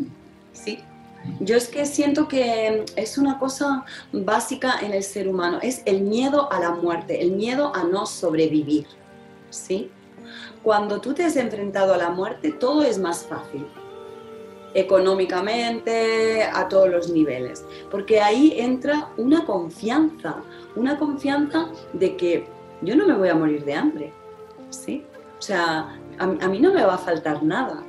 sí. 0.53 0.79
Yo 1.39 1.55
es 1.55 1.67
que 1.67 1.85
siento 1.85 2.27
que 2.27 2.85
es 2.95 3.17
una 3.17 3.37
cosa 3.37 3.85
básica 4.11 4.79
en 4.81 4.93
el 4.93 5.03
ser 5.03 5.27
humano, 5.27 5.59
es 5.61 5.83
el 5.85 6.01
miedo 6.01 6.51
a 6.51 6.59
la 6.59 6.71
muerte, 6.71 7.21
el 7.21 7.33
miedo 7.33 7.75
a 7.75 7.83
no 7.83 8.05
sobrevivir, 8.05 8.87
¿sí? 9.49 9.91
Cuando 10.63 10.99
tú 10.99 11.13
te 11.13 11.23
has 11.23 11.35
enfrentado 11.35 11.93
a 11.93 11.97
la 11.97 12.09
muerte, 12.09 12.51
todo 12.51 12.83
es 12.83 12.97
más 12.97 13.23
fácil, 13.25 13.67
económicamente, 14.73 16.43
a 16.43 16.67
todos 16.67 16.89
los 16.89 17.09
niveles, 17.09 17.65
porque 17.89 18.21
ahí 18.21 18.53
entra 18.57 19.09
una 19.17 19.45
confianza, 19.45 20.37
una 20.75 20.97
confianza 20.97 21.69
de 21.93 22.15
que 22.15 22.47
yo 22.81 22.95
no 22.95 23.07
me 23.07 23.15
voy 23.15 23.29
a 23.29 23.35
morir 23.35 23.65
de 23.65 23.73
hambre, 23.73 24.13
¿sí? 24.69 25.03
O 25.37 25.41
sea, 25.41 25.99
a, 26.19 26.47
mí 26.47 26.59
no 26.59 26.73
me 26.73 26.83
va 26.83 26.95
a 26.95 26.97
faltar 26.97 27.43
nada 27.43 27.83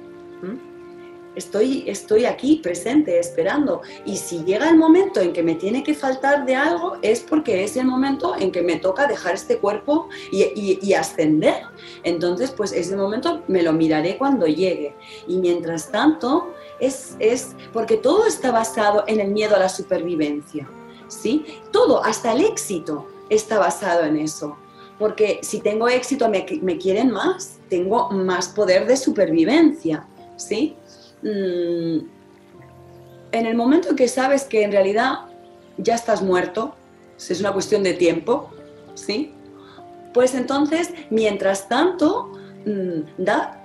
estoy, 1.34 1.84
estoy 1.86 2.24
aquí 2.24 2.56
presente, 2.62 3.18
esperando. 3.18 3.82
Y 4.04 4.16
si 4.16 4.44
llega 4.44 4.68
el 4.68 4.76
momento 4.76 5.20
en 5.20 5.32
que 5.32 5.42
me 5.42 5.54
tiene 5.54 5.82
que 5.82 5.94
faltar 5.94 6.44
de 6.46 6.56
algo, 6.56 6.96
es 7.02 7.20
porque 7.20 7.64
es 7.64 7.76
el 7.76 7.86
momento 7.86 8.34
en 8.38 8.52
que 8.52 8.62
me 8.62 8.76
toca 8.76 9.06
dejar 9.06 9.34
este 9.34 9.58
cuerpo 9.58 10.08
y, 10.30 10.92
ascender. 10.92 11.62
Entonces, 12.04 12.50
pues 12.50 12.72
ese 12.72 12.96
momento 12.96 13.42
me 13.48 13.62
lo 13.62 13.72
miraré 13.72 14.18
cuando 14.18 14.46
llegue. 14.46 14.94
Y 15.26 15.38
mientras 15.38 15.90
tanto, 15.90 16.52
es, 16.80 17.16
es 17.18 17.54
porque 17.72 17.96
todo 17.96 18.26
está 18.26 18.50
basado 18.50 19.04
en 19.06 19.20
el 19.20 19.30
miedo 19.30 19.56
a 19.56 19.58
la 19.58 19.68
supervivencia. 19.68 20.68
¿Sí? 21.08 21.44
Todo, 21.70 22.02
hasta 22.04 22.32
el 22.32 22.42
éxito 22.42 23.06
está 23.28 23.58
basado 23.58 24.04
en 24.04 24.16
eso. 24.16 24.56
Porque 24.98 25.40
si 25.42 25.60
tengo 25.60 25.88
éxito, 25.88 26.28
me, 26.28 26.46
me 26.62 26.78
quieren 26.78 27.10
más, 27.10 27.58
tengo 27.68 28.10
más 28.10 28.48
poder 28.48 28.86
de 28.86 28.96
supervivencia. 28.96 30.06
¿Sí? 30.36 30.76
Mm, 31.22 31.98
en 33.32 33.46
el 33.46 33.54
momento 33.54 33.90
en 33.90 33.96
que 33.96 34.08
sabes 34.08 34.44
que 34.44 34.62
en 34.62 34.72
realidad 34.72 35.20
ya 35.78 35.94
estás 35.94 36.22
muerto, 36.22 36.74
es 37.16 37.40
una 37.40 37.52
cuestión 37.52 37.82
de 37.82 37.94
tiempo, 37.94 38.50
¿sí? 38.94 39.32
Pues 40.12 40.34
entonces, 40.34 40.92
mientras 41.10 41.68
tanto, 41.68 42.32
mm, 42.66 43.22
da, 43.22 43.58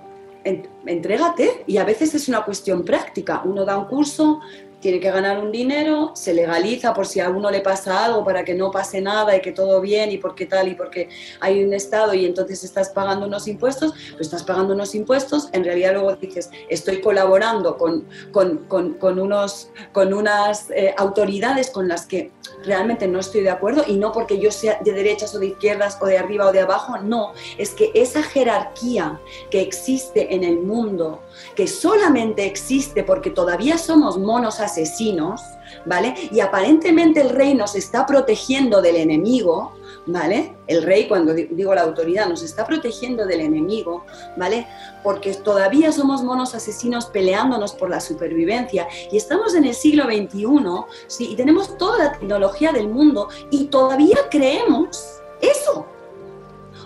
entrégate 0.86 1.64
y 1.68 1.78
a 1.78 1.84
veces 1.84 2.14
es 2.16 2.30
una 2.30 2.46
cuestión 2.46 2.86
práctica. 2.86 3.42
Uno 3.44 3.66
da 3.66 3.78
un 3.78 3.86
curso, 3.86 4.40
tiene 4.80 5.00
que 5.00 5.10
ganar 5.10 5.40
un 5.40 5.52
dinero, 5.52 6.12
se 6.16 6.34
legaliza 6.34 6.94
por 6.94 7.08
si 7.08 7.20
a 7.20 7.30
uno 7.30 7.50
le 7.50 7.62
pasa 7.62 8.06
algo 8.06 8.24
para 8.24 8.46
que 8.46 8.54
no 8.54 8.72
pase 8.72 9.02
nada 9.02 9.36
y 9.36 9.42
que 9.42 9.52
todo 9.52 9.82
bien 9.82 10.12
y 10.12 10.18
porque 10.18 10.46
tal 10.46 10.68
y 10.68 10.76
porque 10.76 11.10
hay 11.40 11.64
un 11.64 11.74
Estado 11.74 12.14
y 12.14 12.26
entonces 12.26 12.64
estás 12.64 12.90
pagando 12.90 13.26
unos 13.26 13.48
impuestos, 13.48 13.94
pues 14.12 14.22
estás 14.22 14.44
pagando 14.44 14.74
unos 14.74 14.94
impuestos, 14.94 15.50
en 15.54 15.64
realidad 15.64 15.94
luego 15.94 16.16
dices, 16.16 16.50
estoy 16.70 17.02
colaborando 17.02 17.78
con, 17.78 18.08
con, 18.32 18.66
con, 18.68 19.20
unos, 19.20 19.72
con 19.94 20.14
unas 20.14 20.70
eh, 20.72 20.94
autoridades 20.98 21.72
con 21.72 21.88
las 21.88 22.06
que 22.06 22.32
realmente 22.68 23.08
no 23.08 23.20
estoy 23.20 23.42
de 23.42 23.50
acuerdo 23.50 23.84
y 23.88 23.96
no 23.96 24.12
porque 24.12 24.38
yo 24.38 24.52
sea 24.52 24.80
de 24.84 24.92
derechas 24.92 25.34
o 25.34 25.40
de 25.40 25.48
izquierdas 25.48 25.98
o 26.02 26.06
de 26.06 26.18
arriba 26.18 26.46
o 26.46 26.52
de 26.52 26.60
abajo, 26.60 26.98
no, 26.98 27.34
es 27.58 27.72
que 27.72 27.92
esa 27.96 28.22
jerarquía 28.22 29.20
que 29.50 29.62
existe 29.62 30.36
en 30.36 30.44
el 30.44 30.60
mundo, 30.60 31.22
que 31.56 31.68
solamente 31.68 32.46
existe 32.46 33.04
porque 33.04 33.32
todavía 33.32 33.78
somos 33.78 34.20
monos 34.20 34.60
asesinos, 34.60 35.42
¿vale? 35.86 36.14
Y 36.32 36.42
aparentemente 36.42 37.22
el 37.22 37.30
rey 37.30 37.56
nos 37.56 37.76
está 37.76 38.06
protegiendo 38.06 38.82
del 38.82 38.98
enemigo, 38.98 39.74
¿vale? 40.08 40.56
El 40.68 40.84
rey, 40.84 41.08
cuando 41.08 41.34
digo 41.34 41.76
la 41.76 41.82
autoridad, 41.82 42.28
nos 42.28 42.42
está 42.42 42.66
protegiendo 42.66 43.26
del 43.26 43.42
enemigo, 43.42 44.06
¿vale? 44.38 44.68
Porque 45.04 45.34
todavía 45.34 45.92
somos 45.92 46.24
monos 46.24 46.56
asesinos 46.56 47.06
peleándonos 47.08 47.74
por 47.74 47.90
la 47.90 48.00
supervivencia 48.00 48.88
y 49.12 49.18
estamos 49.18 49.54
en 49.54 49.66
el 49.66 49.74
siglo 49.74 50.06
XXI, 50.06 50.48
¿sí? 51.08 51.32
Y 51.32 51.36
tenemos 51.36 51.78
toda 51.78 52.06
la 52.06 52.12
tecnología 52.14 52.72
del 52.72 52.88
mundo 52.88 53.28
y 53.52 53.66
todavía 53.66 54.18
creemos 54.30 55.20
eso. 55.42 55.86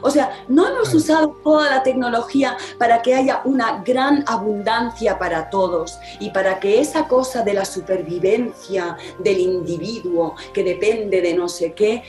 O 0.01 0.09
sea, 0.09 0.43
no 0.47 0.67
hemos 0.67 0.93
usado 0.93 1.37
toda 1.43 1.69
la 1.69 1.83
tecnología 1.83 2.57
para 2.77 3.01
que 3.01 3.13
haya 3.13 3.41
una 3.45 3.83
gran 3.83 4.23
abundancia 4.27 5.19
para 5.19 5.49
todos 5.49 5.97
y 6.19 6.31
para 6.31 6.59
que 6.59 6.79
esa 6.79 7.07
cosa 7.07 7.43
de 7.43 7.53
la 7.53 7.65
supervivencia 7.65 8.97
del 9.19 9.39
individuo 9.39 10.35
que 10.53 10.63
depende 10.63 11.21
de 11.21 11.33
no 11.33 11.47
sé 11.47 11.73
qué 11.73 12.03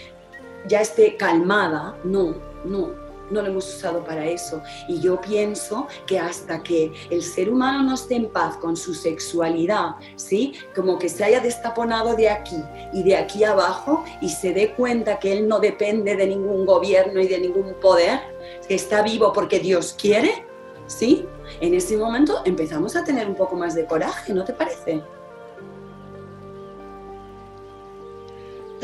ya 0.68 0.80
esté 0.80 1.16
calmada. 1.16 1.96
No, 2.04 2.34
no, 2.64 2.90
no 3.32 3.42
lo 3.42 3.48
hemos 3.48 3.74
usado 3.74 4.04
para 4.04 4.26
eso. 4.26 4.62
Y 4.88 5.00
yo 5.00 5.20
pienso 5.20 5.88
que 6.06 6.18
hasta 6.18 6.62
que 6.62 6.92
el 7.10 7.22
ser 7.22 7.50
humano 7.50 7.82
no 7.82 7.94
esté 7.94 8.16
en 8.16 8.28
paz 8.28 8.56
con 8.58 8.76
su 8.76 8.94
sexualidad, 8.94 9.96
¿sí? 10.16 10.52
Como 10.74 10.98
que 10.98 11.08
se 11.08 11.24
haya 11.24 11.40
destaponado 11.40 12.14
de 12.14 12.28
aquí 12.28 12.62
y 12.92 13.02
de 13.02 13.16
aquí 13.16 13.44
abajo 13.44 14.04
y 14.20 14.28
se 14.28 14.52
dé 14.52 14.74
cuenta 14.74 15.18
que 15.18 15.32
él 15.32 15.48
no 15.48 15.58
depende 15.58 16.14
de 16.14 16.26
ningún 16.26 16.66
gobierno 16.66 17.20
y 17.20 17.26
de 17.26 17.38
ningún 17.38 17.74
poder, 17.80 18.20
que 18.68 18.74
está 18.74 19.02
vivo 19.02 19.32
porque 19.32 19.58
Dios 19.58 19.96
quiere, 19.98 20.44
¿sí? 20.86 21.26
En 21.60 21.74
ese 21.74 21.96
momento 21.96 22.42
empezamos 22.44 22.96
a 22.96 23.04
tener 23.04 23.26
un 23.26 23.34
poco 23.34 23.56
más 23.56 23.74
de 23.74 23.86
coraje, 23.86 24.32
¿no 24.32 24.44
te 24.44 24.52
parece? 24.52 25.02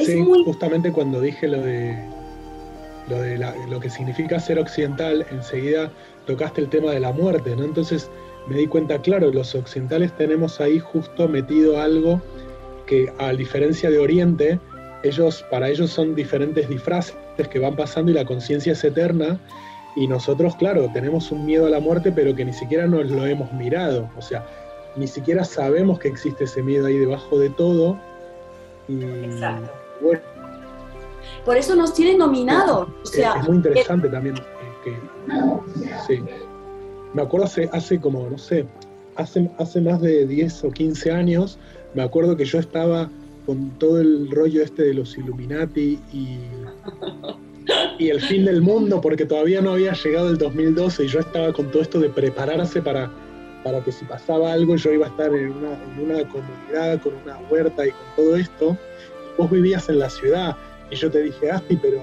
Sí, 0.04 0.24
justamente 0.44 0.92
cuando 0.92 1.20
dije 1.20 1.48
lo 1.48 1.60
de 1.60 1.96
lo 3.08 3.20
de 3.22 3.38
lo 3.68 3.80
que 3.80 3.90
significa 3.90 4.38
ser 4.38 4.58
occidental, 4.58 5.26
enseguida 5.30 5.90
tocaste 6.26 6.60
el 6.60 6.68
tema 6.68 6.92
de 6.92 7.00
la 7.00 7.12
muerte, 7.12 7.56
¿no? 7.56 7.64
Entonces 7.64 8.10
me 8.48 8.56
di 8.56 8.66
cuenta, 8.66 9.00
claro, 9.00 9.30
los 9.30 9.54
occidentales 9.54 10.16
tenemos 10.16 10.60
ahí 10.60 10.78
justo 10.78 11.28
metido 11.28 11.80
algo 11.80 12.20
que 12.86 13.12
a 13.18 13.32
diferencia 13.32 13.90
de 13.90 13.98
Oriente, 13.98 14.58
ellos, 15.02 15.44
para 15.50 15.68
ellos 15.68 15.90
son 15.90 16.14
diferentes 16.14 16.68
disfraces 16.68 17.16
que 17.46 17.58
van 17.58 17.76
pasando 17.76 18.10
y 18.10 18.14
la 18.14 18.24
conciencia 18.24 18.72
es 18.72 18.82
eterna. 18.82 19.38
Y 19.94 20.06
nosotros, 20.06 20.56
claro, 20.56 20.90
tenemos 20.92 21.30
un 21.30 21.46
miedo 21.46 21.66
a 21.66 21.70
la 21.70 21.80
muerte, 21.80 22.10
pero 22.10 22.34
que 22.34 22.44
ni 22.44 22.52
siquiera 22.52 22.86
nos 22.86 23.10
lo 23.10 23.26
hemos 23.26 23.52
mirado. 23.52 24.10
O 24.16 24.22
sea, 24.22 24.44
ni 24.96 25.06
siquiera 25.06 25.44
sabemos 25.44 25.98
que 25.98 26.08
existe 26.08 26.44
ese 26.44 26.62
miedo 26.62 26.86
ahí 26.86 26.98
debajo 26.98 27.38
de 27.38 27.50
todo. 27.50 27.98
Exacto. 28.88 29.70
Por 31.44 31.56
eso 31.56 31.74
nos 31.74 31.94
tienen 31.94 32.18
nominados. 32.18 32.88
O 33.02 33.06
sea, 33.06 33.40
es 33.40 33.48
muy 33.48 33.56
interesante 33.56 34.08
también 34.08 34.34
que, 34.84 34.94
sí. 36.06 36.22
Me 37.14 37.22
acuerdo 37.22 37.46
hace, 37.46 37.68
hace 37.72 38.00
como, 38.00 38.28
no 38.28 38.38
sé, 38.38 38.66
hace, 39.16 39.50
hace 39.58 39.80
más 39.80 40.00
de 40.00 40.26
10 40.26 40.64
o 40.64 40.70
15 40.70 41.10
años, 41.10 41.58
me 41.94 42.02
acuerdo 42.02 42.36
que 42.36 42.44
yo 42.44 42.58
estaba 42.58 43.10
con 43.46 43.70
todo 43.78 44.00
el 44.00 44.30
rollo 44.30 44.62
este 44.62 44.82
de 44.82 44.94
los 44.94 45.16
Illuminati 45.16 45.98
y, 46.12 46.38
y 47.98 48.10
el 48.10 48.20
fin 48.20 48.44
del 48.44 48.60
mundo, 48.60 49.00
porque 49.00 49.24
todavía 49.24 49.62
no 49.62 49.72
había 49.72 49.94
llegado 49.94 50.28
el 50.28 50.36
2012 50.36 51.04
y 51.04 51.08
yo 51.08 51.20
estaba 51.20 51.52
con 51.52 51.70
todo 51.70 51.80
esto 51.80 51.98
de 51.98 52.10
prepararse 52.10 52.82
para 52.82 53.10
para 53.62 53.82
que 53.82 53.92
si 53.92 54.04
pasaba 54.04 54.52
algo 54.52 54.76
yo 54.76 54.92
iba 54.92 55.06
a 55.06 55.10
estar 55.10 55.34
en 55.34 55.50
una, 55.50 55.72
en 55.72 56.10
una 56.10 56.28
comunidad 56.28 57.00
con 57.02 57.14
una 57.24 57.38
huerta 57.50 57.86
y 57.86 57.90
con 57.90 58.00
todo 58.16 58.36
esto. 58.36 58.76
Vos 59.38 59.50
vivías 59.50 59.88
en 59.88 60.00
la 60.00 60.10
ciudad 60.10 60.56
y 60.90 60.96
yo 60.96 61.10
te 61.10 61.22
dije, 61.22 61.50
Asti, 61.50 61.76
pero 61.76 62.02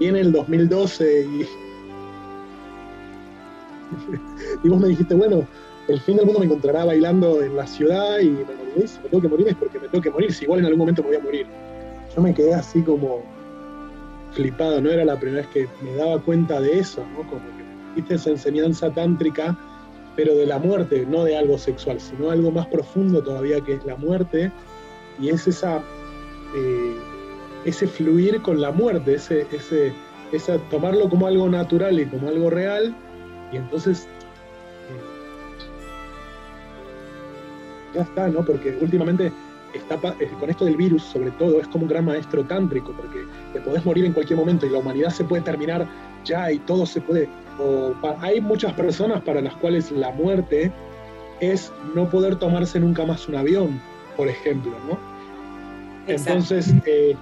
viene 0.00 0.20
el 0.20 0.32
2012 0.32 1.22
y... 1.22 1.46
y 4.64 4.68
vos 4.68 4.80
me 4.80 4.88
dijiste, 4.88 5.14
bueno, 5.14 5.46
el 5.88 6.00
fin 6.00 6.16
del 6.16 6.26
mundo 6.26 6.40
me 6.40 6.46
encontrará 6.46 6.84
bailando 6.84 7.42
en 7.42 7.56
la 7.56 7.66
ciudad 7.66 8.18
y 8.20 8.30
me 8.30 8.44
moriré, 8.44 8.86
si 8.86 9.00
me 9.00 9.08
tengo 9.08 9.22
que 9.22 9.28
morir 9.28 9.48
es 9.48 9.56
porque 9.56 9.78
me 9.78 9.88
tengo 9.88 10.02
que 10.02 10.10
morir, 10.10 10.32
si 10.32 10.44
igual 10.44 10.60
en 10.60 10.66
algún 10.66 10.78
momento 10.78 11.02
me 11.02 11.08
voy 11.08 11.16
a 11.16 11.20
morir. 11.20 11.46
Yo 12.14 12.22
me 12.22 12.34
quedé 12.34 12.54
así 12.54 12.82
como 12.82 13.22
flipado, 14.32 14.80
no 14.80 14.90
era 14.90 15.04
la 15.04 15.18
primera 15.18 15.42
vez 15.42 15.50
que 15.52 15.68
me 15.82 15.94
daba 15.96 16.20
cuenta 16.20 16.60
de 16.60 16.78
eso, 16.78 17.04
¿no? 17.12 17.28
Como 17.28 17.40
que 17.40 17.62
me 17.62 17.94
dijiste 17.94 18.14
esa 18.14 18.30
enseñanza 18.30 18.90
tántrica, 18.90 19.56
pero 20.16 20.36
de 20.36 20.46
la 20.46 20.58
muerte, 20.58 21.06
no 21.08 21.24
de 21.24 21.36
algo 21.36 21.58
sexual, 21.58 22.00
sino 22.00 22.30
algo 22.30 22.50
más 22.50 22.66
profundo 22.68 23.22
todavía 23.22 23.60
que 23.60 23.74
es 23.74 23.84
la 23.84 23.96
muerte, 23.96 24.52
y 25.20 25.30
es 25.30 25.46
esa, 25.48 25.82
eh, 26.54 26.96
ese 27.64 27.86
fluir 27.86 28.40
con 28.42 28.60
la 28.60 28.70
muerte, 28.72 29.14
ese, 29.14 29.46
ese, 29.52 29.92
esa, 30.32 30.58
tomarlo 30.70 31.08
como 31.08 31.26
algo 31.26 31.48
natural 31.48 31.98
y 32.00 32.06
como 32.06 32.28
algo 32.28 32.50
real, 32.50 32.94
y 33.52 33.56
entonces 33.56 34.06
ya 37.94 38.02
está, 38.02 38.28
¿no? 38.28 38.44
Porque 38.44 38.76
últimamente 38.80 39.32
está, 39.74 39.96
eh, 40.20 40.30
con 40.38 40.50
esto 40.50 40.64
del 40.64 40.76
virus, 40.76 41.02
sobre 41.02 41.30
todo, 41.32 41.60
es 41.60 41.68
como 41.68 41.84
un 41.84 41.90
gran 41.90 42.04
maestro 42.04 42.44
tántrico, 42.44 42.92
porque 42.96 43.24
te 43.52 43.60
podés 43.60 43.84
morir 43.84 44.04
en 44.04 44.12
cualquier 44.12 44.38
momento 44.38 44.66
y 44.66 44.70
la 44.70 44.78
humanidad 44.78 45.10
se 45.10 45.24
puede 45.24 45.42
terminar 45.42 45.86
ya 46.24 46.50
y 46.50 46.58
todo 46.60 46.86
se 46.86 47.00
puede. 47.00 47.28
hay 48.20 48.40
muchas 48.40 48.72
personas 48.74 49.22
para 49.22 49.40
las 49.40 49.54
cuales 49.56 49.90
la 49.90 50.10
muerte 50.10 50.72
es 51.40 51.72
no 51.94 52.08
poder 52.08 52.36
tomarse 52.36 52.78
nunca 52.80 53.04
más 53.04 53.28
un 53.28 53.36
avión, 53.36 53.80
por 54.16 54.28
ejemplo, 54.28 54.72
¿no? 54.88 55.09
Entonces, 56.06 56.74
eh, 56.86 57.14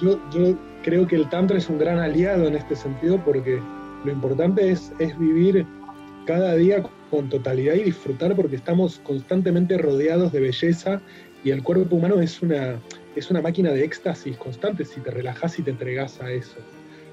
yo, 0.00 0.20
yo 0.32 0.56
creo 0.82 1.06
que 1.06 1.16
el 1.16 1.28
Tantra 1.28 1.58
es 1.58 1.68
un 1.68 1.78
gran 1.78 1.98
aliado 1.98 2.46
en 2.46 2.54
este 2.54 2.76
sentido 2.76 3.22
porque 3.24 3.60
lo 4.04 4.12
importante 4.12 4.70
es, 4.70 4.92
es 4.98 5.18
vivir 5.18 5.66
cada 6.26 6.54
día 6.54 6.82
con 7.10 7.28
totalidad 7.28 7.74
y 7.74 7.84
disfrutar 7.84 8.36
porque 8.36 8.56
estamos 8.56 9.00
constantemente 9.00 9.78
rodeados 9.78 10.32
de 10.32 10.40
belleza 10.40 11.00
y 11.44 11.50
el 11.50 11.62
cuerpo 11.62 11.96
humano 11.96 12.20
es 12.20 12.42
una, 12.42 12.80
es 13.16 13.30
una 13.30 13.40
máquina 13.40 13.70
de 13.70 13.84
éxtasis 13.84 14.36
constante 14.36 14.84
si 14.84 15.00
te 15.00 15.10
relajas 15.10 15.58
y 15.58 15.62
te 15.62 15.70
entregas 15.70 16.20
a 16.20 16.30
eso. 16.30 16.56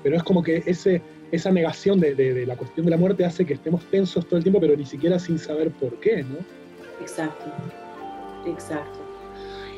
Pero 0.03 0.18
es 0.18 0.24
como 0.24 0.43
que 0.43 0.64
ese, 0.66 1.01
esa 1.32 1.51
negación 1.51 1.99
de, 1.99 2.14
de, 2.14 2.45
la 2.45 2.56
cuestión 2.56 2.86
de 2.86 2.91
la 2.91 2.97
muerte 2.97 3.26
hace 3.26 3.45
que 3.45 3.53
estemos 3.53 3.84
tensos 3.86 4.26
todo 4.26 4.38
el 4.38 4.43
tiempo, 4.43 4.60
pero 4.60 4.76
ni 4.76 4.86
siquiera 4.86 5.18
sin 5.18 5.39
saber 5.39 5.72
por 5.72 5.99
qué, 5.99 6.24
¿no? 6.24 6.38
Exacto, 7.01 7.45
exacto 8.45 9.05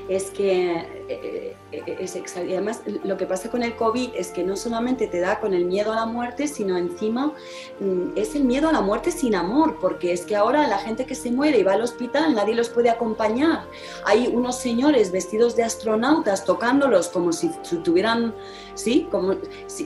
es 0.09 0.31
que 0.31 0.75
eh, 1.09 1.55
eh, 1.71 1.97
es 1.99 2.15
y 2.15 2.53
además 2.53 2.81
lo 3.03 3.17
que 3.17 3.25
pasa 3.25 3.49
con 3.49 3.63
el 3.63 3.75
COVID 3.75 4.11
es 4.15 4.29
que 4.29 4.43
no 4.43 4.55
solamente 4.55 5.07
te 5.07 5.19
da 5.19 5.39
con 5.39 5.53
el 5.53 5.65
miedo 5.65 5.91
a 5.91 5.95
la 5.95 6.05
muerte, 6.05 6.47
sino 6.47 6.77
encima 6.77 7.33
mm, 7.79 8.11
es 8.15 8.35
el 8.35 8.43
miedo 8.43 8.69
a 8.69 8.71
la 8.71 8.81
muerte 8.81 9.11
sin 9.11 9.35
amor, 9.35 9.77
porque 9.79 10.13
es 10.13 10.25
que 10.25 10.35
ahora 10.35 10.67
la 10.67 10.77
gente 10.77 11.05
que 11.05 11.15
se 11.15 11.31
muere 11.31 11.59
y 11.59 11.63
va 11.63 11.73
al 11.73 11.81
hospital 11.81 12.35
nadie 12.35 12.55
los 12.55 12.69
puede 12.69 12.89
acompañar. 12.89 13.67
Hay 14.05 14.27
unos 14.27 14.57
señores 14.57 15.11
vestidos 15.11 15.55
de 15.55 15.63
astronautas 15.63 16.45
tocándolos 16.45 17.09
como 17.09 17.33
si 17.33 17.49
tuvieran, 17.83 18.33
¿sí? 18.75 19.07
Como, 19.11 19.35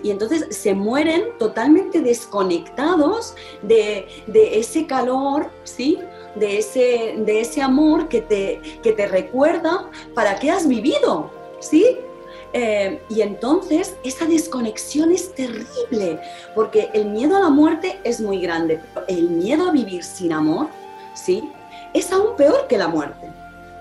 y 0.03 0.11
entonces 0.11 0.55
se 0.55 0.74
mueren 0.74 1.38
totalmente 1.39 2.01
desconectados 2.01 3.36
de, 3.61 4.07
de 4.28 4.59
ese 4.59 4.86
calor, 4.86 5.49
¿sí? 5.63 5.99
De 6.36 6.58
ese, 6.58 7.16
de 7.18 7.42
ese 7.42 7.62
amor 7.62 8.08
que 8.08 8.22
te, 8.22 8.62
que 8.82 8.94
te 8.94 9.08
recuerda 9.08 9.90
para 10.14 10.40
qué 10.40 10.52
has 10.52 10.68
vivido, 10.68 11.30
¿sí? 11.60 11.98
Eh, 12.54 13.02
y 13.10 13.22
entonces 13.22 13.96
esa 14.04 14.26
desconexión 14.26 15.12
es 15.12 15.34
terrible, 15.34 16.20
porque 16.54 16.90
el 16.94 17.06
miedo 17.06 17.38
a 17.38 17.40
la 17.40 17.50
muerte 17.50 18.00
es 18.04 18.20
muy 18.20 18.42
grande, 18.42 18.82
el 19.08 19.30
miedo 19.30 19.70
a 19.70 19.72
vivir 19.72 20.04
sin 20.04 20.34
amor, 20.34 20.68
¿sí? 21.14 21.50
Es 21.94 22.12
aún 22.12 22.36
peor 22.36 22.68
que 22.68 22.78
la 22.78 22.88
muerte. 22.88 23.32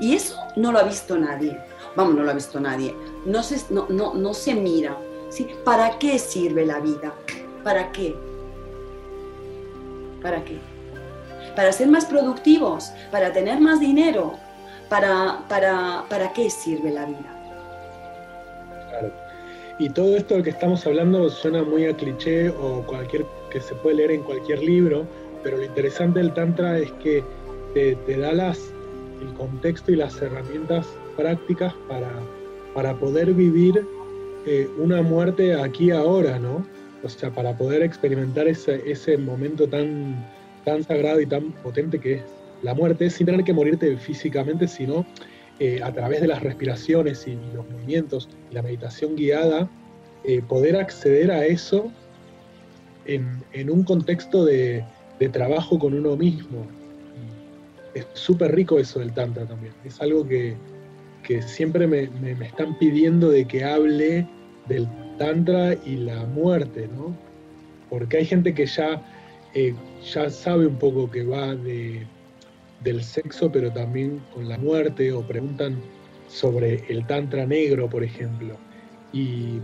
Y 0.01 0.15
eso 0.15 0.37
no 0.57 0.73
lo 0.73 0.79
ha 0.79 0.85
visto 0.85 1.19
nadie. 1.19 1.59
Vamos, 1.95 2.15
no 2.15 2.23
lo 2.23 2.31
ha 2.31 2.35
visto 2.35 2.59
nadie. 2.59 2.95
No 3.27 3.43
se, 3.43 3.61
no, 3.73 3.87
no, 3.89 4.15
no 4.15 4.33
se 4.33 4.55
mira. 4.55 4.97
¿sí? 5.31 5.49
¿Para 5.65 5.99
qué 5.99 6.19
sirve 6.19 6.67
la 6.67 6.81
vida? 6.81 7.15
¿Para 7.65 7.91
qué? 7.93 8.15
¿Para 10.23 10.45
qué? 10.45 10.59
Para 11.57 11.73
ser 11.73 11.89
más 11.89 12.05
productivos, 12.05 12.93
para 13.11 13.33
tener 13.33 13.61
más 13.61 13.81
dinero, 13.81 14.35
para, 14.89 15.41
para, 15.49 16.05
para 16.09 16.33
qué 16.33 16.51
sirve 16.51 16.91
la 16.91 17.07
vida. 17.07 17.37
Claro. 18.89 19.13
Y 19.79 19.89
todo 19.89 20.17
esto 20.17 20.43
que 20.43 20.51
estamos 20.51 20.87
hablando 20.87 21.31
suena 21.31 21.63
muy 21.63 21.87
a 21.87 21.97
cliché 21.97 22.51
o 22.51 22.85
cualquier 22.87 23.25
que 23.51 23.61
se 23.61 23.75
puede 23.77 23.97
leer 23.97 24.11
en 24.11 24.23
cualquier 24.23 24.63
libro, 24.63 25.07
pero 25.43 25.57
lo 25.57 25.65
interesante 25.65 26.19
del 26.19 26.35
Tantra 26.35 26.79
es 26.79 26.93
que 27.03 27.25
te, 27.75 27.97
da 28.19 28.33
las, 28.33 28.59
el 29.23 29.33
contexto 29.35 29.93
y 29.93 29.97
las 29.97 30.21
herramientas 30.21 30.87
prácticas 31.17 31.73
para, 31.89 32.11
para 32.75 32.95
poder 32.95 33.33
vivir 33.33 33.87
eh, 34.47 34.69
una 34.79 35.03
muerte 35.03 35.55
aquí 35.55 35.91
ahora, 35.91 36.39
¿no? 36.39 36.65
O 37.03 37.09
sea, 37.09 37.31
para 37.31 37.57
poder 37.57 37.83
experimentar 37.83 38.49
ese, 38.49 38.83
ese 38.91 39.17
momento 39.17 39.67
tan, 39.67 40.27
tan 40.65 40.85
sagrado 40.85 41.21
y 41.21 41.27
tan 41.27 41.53
potente 41.53 41.99
que 41.99 42.15
es 42.15 42.23
la 42.63 42.75
muerte, 42.75 43.09
sin 43.11 43.27
tener 43.27 43.45
que 43.45 43.53
morirte 43.53 43.97
físicamente, 43.97 44.69
sino 44.69 45.07
eh, 45.59 45.81
a 45.83 45.93
través 45.93 46.21
de 46.21 46.27
las 46.27 46.43
respiraciones 46.43 47.27
y, 47.27 47.37
los 47.55 47.69
movimientos 47.71 48.29
y 48.51 48.55
la 48.55 48.63
meditación 48.63 49.17
guiada, 49.17 49.69
eh, 50.25 50.43
poder 50.47 50.77
acceder 50.77 51.31
a 51.31 51.45
eso 51.45 51.91
en, 53.07 53.71
un 53.71 53.83
contexto 53.83 54.45
de, 54.45 54.85
trabajo 55.33 55.79
con 55.79 55.95
uno 55.95 56.17
mismo. 56.17 56.67
Es 57.95 58.07
súper 58.15 58.55
rico 58.55 58.79
eso 58.79 59.01
del 59.01 59.13
Tantra 59.13 59.45
también. 59.45 59.75
Es 59.85 60.01
algo 60.01 60.27
que, 60.27 60.57
siempre 61.43 61.87
me, 61.87 62.09
me, 62.21 62.33
están 62.47 62.77
pidiendo 62.79 63.31
de 63.31 63.45
que 63.45 63.63
hable 63.63 64.27
del 64.67 64.89
Tantra 65.19 65.75
y 65.85 65.97
la 65.97 66.25
muerte, 66.25 66.89
¿no? 66.97 67.15
Porque 67.89 68.17
hay 68.19 68.25
gente 68.25 68.55
que 68.55 68.67
ya 68.67 69.03
eh, 69.55 69.75
ya 70.13 70.31
sabe 70.31 70.67
un 70.67 70.77
poco 70.77 71.11
que 71.11 71.25
va 71.25 71.55
de, 71.55 72.07
del 72.83 73.03
sexo, 73.03 73.51
pero 73.51 73.73
también 73.73 74.21
con 74.35 74.49
la 74.49 74.59
muerte, 74.59 75.13
o 75.13 75.23
preguntan 75.23 75.81
sobre 76.29 76.85
el 76.89 77.07
Tantra 77.07 77.47
negro, 77.47 77.89
por 77.89 78.05
ejemplo. 78.05 78.57
Y 79.13 79.59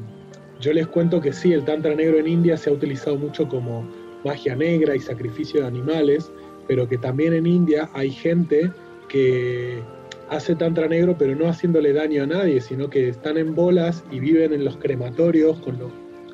yo 0.60 0.72
les 0.72 0.86
cuento 0.86 1.20
que 1.20 1.32
sí, 1.32 1.52
el 1.52 1.64
Tantra 1.64 1.94
negro 1.94 2.18
en 2.18 2.26
India 2.26 2.56
se 2.56 2.70
ha 2.70 2.72
utilizado 2.72 3.16
mucho 3.16 3.48
como 3.48 3.88
magia 4.24 4.56
negra 4.56 4.96
y 4.96 5.00
sacrificio 5.00 5.60
de 5.60 5.66
animales, 5.66 6.30
pero 6.66 6.88
que 6.88 6.98
también 6.98 7.32
en 7.32 7.46
India 7.46 7.88
hay 7.94 8.10
gente 8.10 8.70
que 9.08 9.80
hace 10.28 10.56
tantra 10.56 10.88
negro 10.88 11.16
pero 11.16 11.36
no 11.36 11.48
haciéndole 11.48 11.92
daño 11.92 12.24
a 12.24 12.26
nadie, 12.26 12.60
sino 12.60 12.90
que 12.90 13.08
están 13.08 13.36
en 13.36 13.54
bolas 13.54 14.04
y 14.10 14.18
viven 14.18 14.52
en 14.52 14.64
los 14.64 14.76
crematorios 14.76 15.58
con 15.60 15.78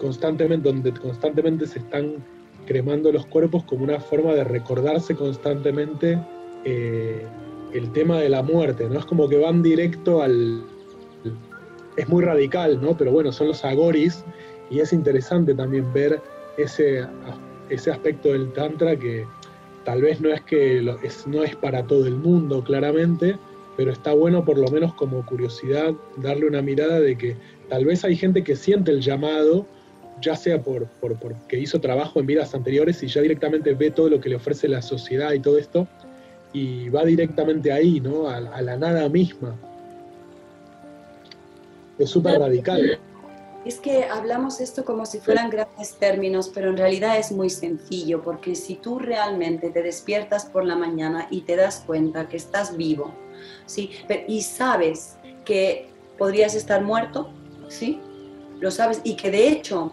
constantemente, 0.01 0.69
donde 0.69 0.93
constantemente 0.93 1.67
se 1.67 1.79
están 1.79 2.25
cremando 2.67 3.13
los 3.13 3.27
cuerpos 3.27 3.65
como 3.65 3.85
una 3.85 4.01
forma 4.01 4.35
de 4.35 4.45
recordarse 4.45 5.15
constantemente 5.15 6.19
eh, 6.65 7.27
el 7.73 7.91
tema 7.93 8.19
de 8.19 8.29
la 8.29 8.43
muerte, 8.43 8.89
¿no? 8.89 8.99
Es 8.99 9.05
como 9.05 9.29
que 9.29 9.39
van 9.39 9.63
directo 9.63 10.23
al... 10.23 10.65
Es 11.97 12.09
muy 12.09 12.25
radical, 12.25 12.81
¿no? 12.81 12.97
Pero 12.97 13.13
bueno, 13.13 13.33
son 13.33 13.49
los 13.49 13.65
agoris 13.65 14.25
y 14.71 14.81
es 14.81 14.93
interesante 14.93 15.55
también 15.55 15.93
ver 15.93 16.21
ese, 16.57 17.07
ese 17.69 17.91
aspecto 17.91 18.33
del 18.33 18.53
Tantra 18.53 18.97
que 18.97 19.27
tal 19.85 20.03
vez 20.03 20.21
no 20.21 20.31
es 20.31 20.41
que 20.43 20.79
es, 21.03 21.27
no 21.27 21.43
es 21.43 21.55
para 21.57 21.87
todo 21.87 22.07
el 22.07 22.17
mundo, 22.17 22.63
claramente, 22.65 23.37
pero 23.77 23.91
está 23.91 24.13
bueno 24.13 24.45
por 24.45 24.59
lo 24.59 24.69
menos 24.69 24.95
como 24.95 25.25
curiosidad 25.27 25.93
darle 26.17 26.47
una 26.47 26.63
mirada 26.63 27.01
de 27.01 27.17
que 27.17 27.37
tal 27.69 27.85
vez 27.85 28.05
hay 28.05 28.17
gente 28.17 28.45
que 28.45 28.57
siente 28.57 28.91
el 28.91 29.01
llamado, 29.01 29.67
ya 30.23 30.37
sea 30.37 30.63
por, 30.63 30.87
por, 30.87 31.17
porque 31.17 31.59
hizo 31.59 31.81
trabajo 31.81 32.21
en 32.21 32.27
vidas 32.27 32.55
anteriores 32.55 33.03
y 33.03 33.09
ya 33.09 33.21
directamente 33.21 33.75
ve 33.75 33.91
todo 33.91 34.09
lo 34.09 34.21
que 34.21 34.29
le 34.29 34.37
ofrece 34.37 34.69
la 34.69 34.81
sociedad 34.81 35.33
y 35.33 35.41
todo 35.41 35.59
esto, 35.59 35.87
y 36.53 36.89
va 36.89 37.05
directamente 37.05 37.73
ahí, 37.73 38.01
¿no? 38.01 38.29
A, 38.29 38.41
la 38.41 38.77
nada 38.77 39.09
misma. 39.09 39.57
Es 41.99 42.11
súper 42.11 42.39
radical. 42.39 42.99
Es 43.65 43.79
que 43.79 44.05
hablamos 44.05 44.61
esto 44.61 44.85
como 44.85 45.07
si 45.07 45.21
fueran 45.21 45.49
grandes 45.49 45.95
términos, 45.95 46.51
pero 46.53 46.71
en 46.71 46.77
realidad 46.77 47.19
es 47.19 47.31
muy 47.31 47.49
sencillo, 47.49 48.21
porque 48.23 48.57
si 48.57 48.75
tú 48.75 48.99
realmente 48.99 49.71
te 49.71 49.83
despiertas 49.83 50.47
por 50.47 50.65
la 50.65 50.75
mañana 50.75 51.29
y 51.31 51.43
te 51.43 51.55
das 51.57 51.85
cuenta 51.87 52.29
que 52.29 52.37
estás 52.37 52.77
vivo, 52.77 53.15
¿sí? 53.67 53.91
y 54.27 54.43
sabes 54.43 55.17
que 55.45 55.89
podrías 56.19 56.55
estar 56.55 56.83
muerto, 56.83 57.31
¿sí? 57.69 58.01
Lo 58.61 58.71
sabes, 58.71 59.01
y 59.05 59.15
que 59.15 59.31
de 59.31 59.49
hecho 59.49 59.93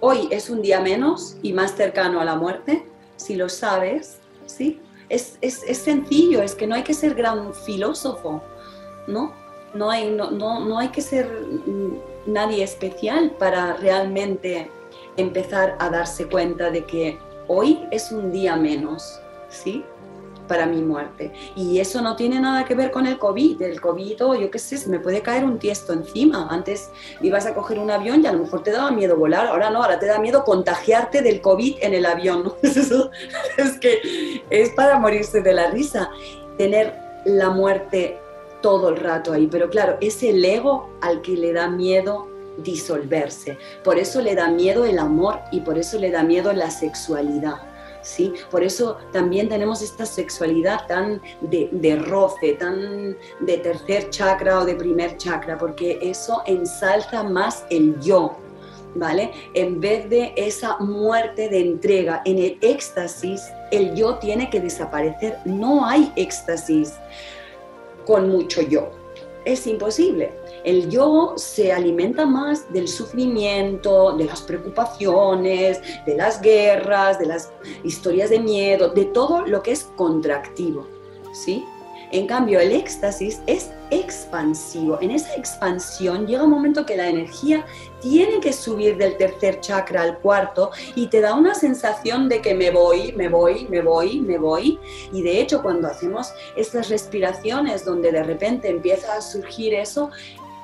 hoy 0.00 0.28
es 0.30 0.50
un 0.50 0.62
día 0.62 0.80
menos 0.80 1.36
y 1.42 1.52
más 1.52 1.76
cercano 1.76 2.20
a 2.20 2.24
la 2.24 2.36
muerte, 2.36 2.84
si 3.16 3.36
lo 3.36 3.48
sabes, 3.48 4.18
¿sí? 4.46 4.80
es, 5.10 5.36
es, 5.40 5.62
es, 5.64 5.78
sencillo, 5.78 6.40
es 6.40 6.54
que 6.54 6.66
no 6.66 6.76
hay 6.76 6.84
que 6.84 6.94
ser 6.94 7.14
gran 7.14 7.52
filósofo, 7.52 8.42
¿no? 9.06 9.32
No 9.74 9.90
hay, 9.90 10.10
no, 10.10 10.30
no, 10.30 10.60
no 10.60 10.78
hay 10.78 10.88
que 10.88 11.02
ser 11.02 11.28
nadie 12.26 12.64
especial 12.64 13.32
para 13.32 13.74
realmente 13.74 14.70
empezar 15.16 15.76
a 15.80 15.90
darse 15.90 16.26
cuenta 16.26 16.70
de 16.70 16.84
que 16.84 17.18
hoy 17.48 17.86
es 17.90 18.10
un 18.12 18.32
día 18.32 18.56
menos, 18.56 19.20
¿sí? 19.48 19.84
Para 20.50 20.66
mi 20.66 20.82
muerte. 20.82 21.30
Y 21.54 21.78
eso 21.78 22.02
no 22.02 22.16
tiene 22.16 22.40
nada 22.40 22.64
que 22.64 22.74
ver 22.74 22.90
con 22.90 23.06
el 23.06 23.20
COVID. 23.20 23.62
El 23.62 23.80
COVID, 23.80 24.24
o 24.24 24.34
yo 24.34 24.50
qué 24.50 24.58
sé, 24.58 24.78
se 24.78 24.90
me 24.90 24.98
puede 24.98 25.22
caer 25.22 25.44
un 25.44 25.60
tiesto 25.60 25.92
encima. 25.92 26.48
Antes 26.50 26.90
ibas 27.22 27.46
a 27.46 27.54
coger 27.54 27.78
un 27.78 27.88
avión 27.88 28.24
y 28.24 28.26
a 28.26 28.32
lo 28.32 28.40
mejor 28.40 28.64
te 28.64 28.72
daba 28.72 28.90
miedo 28.90 29.16
volar. 29.16 29.46
Ahora 29.46 29.70
no, 29.70 29.80
ahora 29.80 30.00
te 30.00 30.06
da 30.06 30.18
miedo 30.18 30.42
contagiarte 30.44 31.22
del 31.22 31.40
COVID 31.40 31.76
en 31.82 31.94
el 31.94 32.04
avión. 32.04 32.52
es 32.62 33.78
que 33.78 34.42
es 34.50 34.70
para 34.70 34.98
morirse 34.98 35.40
de 35.40 35.52
la 35.52 35.70
risa. 35.70 36.10
Tener 36.58 36.98
la 37.24 37.50
muerte 37.50 38.18
todo 38.60 38.88
el 38.88 38.96
rato 38.96 39.32
ahí. 39.32 39.46
Pero 39.46 39.70
claro, 39.70 39.98
es 40.00 40.20
el 40.24 40.44
ego 40.44 40.90
al 41.00 41.22
que 41.22 41.36
le 41.36 41.52
da 41.52 41.68
miedo 41.70 42.26
disolverse. 42.56 43.56
Por 43.84 43.98
eso 43.98 44.20
le 44.20 44.34
da 44.34 44.48
miedo 44.48 44.84
el 44.84 44.98
amor 44.98 45.38
y 45.52 45.60
por 45.60 45.78
eso 45.78 45.96
le 46.00 46.10
da 46.10 46.24
miedo 46.24 46.52
la 46.52 46.72
sexualidad 46.72 47.69
¿sí? 48.02 48.32
Por 48.50 48.62
eso 48.62 48.96
también 49.12 49.48
tenemos 49.48 49.82
esta 49.82 50.06
sexualidad 50.06 50.86
tan 50.86 51.20
de, 51.40 51.96
roce, 51.96 52.54
tan 52.54 53.16
de 53.40 53.58
tercer 53.58 54.10
chakra 54.10 54.60
o 54.60 54.64
de 54.64 54.74
primer 54.74 55.16
chakra, 55.16 55.58
porque 55.58 55.98
eso 56.02 56.42
ensalza 56.46 57.22
más 57.22 57.64
el 57.70 57.98
yo, 58.00 58.36
¿vale? 58.94 59.30
En 59.54 59.80
vez 59.80 60.08
de 60.08 60.32
esa 60.36 60.78
muerte 60.78 61.48
de 61.48 61.60
entrega, 61.60 62.22
en 62.24 62.38
el 62.38 62.58
éxtasis, 62.60 63.42
el 63.70 63.94
yo 63.94 64.16
tiene 64.16 64.50
que 64.50 64.60
desaparecer. 64.60 65.38
No 65.44 65.86
hay 65.86 66.12
éxtasis 66.16 66.94
con 68.06 68.28
mucho 68.28 68.62
yo. 68.62 68.90
Es 69.44 69.66
imposible. 69.66 70.32
El 70.64 70.90
yo 70.90 71.34
se 71.36 71.72
alimenta 71.72 72.26
más 72.26 72.70
del 72.72 72.88
sufrimiento, 72.88 74.16
de 74.16 74.24
las 74.24 74.42
preocupaciones, 74.42 75.80
de 76.06 76.16
las 76.16 76.40
guerras, 76.40 77.18
de 77.18 77.26
las 77.26 77.52
historias 77.84 78.30
de 78.30 78.40
miedo, 78.40 78.88
de 78.88 79.06
todo 79.06 79.46
lo 79.46 79.62
que 79.62 79.72
es 79.72 79.84
contractivo, 79.96 80.86
¿sí? 81.32 81.64
En 82.12 82.26
cambio, 82.26 82.58
el 82.58 82.72
éxtasis 82.72 83.40
es 83.46 83.70
expansivo. 83.90 84.98
En 85.00 85.12
esa 85.12 85.34
expansión 85.34 86.26
llega 86.26 86.42
un 86.42 86.50
momento 86.50 86.84
que 86.84 86.96
la 86.96 87.08
energía 87.08 87.64
tiene 88.00 88.40
que 88.40 88.52
subir 88.52 88.96
del 88.96 89.16
tercer 89.16 89.60
chakra 89.60 90.02
al 90.02 90.18
cuarto 90.18 90.70
y 90.96 91.06
te 91.06 91.20
da 91.20 91.34
una 91.34 91.54
sensación 91.54 92.28
de 92.28 92.40
que 92.40 92.54
me 92.54 92.72
voy, 92.72 93.12
me 93.12 93.28
voy, 93.28 93.66
me 93.68 93.80
voy, 93.80 94.20
me 94.20 94.38
voy. 94.38 94.78
Y 95.12 95.22
de 95.22 95.40
hecho, 95.40 95.62
cuando 95.62 95.86
hacemos 95.86 96.32
estas 96.56 96.88
respiraciones 96.88 97.84
donde 97.84 98.10
de 98.10 98.24
repente 98.24 98.68
empieza 98.68 99.14
a 99.14 99.20
surgir 99.20 99.74
eso, 99.74 100.10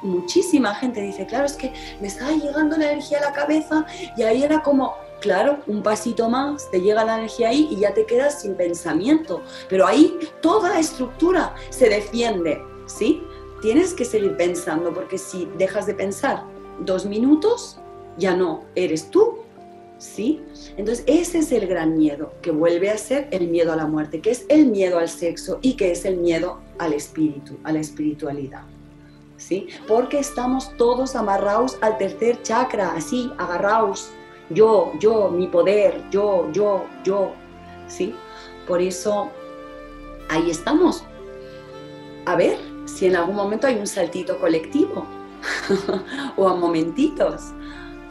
muchísima 0.03 0.75
gente 0.75 1.01
dice, 1.01 1.27
claro, 1.27 1.47
es 1.47 1.55
que 1.55 1.73
me 2.01 2.09
estaba 2.09 2.33
llegando 2.33 2.77
la 2.77 2.93
energía 2.93 3.19
a 3.19 3.23
la 3.23 3.33
cabeza 3.33 3.87
y 4.17 4.23
ahí 4.23 4.43
era 4.43 4.63
como, 4.63 4.95
claro, 5.21 5.59
un 5.67 5.83
pasito 5.83 6.29
más, 6.29 6.71
te 6.71 6.81
llega 6.81 7.05
la 7.05 7.19
energía 7.19 7.49
ahí 7.49 7.69
y 7.71 7.77
ya 7.77 7.95
te 7.95 8.07
quedas 8.07 8.43
sin 8.43 8.55
pensamiento. 8.55 9.43
Pero 9.69 9.87
ahí 9.87 10.17
toda 10.41 10.71
la 10.71 10.79
estructura 10.79 11.55
se 11.71 11.89
defiende, 11.89 12.61
¿sí? 12.87 13.23
Tienes 13.63 13.95
que 13.95 14.05
seguir 14.05 14.37
pensando 14.37 14.93
porque 14.93 15.19
si 15.19 15.49
dejas 15.57 15.87
de 15.87 15.95
pensar 15.95 16.45
dos 16.81 17.07
minutos, 17.07 17.79
ya 18.19 18.37
no 18.37 18.65
eres 18.75 19.11
tú, 19.11 19.39
¿sí? 19.99 20.43
Entonces 20.77 21.05
ese 21.07 21.39
es 21.39 21.53
el 21.53 21.67
gran 21.67 21.97
miedo, 21.97 22.33
que 22.43 22.51
vuelve 22.51 22.91
a 22.91 22.99
ser 22.99 23.29
el 23.31 23.49
miedo 23.49 23.73
a 23.73 23.77
la 23.77 23.87
muerte, 23.87 24.21
que 24.21 24.31
es 24.31 24.45
el 24.49 24.67
miedo 24.67 24.99
al 24.99 25.09
sexo 25.09 25.59
y 25.63 25.75
que 25.75 25.93
es 25.93 26.05
el 26.05 26.19
miedo 26.19 26.61
al 26.79 26.93
espíritu, 26.93 27.57
a 27.65 27.73
la 27.73 27.81
espiritualidad. 27.81 28.63
¿Sí? 29.47 29.69
Porque 29.87 30.19
estamos 30.19 30.77
todos 30.77 31.15
amarrados 31.15 31.79
al 31.81 31.99
tercer 31.99 32.43
chakra, 32.43 32.93
así, 32.97 33.33
agarrados. 33.39 34.11
Yo, 34.51 34.93
yo, 34.99 35.31
mi 35.31 35.47
poder, 35.47 36.03
yo, 36.11 36.51
yo, 36.53 36.85
yo, 37.05 37.33
¿sí? 37.87 38.15
Por 38.67 38.81
eso, 38.81 39.31
ahí 40.29 40.51
estamos. 40.51 41.05
A 42.25 42.35
ver 42.35 42.59
si 42.87 43.07
en 43.07 43.15
algún 43.15 43.37
momento 43.37 43.69
hay 43.69 43.77
un 43.77 43.87
saltito 43.87 44.39
colectivo 44.39 45.07
o 46.37 46.49
a 46.49 46.55
momentitos. 46.55 47.53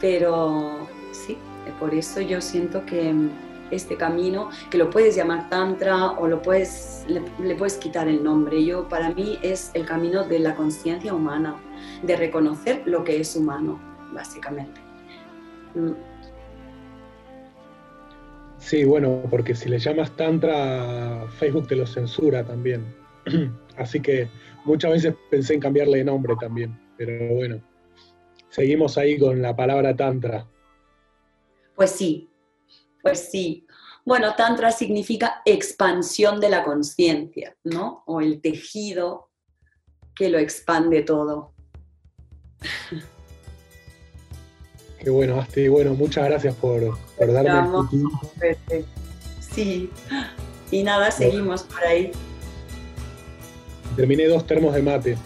Pero 0.00 0.88
sí, 1.12 1.36
por 1.78 1.94
eso 1.94 2.22
yo 2.22 2.40
siento 2.40 2.84
que 2.86 3.14
este 3.70 3.96
camino, 3.96 4.50
que 4.70 4.78
lo 4.78 4.90
puedes 4.90 5.16
llamar 5.16 5.48
tantra 5.48 6.12
o 6.12 6.26
lo 6.26 6.42
puedes, 6.42 7.04
le, 7.08 7.54
puedes 7.54 7.76
quitar 7.76 8.08
el 8.08 8.22
nombre. 8.22 8.64
Yo, 8.64 8.88
para 8.88 9.10
mí 9.10 9.38
es 9.42 9.70
el 9.74 9.84
camino 9.84 10.24
de 10.24 10.38
la 10.38 10.54
conciencia 10.54 11.14
humana, 11.14 11.56
de 12.02 12.16
reconocer 12.16 12.82
lo 12.86 13.04
que 13.04 13.20
es 13.20 13.36
humano, 13.36 13.80
básicamente. 14.12 14.80
Mm. 15.74 15.92
Sí, 18.58 18.84
bueno, 18.84 19.22
porque 19.30 19.54
si 19.54 19.68
le 19.68 19.78
llamas 19.78 20.10
tantra, 20.16 21.26
Facebook 21.38 21.68
te 21.68 21.76
lo 21.76 21.86
censura 21.86 22.44
también. 22.44 22.84
Así 23.76 24.00
que 24.00 24.28
muchas 24.64 24.92
veces 24.92 25.14
pensé 25.30 25.54
en 25.54 25.60
cambiarle 25.60 25.98
de 25.98 26.04
nombre 26.04 26.34
también, 26.40 26.78
pero 26.96 27.34
bueno, 27.34 27.60
seguimos 28.48 28.96
ahí 28.98 29.18
con 29.18 29.42
la 29.42 29.54
palabra 29.54 29.94
tantra. 29.94 30.46
Pues 31.74 31.90
sí, 31.90 32.30
pues 33.06 33.30
sí. 33.30 33.64
Bueno, 34.04 34.34
Tantra 34.34 34.72
significa 34.72 35.40
expansión 35.44 36.40
de 36.40 36.48
la 36.48 36.64
conciencia, 36.64 37.56
¿no? 37.62 38.02
O 38.06 38.20
el 38.20 38.40
tejido 38.40 39.30
que 40.12 40.28
lo 40.28 40.40
expande 40.40 41.02
todo. 41.02 41.52
Qué 44.98 45.08
bueno, 45.08 45.38
Asti. 45.38 45.68
Bueno, 45.68 45.94
muchas 45.94 46.24
gracias 46.24 46.56
por, 46.56 46.98
por 47.16 47.32
darme 47.32 47.78
el 47.78 47.88
tiempo. 47.88 48.20
Sí. 49.38 49.88
Y 50.72 50.82
nada, 50.82 51.12
seguimos 51.12 51.62
por 51.62 51.84
ahí. 51.84 52.10
Terminé 53.94 54.26
dos 54.26 54.44
termos 54.44 54.74
de 54.74 54.82
mate. 54.82 55.16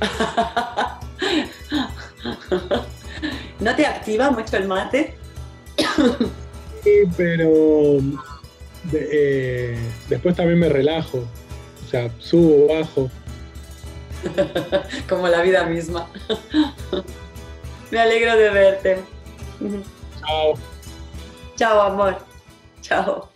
¿No 3.60 3.76
te 3.76 3.86
activa 3.86 4.32
mucho 4.32 4.56
el 4.56 4.66
mate? 4.66 5.14
pero 7.16 7.98
eh, 8.92 9.78
después 10.08 10.36
también 10.36 10.58
me 10.58 10.68
relajo. 10.68 11.18
O 11.18 11.88
sea, 11.88 12.10
subo, 12.18 12.68
bajo. 12.68 13.10
Como 15.08 15.28
la 15.28 15.42
vida 15.42 15.64
misma. 15.64 16.08
me 17.90 17.98
alegro 17.98 18.36
de 18.36 18.50
verte. 18.50 18.98
Chao. 20.20 20.54
Chao, 21.56 21.80
amor. 21.80 22.18
Chao. 22.80 23.30